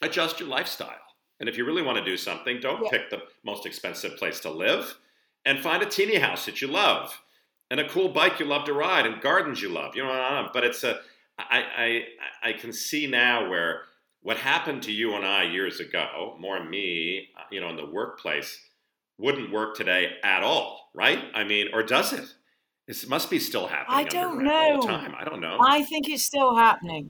adjust 0.02 0.40
your 0.40 0.50
lifestyle. 0.50 1.00
And 1.40 1.48
if 1.50 1.58
you 1.58 1.66
really 1.66 1.82
want 1.82 1.98
to 1.98 2.04
do 2.04 2.18
something, 2.18 2.60
don't 2.60 2.84
Yeah. 2.84 2.90
pick 2.92 3.10
the 3.10 3.24
most 3.44 3.66
expensive 3.66 4.18
place 4.18 4.40
to 4.42 4.50
live 4.50 4.98
and 5.46 5.60
find 5.60 5.82
a 5.84 5.86
teeny 5.90 6.18
house 6.18 6.46
that 6.46 6.62
you 6.62 6.68
love 6.68 7.22
and 7.72 7.80
a 7.80 7.88
cool 7.88 8.10
bike 8.10 8.40
you 8.40 8.46
love 8.46 8.66
to 8.66 8.74
ride 8.74 9.06
and 9.06 9.22
gardens 9.22 9.62
you 9.62 9.70
love. 9.70 9.96
You 9.96 10.04
know, 10.04 10.10
know, 10.10 10.50
but 10.54 10.66
it's 10.66 10.84
a, 10.84 11.00
I, 11.40 12.04
I, 12.44 12.50
I 12.50 12.54
can 12.54 12.74
see 12.74 13.08
now 13.08 13.50
where 13.50 13.84
what 14.22 14.38
happened 14.38 14.84
to 14.84 14.92
you 14.92 15.16
and 15.16 15.26
I 15.26 15.44
years 15.44 15.80
ago, 15.80 16.36
more 16.38 16.64
me, 16.64 17.30
you 17.50 17.62
know, 17.62 17.70
in 17.70 17.78
the 17.78 17.86
workplace, 17.86 18.60
wouldn't 19.18 19.52
work 19.52 19.76
today 19.76 20.18
at 20.22 20.44
all, 20.44 20.90
right? 20.94 21.24
I 21.34 21.46
mean, 21.46 21.70
or 21.74 21.82
does 21.82 22.12
it? 22.12 22.36
It 22.88 23.08
must 23.08 23.30
be 23.30 23.40
still 23.40 23.68
happening. 23.68 24.00
I 24.00 24.04
don't 24.04 24.40
underground 24.40 24.76
all 24.76 24.82
the 24.82 24.88
know. 24.88 24.94
time. 24.94 25.16
I 25.18 25.24
don't 25.24 25.40
know. 25.40 25.58
I 25.66 25.84
think 25.84 26.10
it's 26.10 26.24
still 26.24 26.56
happening. 26.56 27.10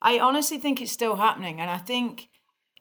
I 0.00 0.20
honestly 0.20 0.58
think 0.58 0.80
it's 0.80 0.92
still 0.92 1.16
happening. 1.16 1.60
And 1.60 1.70
I 1.70 1.76
think, 1.76 2.30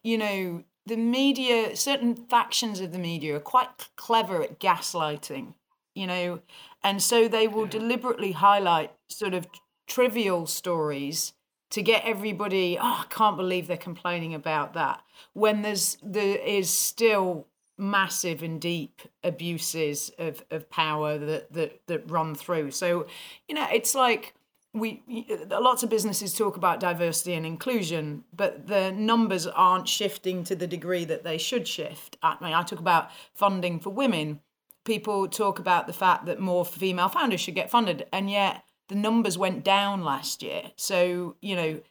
you 0.02 0.18
know, 0.18 0.64
the 0.86 0.96
media, 0.96 1.76
certain 1.76 2.16
factions 2.16 2.80
of 2.80 2.94
the 2.94 3.00
media 3.00 3.36
are 3.36 3.42
quite 3.42 3.90
clever 3.98 4.42
at 4.44 4.60
gaslighting, 4.60 5.56
you 5.98 6.08
know, 6.08 6.40
and 6.84 7.02
so 7.02 7.28
they 7.28 7.48
will 7.48 7.64
Yeah. 7.64 7.80
deliberately 7.80 8.34
highlight 8.34 8.92
sort 9.10 9.34
of 9.34 9.48
trivial 9.88 10.46
stories 10.46 11.34
to 11.70 11.82
get 11.82 12.06
everybody, 12.06 12.78
oh, 12.80 13.00
I 13.04 13.06
can't 13.10 13.36
believe 13.36 13.68
they're 13.68 13.78
complaining 13.92 14.34
about 14.34 14.74
that. 14.74 15.02
When 15.34 15.64
there's 15.64 15.98
there 16.02 16.38
is 16.38 16.70
still 16.70 17.48
massive 17.78 18.42
and 18.42 18.60
deep 18.62 19.02
abuses 19.24 20.12
of, 20.18 20.44
of 20.50 20.70
power 20.70 21.18
that, 21.18 21.54
that 21.54 21.72
that 21.88 22.10
run 22.10 22.36
through. 22.36 22.72
So, 22.72 23.08
you 23.48 23.56
know, 23.56 23.68
it's 23.74 23.94
like 23.94 24.34
we 24.74 25.04
uh, 25.52 25.60
lots 25.62 25.84
of 25.84 25.90
businesses 25.90 26.34
talk 26.34 26.58
about 26.58 26.80
diversity 26.80 27.34
and 27.34 27.46
inclusion, 27.46 28.24
but 28.34 28.68
the 28.68 28.92
numbers 28.92 29.46
aren't 29.48 29.88
shifting 29.88 30.44
to 30.46 30.56
the 30.56 30.68
degree 30.68 31.06
that 31.06 31.24
they 31.24 31.38
should 31.38 31.68
shift. 31.68 32.18
I 32.22 32.38
mean, 32.42 32.54
I 32.54 32.64
talk 32.64 32.80
about 32.80 33.10
funding 33.34 33.80
for 33.80 33.90
women. 33.90 34.40
People 34.88 35.28
talk 35.28 35.60
about 35.60 35.86
the 35.86 35.94
fact 35.94 36.26
that 36.28 36.40
more 36.40 36.64
female 36.66 37.10
founders 37.10 37.42
should 37.42 37.56
get 37.56 37.70
funded, 37.70 38.08
and 38.14 38.32
yet 38.32 38.64
the 38.88 38.96
numbers 38.96 39.38
went 39.38 39.66
down 39.66 40.04
last 40.04 40.42
year. 40.42 40.72
So 40.78 41.36
you 41.42 41.56
know, 41.58 41.82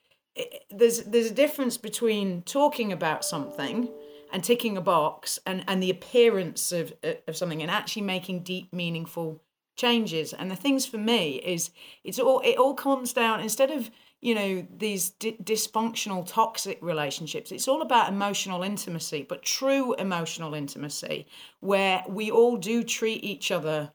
there's 0.70 1.02
there's 1.02 1.30
a 1.30 1.34
difference 1.34 1.76
between 1.76 2.40
talking 2.42 2.92
about 2.92 3.22
something 3.22 3.90
and 4.32 4.42
ticking 4.42 4.78
a 4.78 4.80
box 4.80 5.38
and 5.44 5.62
and 5.68 5.82
the 5.82 5.90
appearance 5.90 6.72
of 6.72 6.94
of 7.28 7.36
something 7.36 7.60
and 7.60 7.70
actually 7.70 8.02
making 8.02 8.44
deep 8.44 8.72
meaningful 8.72 9.42
changes. 9.76 10.32
And 10.32 10.50
the 10.50 10.56
things 10.56 10.86
for 10.86 10.98
me 10.98 11.36
is 11.36 11.70
it's 12.04 12.18
all 12.18 12.40
it 12.40 12.56
all 12.56 12.74
comes 12.74 13.12
down 13.12 13.40
instead 13.40 13.70
of 13.70 13.90
you 14.20 14.34
know 14.34 14.66
these 14.76 15.10
di- 15.10 15.36
dysfunctional 15.42 16.26
toxic 16.26 16.78
relationships 16.80 17.52
it's 17.52 17.68
all 17.68 17.82
about 17.82 18.08
emotional 18.08 18.62
intimacy 18.62 19.24
but 19.28 19.42
true 19.42 19.94
emotional 19.94 20.54
intimacy 20.54 21.26
where 21.60 22.02
we 22.08 22.30
all 22.30 22.56
do 22.56 22.82
treat 22.82 23.22
each 23.22 23.52
other 23.52 23.92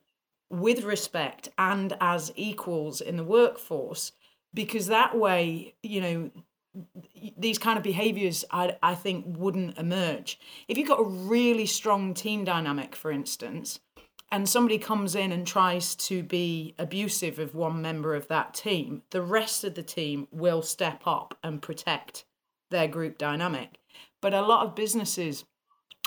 with 0.48 0.84
respect 0.84 1.48
and 1.58 1.96
as 2.00 2.32
equals 2.36 3.00
in 3.00 3.16
the 3.16 3.24
workforce 3.24 4.12
because 4.54 4.86
that 4.86 5.16
way 5.16 5.74
you 5.82 6.00
know 6.00 6.30
these 7.36 7.58
kind 7.58 7.76
of 7.76 7.82
behaviors 7.84 8.44
I, 8.50 8.76
I 8.82 8.94
think 8.94 9.36
wouldn't 9.36 9.78
emerge. 9.78 10.38
If 10.68 10.78
you've 10.78 10.88
got 10.88 11.00
a 11.00 11.04
really 11.04 11.66
strong 11.66 12.14
team 12.14 12.44
dynamic 12.44 12.96
for 12.96 13.10
instance 13.10 13.80
and 14.32 14.48
somebody 14.48 14.78
comes 14.78 15.14
in 15.14 15.30
and 15.30 15.46
tries 15.46 15.94
to 15.94 16.24
be 16.24 16.74
abusive 16.78 17.38
of 17.38 17.54
one 17.54 17.80
member 17.80 18.16
of 18.16 18.26
that 18.28 18.54
team 18.54 19.02
the 19.10 19.22
rest 19.22 19.62
of 19.62 19.74
the 19.74 19.82
team 19.82 20.26
will 20.32 20.62
step 20.62 21.02
up 21.06 21.38
and 21.44 21.62
protect 21.62 22.24
their 22.72 22.88
group 22.88 23.18
dynamic. 23.18 23.78
But 24.20 24.34
a 24.34 24.42
lot 24.42 24.66
of 24.66 24.74
businesses 24.74 25.44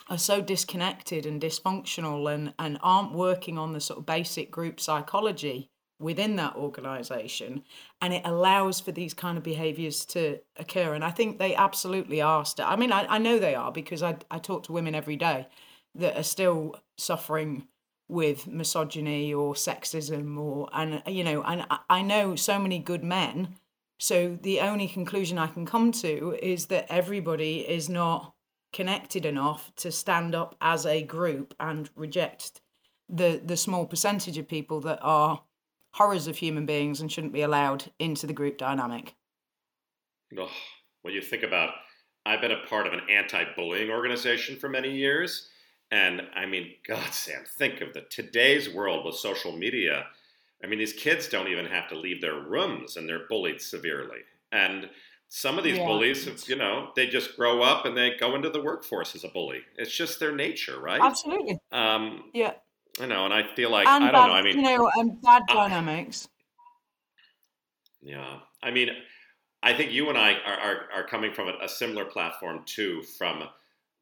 are 0.10 0.18
so 0.18 0.42
disconnected 0.42 1.26
and 1.26 1.42
dysfunctional 1.42 2.32
and, 2.34 2.54
and 2.60 2.78
aren't 2.82 3.14
working 3.14 3.58
on 3.58 3.72
the 3.72 3.80
sort 3.80 4.00
of 4.00 4.06
basic 4.06 4.52
group 4.52 4.80
psychology 4.82 5.70
within 5.98 6.36
that 6.36 6.56
organization 6.58 7.64
and 8.02 8.14
it 8.14 8.22
allows 8.26 8.82
for 8.82 8.92
these 8.92 9.14
kind 9.14 9.38
of 9.38 9.44
behaviors 9.46 10.04
to 10.06 10.38
occur. 10.58 10.94
And 10.94 11.06
i 11.06 11.10
think 11.10 11.40
they 11.40 11.56
absolutely 11.56 12.22
are 12.22 12.44
still 12.44 12.66
i 12.66 12.76
mean 12.76 12.92
i, 12.92 13.06
I 13.06 13.18
know 13.18 13.40
they 13.40 13.56
are 13.56 13.72
because 13.72 14.04
I, 14.04 14.18
I 14.30 14.40
talk 14.40 14.64
to 14.64 14.74
women 14.74 14.94
every 14.94 15.16
day 15.16 15.48
that 15.96 16.18
are 16.18 16.24
still 16.24 16.76
suffering 16.98 17.70
with 18.08 18.48
misogyny 18.48 19.34
or 19.34 19.54
sexism 19.54 20.38
or 20.38 20.70
and 20.74 21.02
you 21.08 21.24
know 21.24 21.42
and 21.44 21.66
I- 21.90 22.02
know 22.02 22.36
so 22.36 22.60
many 22.60 22.78
good 22.80 23.04
men 23.04 23.56
so 23.98 24.38
the 24.42 24.60
only 24.60 24.88
conclusion 24.88 25.40
i 25.40 25.48
can 25.48 25.66
come 25.66 25.92
to 25.94 26.38
is 26.42 26.68
that 26.68 26.86
everybody 26.90 27.68
is 27.68 27.90
not 27.90 28.34
connected 28.72 29.26
enough 29.26 29.72
to 29.78 29.92
stand 29.92 30.36
up 30.36 30.56
as 30.62 30.86
a 30.86 31.02
group 31.02 31.56
and 31.60 31.90
reject 31.96 32.62
the 33.10 33.42
the 33.44 33.58
small 33.58 33.86
percentage 33.86 34.38
of 34.38 34.48
people 34.48 34.82
that 34.82 35.00
are 35.02 35.42
horrors 35.96 36.28
of 36.28 36.38
human 36.38 36.66
beings 36.66 37.00
and 37.00 37.10
shouldn't 37.10 37.32
be 37.32 37.42
allowed 37.42 37.86
into 38.00 38.28
the 38.28 38.34
group 38.34 38.58
dynamic. 38.58 39.16
Ugh. 40.38 40.50
When 41.04 41.14
you 41.14 41.22
think 41.22 41.44
about, 41.44 41.70
I've 42.26 42.42
been 42.42 42.52
a 42.52 42.66
part 42.68 42.86
of 42.86 42.92
an 42.92 43.02
anti-bullying 43.10 43.90
organization 43.90 44.58
for 44.58 44.68
many 44.68 44.92
years, 44.92 45.50
and 45.92 46.22
I 46.36 46.46
mean, 46.46 46.74
God, 46.88 47.14
Sam, 47.14 47.44
think 47.58 47.82
of 47.82 47.94
the 47.94 48.02
today's 48.02 48.70
world 48.74 49.06
with 49.06 49.16
social 49.16 49.52
media. 49.52 50.08
I 50.64 50.68
mean, 50.68 50.80
these 50.80 50.94
kids 50.94 51.28
don't 51.28 51.48
even 51.48 51.66
have 51.66 51.88
to 51.90 51.96
leave 51.96 52.22
their 52.22 52.40
rooms, 52.40 52.98
and 52.98 53.08
they're 53.08 53.28
bullied 53.28 53.62
severely. 53.62 54.20
And 54.52 54.90
some 55.28 55.58
of 55.58 55.64
these 55.64 55.78
Yeah. 55.78 55.86
bullies, 55.86 56.26
have, 56.26 56.48
you 56.48 56.56
know, 56.56 56.92
they 56.96 57.08
just 57.08 57.36
grow 57.36 57.62
up 57.62 57.86
and 57.86 57.96
they 57.98 58.16
go 58.16 58.36
into 58.36 58.50
the 58.50 58.62
workforce 58.62 59.16
as 59.16 59.24
a 59.24 59.28
bully. 59.28 59.64
It's 59.78 59.92
just 59.96 60.20
their 60.20 60.32
nature, 60.34 60.80
right? 60.80 61.02
Absolutely. 61.02 61.60
Um, 61.72 62.32
Yeah. 62.34 62.54
I 63.00 63.08
know, 63.08 63.26
and 63.26 63.34
I 63.34 63.44
feel 63.56 63.70
like 63.70 63.88
and 63.88 64.06
I 64.06 64.12
don't 64.12 64.28
know. 64.28 64.34
I 64.34 64.42
mean, 64.42 64.58
you 64.58 64.64
know, 64.64 64.90
and 64.96 65.22
bad 65.22 65.44
I- 65.50 65.54
dynamics. 65.54 66.30
Yeah, 68.02 68.40
I 68.62 68.72
mean, 68.72 68.90
I 69.64 69.74
think 69.74 69.92
you 69.92 70.10
and 70.10 70.18
I 70.18 70.34
are, 70.46 70.58
are, 70.60 70.90
are 70.94 71.08
coming 71.08 71.34
from 71.34 71.48
a, 71.50 71.54
a 71.64 71.68
similar 71.68 72.06
platform 72.06 72.64
too, 72.66 73.02
from 73.18 73.44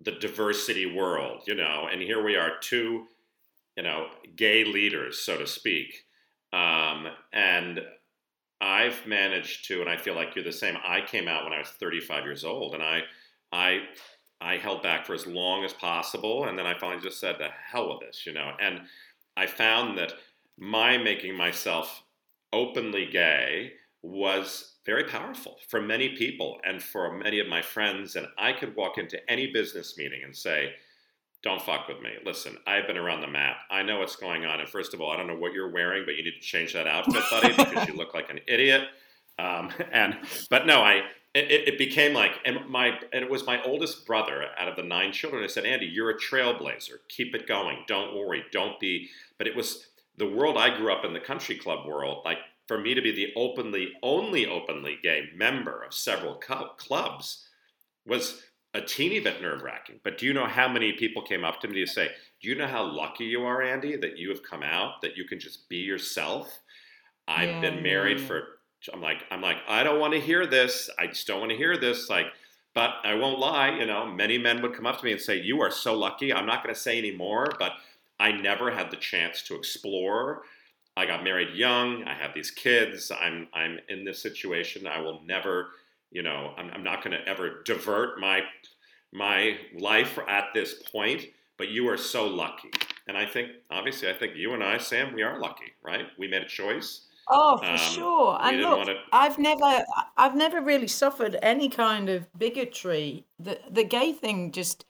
the 0.04 0.12
diversity 0.12 0.86
world, 0.86 1.44
you 1.48 1.56
know, 1.56 1.88
and 1.92 2.02
here 2.02 2.24
we 2.24 2.36
are, 2.36 2.52
two, 2.62 3.06
you 3.76 3.84
know, 3.84 4.08
gay 4.36 4.64
leaders, 4.64 5.20
so 5.20 5.38
to 5.38 5.48
speak, 5.48 6.06
um, 6.52 7.08
and 7.32 7.82
I've 8.62 9.06
managed 9.06 9.68
to, 9.68 9.82
and 9.82 9.90
I 9.90 9.98
feel 9.98 10.16
like 10.16 10.36
you're 10.36 10.44
the 10.44 10.52
same. 10.52 10.78
I 10.86 11.02
came 11.02 11.28
out 11.28 11.44
when 11.44 11.54
I 11.54 11.60
was 11.60 11.70
35 11.70 12.24
years 12.24 12.46
old, 12.46 12.74
and 12.74 12.84
I, 12.84 13.02
I, 13.52 13.82
I 14.40 14.58
held 14.58 14.84
back 14.84 15.06
for 15.06 15.14
as 15.14 15.28
long 15.28 15.66
as 15.66 15.74
possible, 15.74 16.46
and 16.46 16.58
then 16.58 16.66
I 16.66 16.78
finally 16.78 17.02
just 17.02 17.20
said, 17.20 17.36
"The 17.40 17.50
hell 17.50 17.90
with 17.90 18.08
this," 18.08 18.26
you 18.26 18.34
know, 18.34 18.54
and 18.60 18.82
I 19.36 19.48
found 19.48 19.98
that 19.98 20.14
my 20.58 20.98
making 20.98 21.36
myself 21.36 22.04
openly 22.54 23.08
gay 23.12 23.74
was 24.04 24.76
very 24.86 25.06
powerful 25.06 25.58
for 25.70 25.82
many 25.82 26.10
people 26.10 26.60
and 26.66 26.84
for 26.84 27.12
many 27.14 27.40
of 27.40 27.48
my 27.48 27.62
friends. 27.62 28.16
And 28.16 28.28
I 28.38 28.52
could 28.52 28.76
walk 28.76 28.98
into 28.98 29.18
any 29.32 29.52
business 29.52 29.98
meeting 29.98 30.22
and 30.24 30.36
say, 30.36 30.74
don't 31.42 31.62
fuck 31.62 31.88
with 31.88 32.02
me. 32.02 32.12
Listen, 32.26 32.58
I've 32.66 32.88
been 32.88 32.98
around 32.98 33.22
the 33.22 33.28
map. 33.28 33.58
I 33.70 33.84
know 33.84 34.00
what's 34.00 34.16
going 34.16 34.46
on. 34.46 34.60
And 34.60 34.70
first 34.70 34.94
of 34.94 35.02
all, 35.02 35.12
I 35.12 35.18
don't 35.18 35.28
know 35.28 35.36
what 35.36 35.54
you're 35.54 35.72
wearing, 35.72 36.04
but 36.06 36.16
you 36.16 36.24
need 36.24 36.40
to 36.40 36.46
change 36.46 36.74
that 36.74 36.88
outfit, 36.88 37.24
buddy, 37.30 37.50
because 37.58 37.88
you 37.88 37.96
look 37.96 38.14
like 38.14 38.30
an 38.30 38.40
idiot. 38.48 38.84
Um, 39.40 39.70
and 39.92 40.18
but 40.50 40.66
no, 40.66 40.82
I 40.82 41.02
it, 41.34 41.68
it 41.68 41.78
became 41.78 42.14
like 42.14 42.32
and 42.46 42.70
my 42.70 43.00
and 43.12 43.24
it 43.24 43.30
was 43.30 43.46
my 43.46 43.62
oldest 43.64 44.06
brother 44.06 44.46
out 44.58 44.68
of 44.70 44.76
the 44.78 44.84
nine 44.84 45.12
children. 45.12 45.44
I 45.44 45.48
said, 45.48 45.66
Andy, 45.66 45.86
you're 45.86 46.12
a 46.12 46.18
trailblazer. 46.18 46.98
Keep 47.10 47.36
it 47.36 47.48
going. 47.48 47.84
Don't 47.88 48.16
worry. 48.16 48.44
Don't 48.52 48.80
be. 48.80 49.10
But 49.38 49.48
it 49.48 49.56
was 49.56 49.88
the 50.18 50.30
world 50.30 50.58
I 50.58 50.76
grew 50.76 50.94
up 50.94 51.04
in, 51.04 51.14
the 51.14 51.20
country 51.20 51.56
club 51.56 51.86
world. 51.86 52.22
Like 52.24 52.38
for 52.68 52.80
me 52.80 52.94
to 52.94 53.02
be 53.02 53.12
the 53.12 53.34
openly, 53.36 53.94
only 54.02 54.48
openly 54.48 54.98
gay 55.04 55.30
member 55.36 55.84
of 55.84 55.94
several 55.94 56.36
clubs 56.36 57.48
was 58.06 58.42
a 58.74 58.82
teeny 58.82 59.20
bit 59.20 59.42
nerve 59.42 59.62
wracking. 59.62 60.00
But 60.04 60.18
do 60.18 60.26
you 60.26 60.34
know 60.34 60.48
how 60.48 60.68
many 60.68 60.94
people 60.94 61.22
came 61.22 61.44
up 61.44 61.62
to 61.62 61.68
me 61.68 61.86
to 61.86 61.88
say, 61.92 62.10
Do 62.42 62.50
you 62.50 62.56
know 62.56 62.68
how 62.68 62.84
lucky 62.84 63.26
you 63.26 63.44
are, 63.44 63.62
Andy, 63.62 63.96
that 63.98 64.18
you 64.18 64.30
have 64.30 64.44
come 64.44 64.64
out, 64.64 65.02
that 65.02 65.16
you 65.18 65.26
can 65.26 65.40
just 65.40 65.70
be 65.70 65.78
yourself? 65.78 66.60
I've 67.28 67.50
Yeah, 67.50 67.62
been 67.62 67.84
married 67.84 68.20
yeah. 68.20 68.28
for, 68.28 68.44
I'm 68.94 69.02
like, 69.02 69.24
I'm 69.32 69.42
like, 69.42 69.58
I 69.68 69.84
don't 69.84 70.00
want 70.00 70.14
to 70.14 70.20
hear 70.20 70.46
this. 70.48 70.90
I 71.00 71.08
just 71.08 71.28
don't 71.28 71.40
want 71.40 71.52
to 71.52 71.58
hear 71.58 71.78
this. 71.78 72.10
Like, 72.10 72.28
but 72.74 72.96
I 73.04 73.14
won't 73.16 73.40
lie, 73.40 73.78
you 73.78 73.86
know, 73.86 74.08
many 74.08 74.38
men 74.38 74.62
would 74.62 74.74
come 74.74 74.88
up 74.88 74.98
to 75.00 75.06
me 75.06 75.12
and 75.12 75.22
say, 75.22 75.40
You 75.40 75.62
are 75.62 75.72
so 75.72 75.98
lucky. 75.98 76.34
I'm 76.34 76.46
not 76.48 76.64
going 76.64 76.74
to 76.74 76.80
say 76.82 76.98
any 76.98 77.16
more, 77.16 77.48
but 77.60 77.74
I 78.20 78.32
never 78.32 78.72
had 78.72 78.90
the 78.92 78.98
chance 78.98 79.44
to 79.44 79.56
explore. 79.56 80.44
I 80.96 81.06
got 81.06 81.24
married 81.24 81.56
young. 81.56 82.04
I 82.04 82.14
have 82.14 82.34
these 82.34 82.52
kids. 82.52 83.12
I'm 83.12 83.48
I'm 83.54 83.80
in 83.90 84.06
this 84.06 84.22
situation. 84.22 84.88
I 84.88 85.00
will 85.02 85.22
never, 85.26 85.70
you 86.12 86.24
know, 86.24 86.54
I'm, 86.58 86.70
I'm 86.72 86.84
not 86.84 87.04
going 87.04 87.18
to 87.18 87.28
ever 87.28 87.64
divert 87.66 88.20
my 88.20 88.42
my 89.12 89.58
life 89.78 90.18
at 90.28 90.46
this 90.54 90.74
point. 90.92 91.26
But 91.58 91.70
you 91.70 91.88
are 91.90 91.98
so 91.98 92.26
lucky, 92.28 92.72
and 93.08 93.16
I 93.18 93.26
think 93.26 93.52
obviously 93.70 94.10
I 94.10 94.14
think 94.14 94.36
you 94.36 94.54
and 94.54 94.64
I, 94.64 94.78
Sam, 94.80 95.14
we 95.14 95.22
are 95.22 95.40
lucky, 95.40 95.72
right? 95.84 96.06
We 96.18 96.28
made 96.28 96.42
a 96.42 96.48
choice. 96.48 97.08
Oh, 97.30 97.58
for 97.58 97.66
Um, 97.66 97.78
sure. 97.78 98.38
And 98.42 98.62
look, 98.62 98.86
to. 98.86 98.96
I've 99.14 99.38
never, 99.40 99.86
I've 100.18 100.36
never 100.36 100.60
really 100.62 100.88
suffered 100.88 101.38
any 101.42 101.70
kind 101.70 102.10
of 102.10 102.28
bigotry. 102.38 103.26
The 103.40 103.60
the 103.70 103.84
gay 103.86 104.12
thing 104.14 104.52
just 104.52 104.84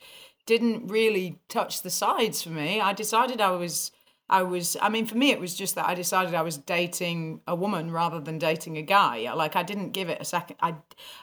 didn't 0.46 0.88
really 0.88 1.40
touch 1.48 1.82
the 1.84 1.90
sides 1.90 2.42
for 2.42 2.50
me. 2.50 2.82
I 2.82 2.94
decided 2.94 3.40
I 3.40 3.52
was, 3.52 3.92
I 4.30 4.44
was. 4.44 4.78
I 4.82 4.90
mean, 4.90 5.06
for 5.06 5.18
me, 5.18 5.32
it 5.32 5.40
was 5.40 5.56
just 5.56 5.76
that 5.76 5.88
I 5.88 5.96
decided 5.96 6.34
I 6.34 6.42
was 6.42 6.58
dating 6.58 7.42
a 7.48 7.56
woman 7.56 7.92
rather 7.92 8.20
than 8.20 8.40
dating 8.40 8.78
a 8.78 8.82
guy. 8.82 9.32
Like 9.34 9.56
I 9.56 9.64
didn't 9.64 9.92
give 9.92 10.10
it 10.10 10.22
a 10.22 10.26
second. 10.26 10.58
I, 10.62 10.76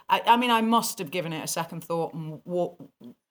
I, 0.08 0.22
I 0.26 0.36
mean, 0.36 0.50
I 0.50 0.60
must 0.60 0.98
have 0.98 1.10
given 1.10 1.32
it 1.32 1.42
a 1.42 1.48
second 1.48 1.82
thought 1.82 2.14
and 2.14 2.40
walk, 2.44 2.78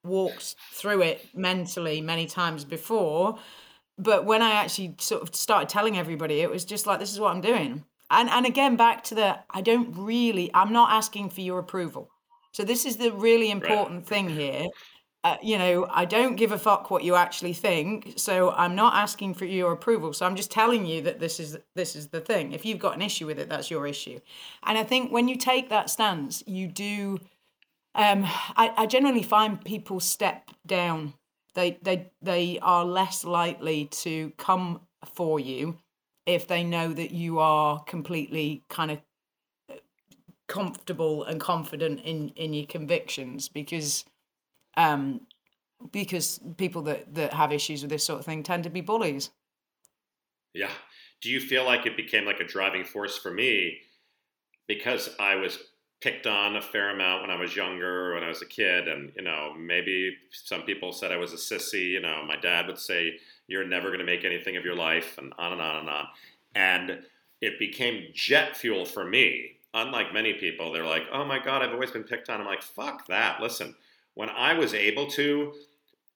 walked 0.03 0.55
through 0.71 1.03
it 1.03 1.27
mentally 1.35 2.01
many 2.01 2.25
times 2.25 2.65
before 2.65 3.37
but 3.99 4.25
when 4.25 4.41
I 4.41 4.51
actually 4.51 4.95
sort 4.99 5.21
of 5.21 5.35
started 5.35 5.67
telling 5.67 5.97
everybody, 5.97 6.39
it 6.39 6.49
was 6.49 6.63
just 6.63 6.87
like, 6.87 6.99
this 6.99 7.11
is 7.11 7.19
what 7.19 7.35
I'm 7.35 7.41
doing. 7.41 7.83
And 8.09 8.29
and 8.29 8.45
again, 8.45 8.75
back 8.77 9.03
to 9.05 9.15
the, 9.15 9.39
I 9.51 9.61
don't 9.61 9.93
really, 9.95 10.49
I'm 10.53 10.71
not 10.71 10.91
asking 10.91 11.29
for 11.29 11.41
your 11.41 11.59
approval. 11.59 12.09
So 12.53 12.63
this 12.63 12.85
is 12.85 12.97
the 12.97 13.11
really 13.11 13.51
important 13.51 14.07
thing 14.07 14.29
here. 14.29 14.65
Uh, 15.23 15.35
you 15.41 15.57
know, 15.57 15.85
I 15.89 16.05
don't 16.05 16.37
give 16.37 16.53
a 16.53 16.57
fuck 16.57 16.89
what 16.89 17.03
you 17.03 17.15
actually 17.15 17.51
think. 17.51 18.13
So 18.15 18.51
I'm 18.51 18.73
not 18.75 18.93
asking 18.95 19.33
for 19.33 19.45
your 19.45 19.73
approval. 19.73 20.13
So 20.13 20.25
I'm 20.25 20.35
just 20.35 20.49
telling 20.49 20.85
you 20.85 21.01
that 21.01 21.19
this 21.19 21.39
is 21.39 21.57
this 21.75 21.95
is 21.95 22.07
the 22.07 22.21
thing. 22.21 22.53
If 22.53 22.65
you've 22.65 22.79
got 22.79 22.95
an 22.95 23.01
issue 23.01 23.25
with 23.25 23.37
it, 23.37 23.49
that's 23.49 23.69
your 23.69 23.85
issue. 23.85 24.19
And 24.63 24.77
I 24.77 24.83
think 24.83 25.11
when 25.11 25.27
you 25.27 25.35
take 25.35 25.69
that 25.69 25.89
stance, 25.89 26.43
you 26.47 26.67
do. 26.67 27.19
Um, 27.95 28.23
I, 28.55 28.71
I 28.77 28.85
generally 28.85 29.23
find 29.23 29.63
people 29.65 29.99
step 29.99 30.51
down 30.65 31.15
they 31.55 31.77
they 31.81 32.11
they 32.21 32.59
are 32.61 32.85
less 32.85 33.23
likely 33.23 33.85
to 33.85 34.31
come 34.37 34.81
for 35.13 35.39
you 35.39 35.77
if 36.25 36.47
they 36.47 36.63
know 36.63 36.93
that 36.93 37.11
you 37.11 37.39
are 37.39 37.83
completely 37.83 38.63
kind 38.69 38.91
of 38.91 38.99
comfortable 40.47 41.23
and 41.23 41.39
confident 41.39 41.99
in 42.01 42.29
in 42.29 42.53
your 42.53 42.65
convictions 42.65 43.49
because 43.49 44.05
um 44.79 45.21
because 45.91 46.39
people 46.57 46.83
that 46.83 47.13
that 47.15 47.33
have 47.33 47.51
issues 47.53 47.81
with 47.81 47.91
this 47.91 48.03
sort 48.03 48.19
of 48.19 48.25
thing 48.25 48.43
tend 48.43 48.63
to 48.63 48.69
be 48.69 48.81
bullies 48.81 49.31
Yeah. 50.53 50.71
Do 51.21 51.29
you 51.29 51.39
feel 51.39 51.65
like 51.65 51.85
it 51.85 51.97
became 51.97 52.25
like 52.25 52.39
a 52.39 52.45
driving 52.45 52.83
force 52.85 53.17
for 53.17 53.31
me 53.31 53.79
because 54.67 55.09
I 55.19 55.35
was 55.35 55.59
picked 56.01 56.27
on 56.27 56.55
a 56.55 56.61
fair 56.61 56.91
amount 56.91 57.21
when 57.23 57.31
I 57.31 57.39
was 57.39 57.55
younger, 57.55 58.13
when 58.15 58.23
I 58.23 58.29
was 58.29 58.41
a 58.41 58.45
kid, 58.47 58.87
and 58.87 59.11
you 59.15 59.23
know 59.23 59.53
maybe 59.57 60.15
some 60.31 60.63
people 60.63 60.93
said 60.93 61.11
I 61.11 61.17
was 61.17 61.33
a 61.33 61.37
sissy. 61.37 61.89
You 61.91 62.01
know, 62.01 62.23
my 62.27 62.37
dad 62.37 62.67
would 62.67 62.79
say 62.79 63.19
you're 63.47 63.67
never 63.67 63.87
going 63.89 63.99
to 63.99 64.05
make 64.05 64.25
anything 64.25 64.57
of 64.57 64.65
your 64.65 64.75
life, 64.75 65.17
and 65.17 65.33
on 65.37 65.53
and 65.53 65.61
on 65.61 65.75
and 65.77 65.89
on, 65.89 66.07
and 66.55 67.03
it 67.41 67.59
became 67.59 68.09
jet 68.13 68.57
fuel 68.57 68.85
for 68.85 69.05
me. 69.05 69.57
Unlike 69.73 70.13
many 70.13 70.33
people, 70.33 70.71
they're 70.71 70.85
like, 70.85 71.03
"Oh 71.11 71.25
my 71.25 71.39
God, 71.39 71.61
I've 71.63 71.73
always 71.73 71.91
been 71.91 72.03
picked 72.05 72.29
on." 72.29 72.41
I'm 72.41 72.47
like, 72.47 72.63
"Fuck 72.63 73.07
that!" 73.07 73.41
Listen, 73.41 73.75
when 74.19 74.29
I 74.29 74.53
was 74.53 74.73
able 74.73 75.07
to, 75.11 75.53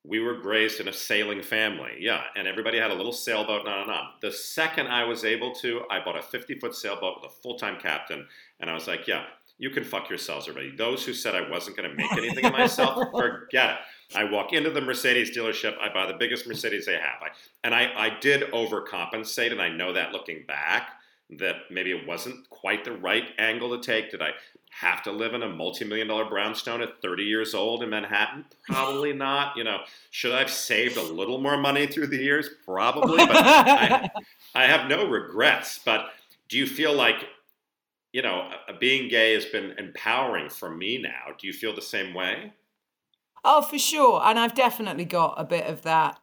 we 0.04 0.20
were 0.20 0.42
raised 0.42 0.82
in 0.82 0.90
a 0.90 0.94
sailing 0.94 1.42
family, 1.42 1.92
yeah, 2.00 2.24
and 2.36 2.50
everybody 2.50 2.78
had 2.78 2.92
a 2.92 2.94
little 2.94 3.14
sailboat, 3.14 3.62
and 3.62 3.70
on 3.70 3.84
and 3.84 3.92
on. 3.92 4.08
The 4.22 4.30
second 4.30 4.88
I 4.88 5.06
was 5.06 5.24
able 5.24 5.56
to, 5.62 5.84
I 5.90 6.04
bought 6.04 6.18
a 6.18 6.22
50 6.22 6.60
foot 6.60 6.76
sailboat 6.76 7.22
with 7.22 7.32
a 7.32 7.34
full 7.42 7.58
time 7.58 7.80
captain, 7.80 8.28
and 8.60 8.70
I 8.70 8.74
was 8.74 8.90
like, 8.90 9.08
yeah, 9.08 9.24
you 9.58 9.70
can 9.70 9.86
fuck 9.86 10.10
yourselves 10.10 10.50
everybody. 10.50 10.76
Those 10.76 11.06
who 11.06 11.14
said 11.14 11.34
I 11.34 11.50
wasn't 11.50 11.78
going 11.78 11.90
to 11.90 11.96
make 11.96 12.12
anything 12.12 12.44
of 12.44 12.52
myself, 12.52 13.08
forget 13.16 13.70
it. 13.70 14.18
I 14.18 14.26
walk 14.26 14.52
into 14.52 14.70
the 14.70 14.82
Mercedes 14.82 15.34
dealership, 15.36 15.78
I 15.80 15.88
buy 15.94 16.06
the 16.06 16.18
biggest 16.20 16.46
Mercedes 16.46 16.86
they 16.86 16.96
have. 16.96 17.22
I, 17.22 17.30
and 17.64 17.74
I, 17.74 17.90
I 17.96 18.20
did 18.20 18.52
overcompensate, 18.52 19.54
and 19.54 19.62
I 19.62 19.70
know 19.70 19.94
that 19.94 20.12
looking 20.12 20.44
back, 20.46 20.90
that 21.38 21.56
maybe 21.72 21.92
it 21.92 22.06
wasn't 22.06 22.50
quite 22.50 22.84
the 22.84 22.92
right 22.92 23.30
angle 23.38 23.80
to 23.80 23.82
take. 23.82 24.12
Did 24.12 24.22
I 24.22 24.32
have 24.80 25.04
to 25.04 25.12
live 25.12 25.34
in 25.34 25.44
a 25.44 25.50
multi-million 25.50 26.08
dollar 26.08 26.26
brownstone 26.26 26.82
at 26.82 27.02
30 27.02 27.24
years 27.24 27.54
old 27.54 27.84
in 27.84 27.90
Manhattan? 27.90 28.46
Probably 28.68 29.14
not. 29.28 29.56
You 29.56 29.64
know, 29.64 29.80
should 30.12 30.34
I 30.34 30.40
have 30.40 30.50
saved 30.50 30.98
a 30.98 31.04
little 31.04 31.40
more 31.40 31.58
money 31.58 31.88
through 31.88 32.08
the 32.08 32.18
years? 32.18 32.50
Probably, 32.66 33.26
but 33.26 33.36
I, 33.36 34.10
I 34.56 34.66
have 34.66 34.90
no 34.90 35.08
regrets. 35.08 35.80
But 35.84 36.08
do 36.50 36.58
you 36.58 36.68
feel 36.68 36.94
like, 36.94 37.26
you 38.12 38.22
know, 38.22 38.50
being 38.80 39.10
gay 39.10 39.34
has 39.34 39.46
been 39.46 39.76
empowering 39.78 40.50
for 40.50 40.70
me 40.70 40.98
now? 40.98 41.36
Do 41.40 41.48
you 41.48 41.54
feel 41.54 41.76
the 41.76 41.82
same 41.82 42.14
way? 42.14 42.54
Oh, 43.44 43.62
for 43.62 43.78
sure. 43.78 44.22
And 44.24 44.40
I've 44.40 44.56
definitely 44.56 45.06
got 45.06 45.36
a 45.38 45.44
bit 45.44 45.66
of 45.68 45.82
that. 45.84 46.20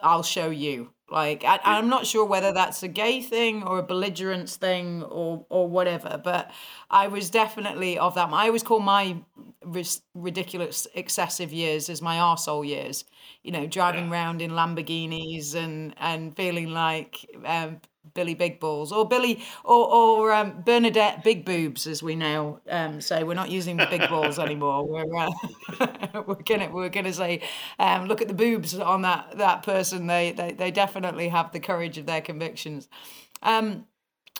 I'll 0.00 0.22
show 0.22 0.50
you. 0.50 0.90
Like, 1.10 1.44
I, 1.44 1.58
I'm 1.64 1.88
not 1.88 2.06
sure 2.06 2.24
whether 2.24 2.52
that's 2.52 2.82
a 2.82 2.88
gay 2.88 3.20
thing 3.20 3.64
or 3.64 3.78
a 3.78 3.82
belligerence 3.82 4.56
thing 4.56 5.02
or 5.02 5.44
or 5.48 5.68
whatever, 5.68 6.20
but 6.22 6.50
I 6.90 7.08
was 7.08 7.30
definitely 7.30 7.98
of 7.98 8.14
that. 8.14 8.28
I 8.32 8.46
always 8.46 8.62
call 8.62 8.78
my 8.80 9.16
ris- 9.64 10.02
ridiculous, 10.14 10.86
excessive 10.94 11.52
years 11.52 11.88
as 11.90 12.00
my 12.00 12.16
arsehole 12.16 12.66
years. 12.66 13.04
You 13.42 13.52
know, 13.52 13.66
driving 13.66 14.06
Yeah. 14.06 14.12
around 14.12 14.40
in 14.42 14.52
Lamborghinis 14.52 15.54
and 15.54 15.94
and 15.98 16.34
feeling 16.36 16.68
like 16.72 17.26
um, 17.44 17.80
Billy 18.14 18.34
Big 18.34 18.60
Balls 18.60 18.92
or 18.92 19.06
Billy 19.06 19.42
or 19.64 19.86
or 19.92 20.32
um, 20.32 20.62
Bernadette 20.64 21.22
Big 21.22 21.44
Boobs, 21.44 21.86
as 21.86 22.02
we 22.02 22.16
now 22.16 22.60
um, 22.68 23.00
say. 23.00 23.22
We're 23.22 23.34
not 23.34 23.50
using 23.50 23.76
the 23.76 23.86
big 23.86 24.08
balls 24.08 24.38
anymore. 24.46 24.86
We're 24.86 25.16
uh, 25.16 25.30
we're 26.26 26.34
gonna 26.44 26.70
we're 26.70 26.88
gonna 26.88 27.12
say, 27.12 27.42
um, 27.78 28.06
look 28.06 28.20
at 28.22 28.28
the 28.28 28.34
boobs 28.34 28.74
on 28.78 29.02
that 29.02 29.36
that 29.38 29.62
person. 29.62 30.06
They 30.06 30.32
they 30.32 30.52
they 30.52 30.70
definitely 30.70 31.28
have 31.28 31.52
the 31.52 31.60
courage 31.60 31.98
of 31.98 32.06
their 32.06 32.20
convictions. 32.20 32.88
Um, 33.42 33.86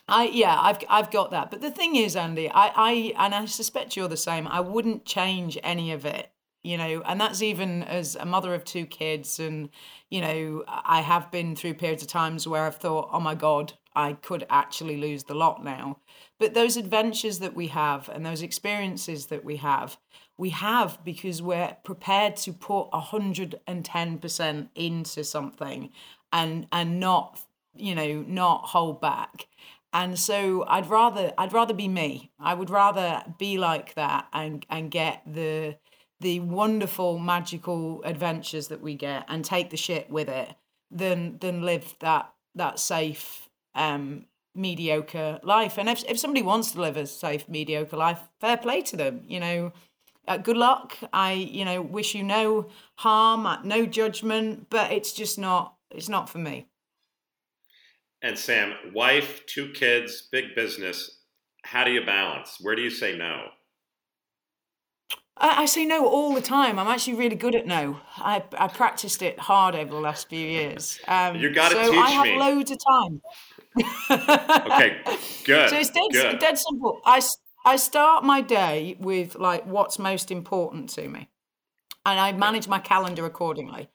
I 0.09 0.25
yeah, 0.27 0.59
I've 0.61 0.79
I've 0.89 1.11
got 1.11 1.31
that. 1.33 1.51
But 1.51 1.61
the 1.61 1.71
thing 1.71 1.97
is, 1.97 2.17
Andy, 2.17 2.51
I 2.51 2.69
I 2.75 2.93
and 3.17 3.35
I 3.35 3.45
suspect 3.47 3.97
you're 3.97 4.09
the 4.09 4.17
same. 4.17 4.49
I 4.49 4.61
wouldn't 4.61 5.05
change 5.05 5.59
any 5.63 5.93
of 5.93 6.05
it, 6.05 6.31
you 6.63 6.77
know, 6.77 7.03
and 7.07 7.21
that's 7.21 7.43
even 7.43 7.83
as 7.85 8.17
a 8.17 8.27
mother 8.27 8.55
of 8.55 8.65
two 8.65 8.87
kids, 8.87 9.39
and 9.41 9.71
you 10.11 10.21
know, 10.21 10.65
I 10.69 11.01
have 11.01 11.31
been 11.31 11.57
through 11.57 11.75
periods 11.75 12.03
of 12.03 12.09
times 12.09 12.47
where 12.47 12.65
I've 12.65 12.77
thought, 12.77 13.09
oh 13.13 13.21
my 13.21 13.35
god, 13.35 13.75
I 13.95 14.15
could 14.15 14.47
actually 14.51 14.97
lose 14.97 15.25
the 15.25 15.35
lot 15.35 15.65
now. 15.65 15.99
But 16.39 16.55
those 16.55 16.77
adventures 16.77 17.39
that 17.41 17.55
we 17.55 17.69
have 17.69 18.09
and 18.09 18.25
those 18.25 18.43
experiences 18.43 19.27
that 19.27 19.45
we 19.45 19.57
have, 19.57 19.99
we 20.37 20.51
have 20.51 20.99
because 21.05 21.43
we're 21.43 21.77
prepared 21.85 22.37
to 22.37 22.53
put 22.53 22.89
hundred 22.93 23.61
and 23.67 23.85
ten 23.85 24.19
percent 24.19 24.71
into 24.75 25.25
something, 25.25 25.91
and 26.33 26.67
and 26.73 27.01
not 27.01 27.41
you 27.77 27.95
know 27.95 28.25
not 28.27 28.63
hold 28.67 29.01
back 29.01 29.47
and 29.93 30.19
so 30.19 30.65
i'd 30.69 30.89
rather 30.89 31.33
i'd 31.39 31.53
rather 31.53 31.75
be 31.75 31.89
me 31.89 32.31
i 32.39 32.53
would 32.53 32.71
rather 32.71 33.23
be 33.39 33.59
like 33.59 33.95
that 33.95 34.27
and 34.33 34.67
and 34.71 34.91
get 34.91 35.23
the 35.27 35.77
the 36.21 36.41
wonderful 36.41 37.19
magical 37.19 38.03
adventures 38.05 38.69
that 38.69 38.81
we 38.81 38.95
get 38.95 39.25
and 39.29 39.45
take 39.45 39.71
the 39.71 39.77
shit 39.77 40.11
with 40.11 40.29
it 40.29 40.55
than 40.91 41.39
than 41.39 41.63
live 41.63 41.95
that 42.01 42.33
that 42.55 42.79
safe 42.79 43.49
um 43.75 44.27
mediocre 44.55 45.39
life 45.43 45.79
and 45.79 45.89
if, 45.89 46.05
if 46.09 46.19
somebody 46.19 46.43
wants 46.43 46.73
to 46.73 46.81
live 46.81 46.97
a 46.97 47.07
safe 47.07 47.49
mediocre 47.49 47.97
life 47.97 48.21
fair 48.41 48.57
play 48.57 48.83
to 48.83 48.97
them 48.97 49.23
you 49.27 49.39
know 49.39 49.73
uh, 50.27 50.37
good 50.37 50.57
luck 50.57 50.97
i 51.13 51.33
you 51.33 51.65
know 51.65 51.81
wish 51.81 52.15
you 52.15 52.23
no 52.23 52.67
harm 52.97 53.47
uh, 53.47 53.63
no 53.63 53.87
judgment 53.87 54.67
but 54.69 54.91
it's 54.91 55.13
just 55.13 55.39
not 55.39 55.77
it's 55.91 56.09
not 56.09 56.29
for 56.29 56.39
me 56.39 56.67
And 58.23 58.39
Sam, 58.39 58.75
wife, 58.93 59.47
two 59.47 59.71
kids, 59.73 60.29
big 60.31 60.55
business. 60.55 61.21
How 61.63 61.85
do 61.85 61.91
you 61.91 62.05
balance? 62.05 62.59
Where 62.61 62.77
do 62.77 62.83
you 62.83 62.91
say 62.91 63.17
no? 63.17 63.49
I, 65.37 65.63
I 65.63 65.67
say 65.67 65.85
no 65.85 66.07
all 66.07 66.35
the 66.35 66.41
time. 66.43 66.79
I'm 66.79 66.87
actually 66.89 67.15
really 67.15 67.37
good 67.37 67.55
at 67.55 67.67
no. 67.67 68.01
I, 68.17 68.45
I 68.57 68.69
practiced 68.69 69.23
it 69.23 69.39
hard 69.39 69.75
over 69.75 69.91
the 69.91 70.01
last 70.01 70.29
few 70.29 70.47
years. 70.47 70.99
Um, 71.09 71.37
You 71.37 71.51
gotta 71.53 71.75
so 71.75 71.91
teach 71.91 72.01
I 72.01 72.11
have 72.11 72.27
me. 72.27 72.39
loads 72.39 72.71
of 72.71 72.79
time. 72.87 73.23
Okay, 74.11 74.99
good. 75.45 75.71
So 75.71 75.77
it's 75.77 75.91
dead, 75.91 76.13
good. 76.13 76.39
dead 76.39 76.59
simple. 76.59 77.01
I, 77.05 77.23
I 77.65 77.77
start 77.77 78.25
my 78.25 78.41
day 78.41 78.97
with 79.01 79.37
like 79.37 79.67
what's 79.67 79.99
most 79.99 80.31
important 80.31 80.91
to 80.91 81.09
me, 81.09 81.29
and 82.05 82.21
I 82.21 82.33
manage 82.33 82.69
my 82.69 82.79
calendar 82.79 83.25
accordingly. 83.25 83.89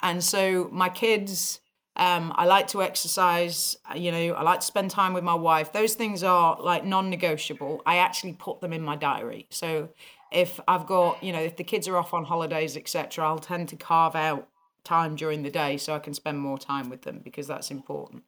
And 0.00 0.22
so 0.22 0.68
my 0.72 0.88
kids, 0.88 1.60
um, 1.96 2.32
I 2.34 2.44
like 2.46 2.66
to 2.68 2.82
exercise. 2.82 3.76
You 3.94 4.12
know, 4.12 4.32
I 4.34 4.42
like 4.42 4.60
to 4.60 4.66
spend 4.66 4.90
time 4.90 5.12
with 5.14 5.24
my 5.24 5.34
wife. 5.34 5.72
Those 5.72 5.94
things 5.94 6.22
are 6.22 6.60
like 6.60 6.84
non-negotiable. 6.84 7.82
I 7.86 7.96
actually 7.96 8.32
put 8.34 8.60
them 8.60 8.72
in 8.72 8.82
my 8.82 8.96
diary. 8.96 9.46
So 9.50 9.90
if 10.32 10.60
I've 10.66 10.86
got, 10.86 11.22
you 11.22 11.32
know, 11.32 11.40
if 11.40 11.56
the 11.56 11.64
kids 11.64 11.88
are 11.88 11.96
off 11.96 12.14
on 12.14 12.24
holidays, 12.24 12.76
etc., 12.76 13.26
I'll 13.26 13.38
tend 13.38 13.68
to 13.70 13.76
carve 13.76 14.14
out 14.14 14.48
time 14.84 15.14
during 15.14 15.42
the 15.42 15.50
day 15.50 15.76
so 15.76 15.94
I 15.94 15.98
can 15.98 16.14
spend 16.14 16.38
more 16.38 16.58
time 16.58 16.90
with 16.90 17.02
them 17.02 17.20
because 17.22 17.46
that's 17.46 17.70
important. 17.70 18.24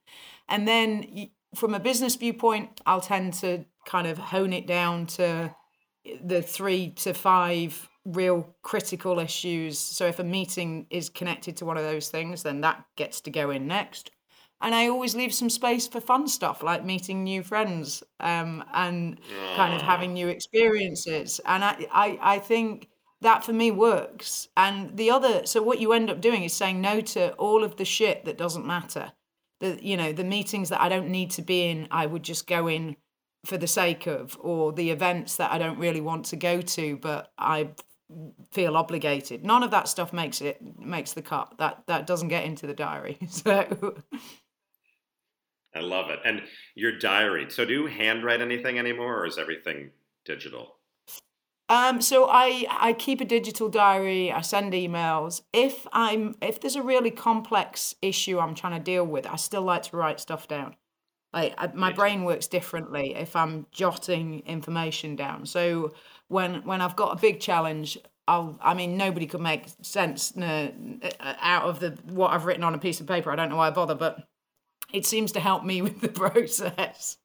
And 0.49 0.69
then 0.69 1.31
from 1.55 1.75
a 1.75 1.81
business 1.81 2.17
viewpoint, 2.17 2.81
I'll 2.87 3.01
tend 3.01 3.35
to 3.35 3.65
kind 3.87 4.07
of 4.07 4.19
hone 4.19 4.53
it 4.53 4.67
down 4.67 5.07
to 5.07 5.55
the 6.23 6.43
three 6.43 6.91
to 6.91 7.15
five 7.15 7.89
real 8.05 8.55
critical 8.63 9.19
issues. 9.19 9.79
So 9.79 10.07
if 10.07 10.19
a 10.19 10.25
meeting 10.25 10.87
is 10.91 11.09
connected 11.09 11.57
to 11.59 11.65
one 11.65 11.77
of 11.77 11.85
those 11.85 12.09
things, 12.09 12.43
then 12.43 12.61
that 12.61 12.85
gets 12.97 13.21
to 13.23 13.31
go 13.31 13.51
in 13.51 13.67
next. 13.67 14.11
And 14.61 14.75
I 14.75 14.89
always 14.89 15.15
leave 15.15 15.35
some 15.35 15.51
space 15.51 15.87
for 15.87 16.01
fun 16.01 16.27
stuff 16.27 16.63
like 16.63 16.85
meeting 16.85 17.23
new 17.23 17.43
friends 17.43 18.03
um, 18.21 18.65
and 18.73 19.21
kind 19.57 19.75
of 19.75 19.83
having 19.83 20.15
new 20.15 20.29
experiences. 20.29 21.41
And 21.45 21.65
I, 21.65 21.87
I, 21.93 22.19
I 22.23 22.39
think 22.39 22.89
that 23.21 23.45
for 23.45 23.53
me 23.53 23.71
works. 23.71 24.49
And 24.57 24.97
the 24.97 25.11
other, 25.11 25.47
so 25.47 25.63
what 25.63 25.81
you 25.81 25.93
end 25.93 26.11
up 26.11 26.21
doing 26.21 26.45
is 26.45 26.53
saying 26.53 26.81
no 26.81 27.01
to 27.01 27.33
all 27.35 27.65
of 27.65 27.77
the 27.77 27.85
shit 27.85 28.25
that 28.25 28.39
doesn't 28.39 28.67
matter. 28.67 29.13
The, 29.61 29.79
you 29.83 29.97
know, 29.97 30.13
the 30.13 30.25
meetings 30.25 30.71
that 30.71 30.81
I 30.81 30.89
don't 30.89 31.09
need 31.09 31.31
to 31.33 31.43
be 31.43 31.65
in, 31.69 31.89
I 31.91 32.07
would 32.07 32.23
just 32.23 32.47
go 32.47 32.67
in 32.67 32.97
for 33.45 33.59
the 33.59 33.67
sake 33.67 34.07
of, 34.07 34.37
or 34.41 34.73
the 34.73 34.91
events 34.91 35.37
that 35.37 35.53
I 35.53 35.59
don't 35.59 35.79
really 35.79 36.01
want 36.01 36.27
to 36.27 36.37
go 36.37 36.61
to, 36.61 36.97
but 36.97 37.33
I 37.39 37.71
feel 38.51 38.77
obligated. 38.77 39.45
None 39.45 39.63
of 39.63 39.71
that 39.71 39.89
stuff 39.89 40.13
makes 40.13 40.41
it 40.41 40.61
makes 40.79 41.13
the 41.13 41.23
cut. 41.23 41.55
That 41.59 41.85
that 41.87 42.07
doesn't 42.07 42.29
get 42.29 42.45
into 42.45 42.67
the 42.67 42.75
diary. 42.75 43.19
So 43.29 43.97
I 45.75 45.81
love 45.81 46.11
it. 46.11 46.21
And 46.25 46.43
your 46.75 46.99
diary. 46.99 47.47
So 47.51 47.65
do 47.65 47.73
you 47.73 47.87
handwrite 47.87 48.41
anything 48.41 48.79
anymore, 48.79 49.21
or 49.21 49.27
is 49.27 49.39
everything 49.39 49.91
digital? 50.25 50.77
Um, 51.69 52.01
so 52.03 52.29
I 52.29 52.67
I 52.69 52.93
keep 52.93 53.21
a 53.21 53.25
digital 53.25 53.69
diary. 53.69 54.31
I 54.31 54.43
send 54.43 54.73
emails. 54.73 55.43
If 55.53 55.87
I'm 55.93 56.35
if 56.43 56.61
there's 56.61 56.77
a 56.77 56.83
really 56.83 57.11
complex 57.11 57.95
issue 58.03 58.39
I'm 58.39 58.55
trying 58.55 58.79
to 58.79 58.85
deal 58.85 59.05
with, 59.05 59.27
I 59.27 59.37
still 59.37 59.63
like 59.63 59.85
to 59.85 59.97
write 59.97 60.21
stuff 60.21 60.47
down. 60.47 60.77
Like 61.33 61.55
I, 61.59 61.69
my 61.75 61.93
brain 61.93 62.25
works 62.25 62.47
differently 62.47 63.15
if 63.15 63.35
I'm 63.35 63.67
jotting 63.73 64.43
information 64.47 65.17
down. 65.17 65.47
So 65.47 65.95
when 66.29 66.63
when 66.65 66.81
I've 66.81 66.97
got 66.97 67.17
a 67.19 67.21
big 67.21 67.41
challenge, 67.41 67.99
I'll, 68.29 68.59
I 68.63 68.75
mean, 68.75 68.97
nobody 68.97 69.27
could 69.27 69.41
make 69.41 69.67
sense 69.83 70.37
uh, 70.37 70.71
out 71.21 71.65
of 71.65 71.81
the 71.81 71.99
what 72.13 72.31
I've 72.31 72.45
written 72.45 72.65
on 72.65 72.75
a 72.75 72.79
piece 72.79 73.01
of 73.01 73.07
paper. 73.07 73.31
I 73.31 73.37
don't 73.37 73.49
know 73.49 73.57
why 73.57 73.69
I 73.69 73.71
bother, 73.71 73.95
but 73.95 74.29
it 74.95 75.05
seems 75.05 75.33
to 75.33 75.41
help 75.41 75.65
me 75.65 75.83
with 75.87 76.01
the 76.01 76.09
process. 76.09 77.19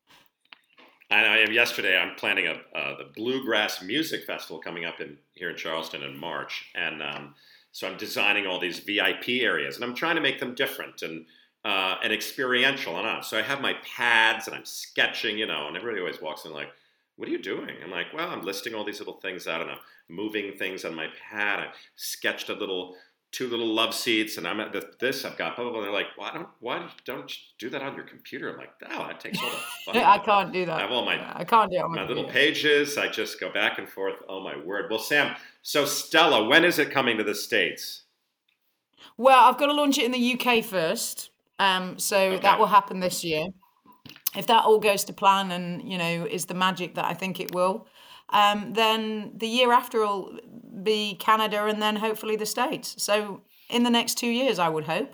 And 1.12 1.26
I 1.26 1.38
am 1.38 1.52
yesterday. 1.52 1.98
I'm 1.98 2.16
planning 2.16 2.48
a 2.48 2.78
uh, 2.78 2.98
the 2.98 3.10
Bluegrass 3.16 3.82
Music 3.82 4.26
Festival 4.26 4.60
coming 4.60 4.86
up 4.86 5.00
in 5.00 5.18
here 5.34 5.50
in 5.50 5.56
Charleston 5.56 6.04
in 6.04 6.18
March, 6.18 6.66
and 6.76 7.02
um, 7.02 7.34
so 7.72 7.88
I'm 7.88 7.98
designing 7.98 8.46
all 8.46 8.60
these 8.60 8.80
VIP 8.80 9.42
areas, 9.42 9.76
and 9.76 9.84
I'm 9.84 9.96
trying 9.96 10.16
to 10.16 10.22
make 10.22 10.40
them 10.40 10.54
different 10.54 11.02
and 11.02 11.26
uh, 11.66 11.96
and 12.04 12.14
experiential 12.14 12.98
and 12.98 13.08
on. 13.08 13.24
So 13.24 13.40
I 13.40 13.42
have 13.42 13.60
my 13.60 13.74
pads, 13.84 14.48
and 14.48 14.56
I'm 14.56 14.66
sketching, 14.66 15.38
you 15.38 15.48
know, 15.48 15.68
and 15.68 15.76
everybody 15.76 16.00
always 16.00 16.22
walks 16.22 16.46
in 16.46 16.54
like, 16.54 16.70
"What 17.16 17.28
are 17.28 17.32
you 17.32 17.42
doing?" 17.42 17.76
I'm 17.84 17.90
like, 17.90 18.14
"Well, 18.14 18.30
I'm 18.30 18.46
listing 18.46 18.76
all 18.76 18.84
these 18.84 19.00
little 19.00 19.20
things 19.20 19.48
out, 19.48 19.62
and 19.62 19.72
I'm 19.72 19.80
moving 20.10 20.58
things 20.60 20.86
on 20.86 20.94
my 20.94 21.08
pad. 21.28 21.60
I 21.60 21.68
sketched 21.96 22.50
a 22.50 22.54
little 22.54 22.96
two 23.32 23.48
little 23.48 23.68
love 23.68 23.94
seats, 23.94 24.38
and 24.38 24.48
I'm 24.48 24.60
at 24.60 24.76
this. 25.00 25.26
I've 25.26 25.38
got 25.38 25.56
blah 25.56 25.66
blah 25.66 25.72
blah. 25.72 25.80
And 25.82 25.88
they're 25.88 25.94
like, 25.94 26.08
why 26.16 26.34
don't 26.34 26.48
why 26.60 26.90
don't 27.06 27.30
you 27.30 27.38
do 27.58 27.70
that 27.70 27.82
on 27.82 27.96
your 27.96 28.06
computer? 28.06 28.52
I'm 28.52 28.58
like, 28.58 28.72
oh, 28.90 29.08
that 29.08 29.20
takes 29.20 29.40
all 29.42 29.50
the 29.50 29.58
fun. 29.94 29.98
I 29.98 30.18
can't 30.20 30.52
do 30.52 30.66
that. 30.66 30.78
I 30.78 30.82
have 30.82 30.92
all 30.92 31.06
my 31.06 31.40
I 31.40 31.44
can't 31.44 31.72
do 31.72 31.78
it 31.78 31.88
my, 31.88 31.98
my 31.98 32.08
little 32.08 32.26
pages. 32.26 32.98
I 32.98 33.08
just 33.08 33.40
go 33.40 33.52
back 33.52 33.78
and 33.78 33.88
forth. 33.88 34.16
Oh 34.28 34.42
my 34.42 34.58
word. 34.58 34.90
Well, 34.90 35.00
Sam. 35.00 35.36
So 35.62 35.86
Stella, 35.86 36.48
when 36.48 36.64
is 36.64 36.80
it 36.80 36.92
coming 36.92 37.18
to 37.18 37.24
the 37.24 37.36
states? 37.36 38.04
Well, 39.18 39.50
I've 39.50 39.58
got 39.58 39.68
to 39.68 39.74
launch 39.74 39.98
it 39.98 40.06
in 40.06 40.12
the 40.12 40.40
UK 40.40 40.64
first. 40.64 41.30
Um, 41.60 42.00
so 42.00 42.18
okay. 42.18 42.42
that 42.44 42.58
will 42.58 42.68
happen 42.68 43.02
this 43.02 43.24
year. 43.24 43.48
If 44.36 44.48
that 44.48 44.64
all 44.64 44.80
goes 44.80 45.04
to 45.06 45.14
plan 45.14 45.52
and 45.52 45.92
you 45.92 45.98
know 45.98 46.26
is 46.26 46.46
the 46.46 46.54
magic 46.54 46.96
that 46.96 47.06
I 47.06 47.14
think 47.14 47.40
it 47.40 47.54
will, 47.54 47.88
um, 48.32 48.74
then 48.74 49.34
the 49.36 49.48
year 49.48 49.72
after 49.72 50.00
will 50.00 50.40
be 50.84 51.16
Canada 51.16 51.66
and 51.66 51.82
then 51.82 51.98
hopefully 51.98 52.36
the 52.36 52.46
States. 52.46 52.96
So 52.98 53.42
in 53.70 53.84
the 53.84 53.90
next 53.90 54.18
two 54.18 54.30
years, 54.30 54.60
I 54.60 54.70
would 54.70 54.86
hope. 54.86 55.14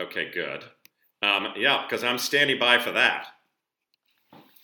Okay, 0.00 0.30
good. 0.32 0.64
Um, 1.22 1.48
yeah, 1.56 1.84
because 1.86 2.02
I'm 2.02 2.18
standing 2.18 2.58
by 2.58 2.78
for 2.78 2.92
that. 2.92 3.26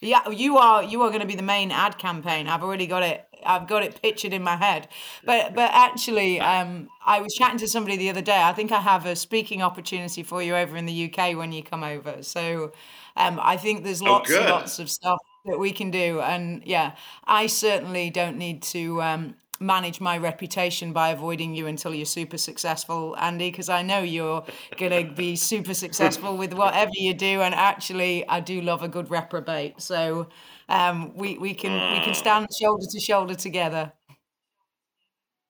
Yeah, 0.00 0.28
you 0.28 0.58
are. 0.58 0.82
You 0.82 1.02
are 1.02 1.08
going 1.08 1.22
to 1.22 1.26
be 1.26 1.34
the 1.34 1.42
main 1.42 1.72
ad 1.72 1.98
campaign. 1.98 2.46
I've 2.46 2.62
already 2.62 2.86
got 2.86 3.02
it. 3.02 3.24
I've 3.44 3.66
got 3.66 3.82
it 3.82 4.00
pictured 4.00 4.32
in 4.32 4.42
my 4.42 4.56
head. 4.56 4.86
But 5.24 5.54
but 5.54 5.70
actually, 5.72 6.40
um, 6.40 6.88
I 7.04 7.20
was 7.20 7.34
chatting 7.34 7.58
to 7.58 7.68
somebody 7.68 7.96
the 7.96 8.10
other 8.10 8.22
day. 8.22 8.40
I 8.40 8.52
think 8.52 8.70
I 8.70 8.80
have 8.80 9.06
a 9.06 9.16
speaking 9.16 9.60
opportunity 9.60 10.22
for 10.22 10.40
you 10.40 10.54
over 10.54 10.76
in 10.76 10.86
the 10.86 11.12
UK 11.12 11.36
when 11.36 11.50
you 11.50 11.64
come 11.64 11.82
over. 11.82 12.22
So 12.22 12.72
um, 13.18 13.38
I 13.42 13.56
think 13.56 13.84
there's 13.84 14.02
oh, 14.02 14.06
lots 14.06 14.32
oh, 14.32 14.38
and 14.38 14.48
lots 14.48 14.78
of 14.78 14.90
stuff 14.90 15.18
that 15.46 15.58
we 15.58 15.72
can 15.72 15.90
do. 15.90 16.20
And 16.20 16.62
yeah, 16.64 16.94
I 17.24 17.46
certainly 17.46 18.10
don't 18.10 18.38
need 18.38 18.62
to 18.62 19.02
um, 19.02 19.34
manage 19.60 20.00
my 20.00 20.18
reputation 20.18 20.92
by 20.92 21.10
avoiding 21.10 21.54
you 21.54 21.66
until 21.66 21.94
you're 21.94 22.06
super 22.06 22.38
successful, 22.38 23.16
Andy, 23.18 23.50
because 23.50 23.68
I 23.68 23.82
know 23.82 24.00
you're 24.00 24.44
going 24.76 25.06
to 25.06 25.12
be 25.12 25.36
super 25.36 25.74
successful 25.74 26.36
with 26.36 26.54
whatever 26.54 26.92
you 26.94 27.12
do. 27.12 27.42
And 27.42 27.54
actually, 27.54 28.26
I 28.28 28.40
do 28.40 28.60
love 28.60 28.82
a 28.82 28.88
good 28.88 29.10
reprobate. 29.10 29.80
So 29.80 30.28
um, 30.68 31.14
we, 31.16 31.38
we 31.38 31.54
can 31.54 31.72
we 31.92 32.04
can 32.04 32.14
stand 32.14 32.48
shoulder 32.58 32.86
to 32.90 33.00
shoulder 33.00 33.34
together. 33.34 33.92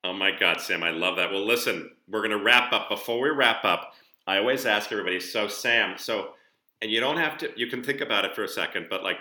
Oh 0.05 0.13
my 0.13 0.31
God, 0.31 0.61
Sam, 0.61 0.83
I 0.85 0.91
love 0.91 1.17
that. 1.17 1.31
Well, 1.31 1.45
listen, 1.45 1.91
we're 2.09 2.21
going 2.21 2.31
to 2.31 2.43
wrap 2.43 2.73
up. 2.73 2.89
Before 2.89 3.21
we 3.21 3.31
wrap 3.31 3.65
up, 3.65 3.95
I 4.29 4.39
always 4.39 4.65
ask 4.65 4.93
everybody, 4.93 5.21
so 5.21 5.49
Sam, 5.49 5.99
so, 5.99 6.35
and 6.81 6.91
you 6.91 7.01
don't 7.01 7.17
have 7.17 7.39
to, 7.39 7.51
you 7.57 7.67
can 7.67 7.83
think 7.83 8.01
about 8.01 8.25
it 8.25 8.35
for 8.35 8.45
a 8.45 8.49
second, 8.49 8.87
but 8.89 9.03
like, 9.03 9.19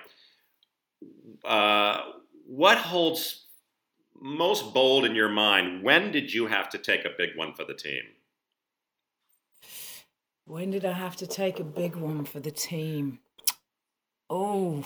uh, 1.46 2.02
what 2.46 2.78
holds 2.78 3.46
most 4.20 4.74
bold 4.74 5.06
in 5.06 5.16
your 5.16 5.30
mind? 5.30 5.84
When 5.84 6.12
did 6.12 6.34
you 6.34 6.48
have 6.48 6.70
to 6.70 6.78
take 6.78 7.06
a 7.06 7.12
big 7.18 7.36
one 7.36 7.54
for 7.54 7.66
the 7.66 7.74
team? 7.74 8.02
When 10.46 10.72
did 10.72 10.86
I 10.86 10.94
have 10.94 11.18
to 11.18 11.28
take 11.28 11.60
a 11.60 11.64
big 11.64 11.96
one 11.96 12.24
for 12.24 12.40
the 12.40 12.52
team? 12.52 13.20
Oh, 14.30 14.86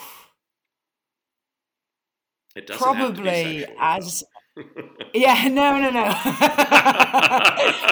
it 2.55 2.67
doesn't 2.67 2.81
probably 2.81 3.65
as 3.79 4.23
yeah, 5.13 5.47
no, 5.51 5.77
no, 5.79 5.89
no. 5.89 6.03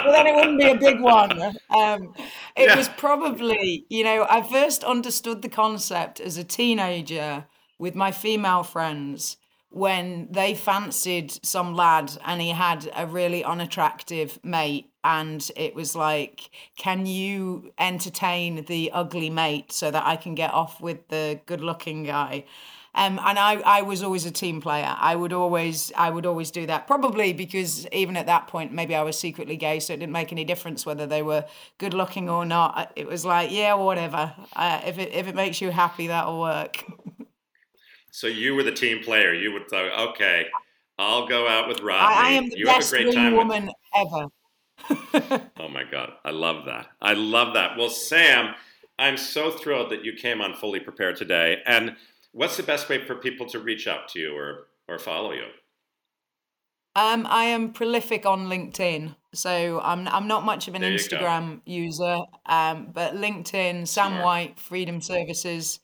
well, 0.03 0.13
then 0.13 0.27
it 0.27 0.35
wouldn't 0.35 0.59
be 0.59 0.69
a 0.69 0.75
big 0.75 1.01
one. 1.01 1.41
Um, 1.69 2.13
it 2.55 2.67
yeah. 2.67 2.75
was 2.75 2.89
probably, 2.89 3.85
you 3.89 4.03
know, 4.03 4.25
I 4.29 4.41
first 4.41 4.83
understood 4.83 5.41
the 5.41 5.49
concept 5.49 6.19
as 6.19 6.37
a 6.37 6.43
teenager 6.43 7.45
with 7.77 7.95
my 7.95 8.11
female 8.11 8.63
friends 8.63 9.37
when 9.71 10.27
they 10.31 10.55
fancied 10.55 11.31
some 11.45 11.75
lad 11.75 12.11
and 12.25 12.41
he 12.41 12.49
had 12.49 12.89
a 12.95 13.05
really 13.05 13.43
unattractive 13.43 14.39
mate 14.43 14.89
and 15.03 15.51
it 15.55 15.75
was 15.75 15.95
like 15.95 16.49
can 16.75 17.05
you 17.05 17.71
entertain 17.77 18.65
the 18.65 18.89
ugly 18.91 19.29
mate 19.29 19.71
so 19.71 19.91
that 19.91 20.03
i 20.07 20.15
can 20.15 20.33
get 20.33 20.51
off 20.51 20.81
with 20.81 21.07
the 21.09 21.39
good 21.45 21.61
looking 21.61 22.03
guy 22.03 22.43
um, 22.95 23.19
and 23.23 23.37
I, 23.37 23.61
I 23.65 23.81
was 23.83 24.01
always 24.03 24.25
a 24.25 24.31
team 24.31 24.61
player. 24.61 24.95
I 24.99 25.15
would 25.15 25.33
always 25.33 25.91
I 25.95 26.09
would 26.09 26.25
always 26.25 26.51
do 26.51 26.65
that. 26.65 26.87
Probably 26.87 27.33
because 27.33 27.87
even 27.91 28.17
at 28.17 28.25
that 28.25 28.47
point, 28.47 28.73
maybe 28.73 28.95
I 28.95 29.03
was 29.03 29.17
secretly 29.17 29.57
gay, 29.57 29.79
so 29.79 29.93
it 29.93 29.97
didn't 29.99 30.13
make 30.13 30.31
any 30.31 30.43
difference 30.43 30.85
whether 30.85 31.05
they 31.05 31.21
were 31.21 31.45
good 31.77 31.93
looking 31.93 32.29
or 32.29 32.45
not. 32.45 32.91
It 32.95 33.07
was 33.07 33.25
like, 33.25 33.51
yeah, 33.51 33.75
whatever. 33.75 34.33
Uh, 34.55 34.81
if 34.85 34.97
it 34.97 35.13
if 35.13 35.27
it 35.27 35.35
makes 35.35 35.61
you 35.61 35.71
happy, 35.71 36.07
that'll 36.07 36.39
work. 36.39 36.83
So 38.11 38.27
you 38.27 38.55
were 38.55 38.63
the 38.63 38.71
team 38.71 39.03
player. 39.03 39.33
You 39.33 39.53
would 39.53 39.69
say, 39.69 39.89
okay, 39.91 40.47
I'll 40.97 41.27
go 41.27 41.47
out 41.47 41.67
with 41.67 41.79
Rodney. 41.81 42.15
I, 42.15 42.27
I 42.27 42.31
am 42.31 42.49
the 42.49 42.57
you 42.57 42.65
best 42.65 42.91
have 42.91 42.99
a 42.99 43.03
great 43.03 43.15
time 43.15 43.35
woman 43.35 43.67
with... 43.67 43.75
ever. 43.95 44.27
oh 45.59 45.69
my 45.69 45.83
God. 45.89 46.11
I 46.25 46.31
love 46.31 46.65
that. 46.65 46.87
I 47.01 47.13
love 47.13 47.53
that. 47.53 47.77
Well, 47.77 47.89
Sam, 47.89 48.55
I'm 48.97 49.17
so 49.17 49.51
thrilled 49.51 49.91
that 49.91 50.03
you 50.03 50.13
came 50.13 50.41
on 50.41 50.55
Fully 50.55 50.79
Prepared 50.79 51.15
today. 51.15 51.61
And 51.65 51.95
what's 52.31 52.57
the 52.57 52.63
best 52.63 52.89
way 52.89 53.03
for 53.05 53.15
people 53.15 53.47
to 53.47 53.59
reach 53.59 53.87
out 53.87 54.07
to 54.09 54.19
you 54.19 54.35
or, 54.35 54.67
or 54.87 54.99
follow 54.99 55.31
you? 55.31 55.45
Um, 56.95 57.27
I 57.29 57.45
am 57.45 57.71
prolific 57.71 58.25
on 58.25 58.47
LinkedIn. 58.47 59.15
So 59.33 59.79
I'm 59.83 60.07
I'm 60.07 60.27
not 60.27 60.43
much 60.43 60.67
of 60.67 60.73
an 60.73 60.81
Instagram 60.81 61.61
user, 61.65 62.17
um, 62.47 62.89
but 62.91 63.13
LinkedIn, 63.13 63.87
Sam. 63.87 64.23
White, 64.23 64.59
Freedom 64.59 65.01
Services, 65.01 65.79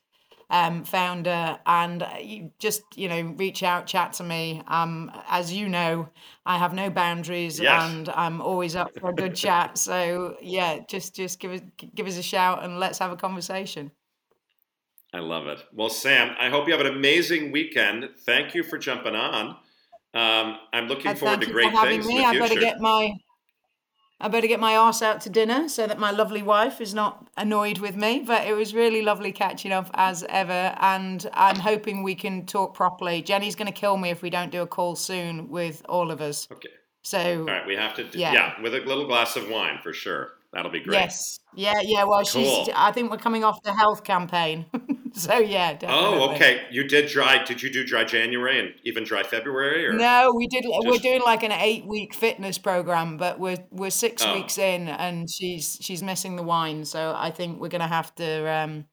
um, 0.49 0.83
founder, 0.83 1.59
and 1.65 2.05
you 2.21 2.51
just 2.57 2.81
you 2.95 3.07
know 3.07 3.35
reach 3.37 3.61
out, 3.61 3.85
chat 3.85 4.13
to 4.13 4.23
me. 4.23 4.63
Um, 4.67 5.11
as 5.27 5.53
you 5.53 5.69
know, 5.69 6.09
I 6.45 6.57
have 6.57 6.73
no 6.73 6.89
boundaries, 6.89 7.59
yes. 7.59 7.83
and 7.83 8.09
I'm 8.09 8.41
always 8.41 8.75
up 8.75 8.89
for 8.99 9.11
a 9.11 9.13
good 9.13 9.35
chat. 9.35 9.77
So 9.77 10.37
yeah, 10.41 10.79
just 10.87 11.15
just 11.15 11.39
give 11.39 11.51
us 11.51 11.61
give 11.93 12.07
us 12.07 12.17
a 12.17 12.23
shout 12.23 12.63
and 12.63 12.79
let's 12.79 12.97
have 12.97 13.11
a 13.11 13.15
conversation. 13.15 13.91
I 15.15 15.19
love 15.19 15.47
it. 15.47 15.63
Well, 15.71 15.87
Sam, 15.87 16.35
I 16.37 16.49
hope 16.49 16.67
you 16.67 16.73
have 16.73 16.85
an 16.85 16.93
amazing 16.93 17.53
weekend. 17.53 18.09
Thank 18.25 18.53
you 18.53 18.63
for 18.63 18.77
jumping 18.77 19.15
on. 19.15 19.55
Um, 20.13 20.59
I'm 20.73 20.87
looking 20.89 21.15
forward 21.15 21.39
to 21.39 21.49
great 21.49 21.71
things 21.71 22.05
me. 22.05 22.17
in 22.17 22.23
the 22.23 22.29
future. 22.31 22.43
I 22.43 22.47
better 22.49 22.59
get 22.59 22.81
my 22.81 23.13
I 24.19 24.27
better 24.27 24.47
get 24.47 24.59
my 24.59 24.73
ass 24.73 25.01
out 25.01 25.21
to 25.21 25.29
dinner 25.29 25.69
so 25.69 25.87
that 25.87 25.99
my 25.99 26.11
lovely 26.11 26.41
wife 26.41 26.81
is 26.81 26.93
not 26.93 27.29
annoyed 27.37 27.77
with 27.77 27.95
me. 27.95 28.25
But 28.27 28.45
it 28.45 28.57
was 28.57 28.73
really 28.73 29.01
lovely 29.01 29.31
catching 29.31 29.71
up 29.71 29.89
as 29.93 30.25
ever. 30.27 30.75
And 30.81 31.25
I'm 31.33 31.59
hoping 31.59 32.03
we 32.03 32.15
can 32.15 32.45
talk 32.45 32.73
properly. 32.73 33.21
Jenny's 33.21 33.55
going 33.55 33.71
to 33.71 33.79
kill 33.79 33.95
me 33.95 34.09
if 34.09 34.21
we 34.21 34.29
don't 34.29 34.51
do 34.51 34.63
a 34.63 34.67
call 34.67 34.97
soon 34.97 35.49
with 35.49 35.81
all 35.87 36.11
of 36.11 36.19
us. 36.19 36.49
Okay. 36.51 36.67
So, 37.03 37.39
all 37.39 37.45
right, 37.45 37.65
we 37.65 37.77
have 37.77 37.93
to, 37.95 38.03
do, 38.03 38.19
yeah. 38.19 38.33
yeah, 38.33 38.61
with 38.61 38.75
a 38.75 38.79
little 38.79 39.07
glass 39.07 39.37
of 39.37 39.47
wine 39.47 39.79
for 39.81 39.93
sure. 39.93 40.31
That'll 40.55 40.71
be 40.71 40.79
great. 40.79 40.99
Yes. 40.99 41.39
Yeah, 41.53 41.75
yeah. 41.83 42.05
Well, 42.05 42.23
Cool. 42.25 42.65
she's. 42.65 42.69
I 42.75 42.93
think 42.93 43.11
we're 43.11 43.17
coming 43.17 43.43
off 43.43 43.61
the 43.61 43.73
health 43.73 44.05
campaign, 44.05 44.65
so 45.21 45.37
yeah. 45.39 45.73
Definitely. 45.73 46.19
Oh, 46.19 46.33
okay. 46.35 46.61
You 46.71 46.83
did 46.87 47.09
dry. 47.09 47.43
Did 47.43 47.61
you 47.63 47.69
do 47.71 47.85
dry 47.85 48.03
January 48.03 48.59
and 48.59 48.73
even 48.83 49.03
dry 49.03 49.23
February? 49.23 49.85
Or 49.87 49.93
No, 49.93 50.33
we 50.35 50.47
did. 50.47 50.65
We're 50.67 50.97
doing 50.99 51.21
like 51.25 51.43
an 51.43 51.51
eight-week 51.51 52.13
fitness 52.13 52.57
program, 52.57 53.17
but 53.17 53.39
we're 53.39 53.57
we're 53.71 53.89
six 53.91 54.23
Oh. 54.25 54.33
weeks 54.33 54.57
in, 54.57 54.87
and 54.87 55.29
she's 55.29 55.77
she's 55.81 56.01
missing 56.03 56.35
the 56.35 56.43
wine. 56.43 56.85
So 56.85 57.13
I 57.17 57.31
think 57.31 57.59
we're 57.59 57.69
gonna 57.69 57.87
have 57.87 58.13
to 58.15 58.49
um, 58.49 58.85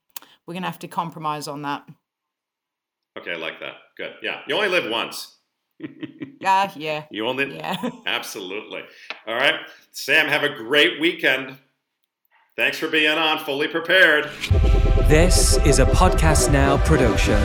we're 0.47 0.53
gonna 0.53 0.65
have 0.67 0.79
to 0.79 0.87
compromise 0.87 1.47
on 1.47 1.61
that. 1.63 1.87
okay, 3.19 3.31
I 3.31 3.35
like 3.37 3.59
that. 3.59 3.73
Good. 3.97 4.13
Yeah, 4.21 4.41
you 4.47 4.55
only 4.55 4.69
live 4.69 4.89
once. 4.89 5.37
Yeah, 6.39 6.71
yeah, 6.75 7.05
You 7.11 7.27
only 7.27 7.55
yeah. 7.57 7.75
absolutely. 8.05 8.81
All 9.27 9.35
right, 9.35 9.55
Sam. 9.91 10.27
Have 10.27 10.43
a 10.43 10.49
great 10.55 10.99
weekend. 10.99 11.57
Thanks 12.55 12.77
for 12.77 12.87
being 12.87 13.17
on. 13.17 13.39
Fully 13.39 13.67
prepared. 13.67 14.25
This 15.07 15.57
is 15.65 15.79
a 15.79 15.85
Podcast 15.85 16.51
Now 16.51 16.77
production. 16.85 17.41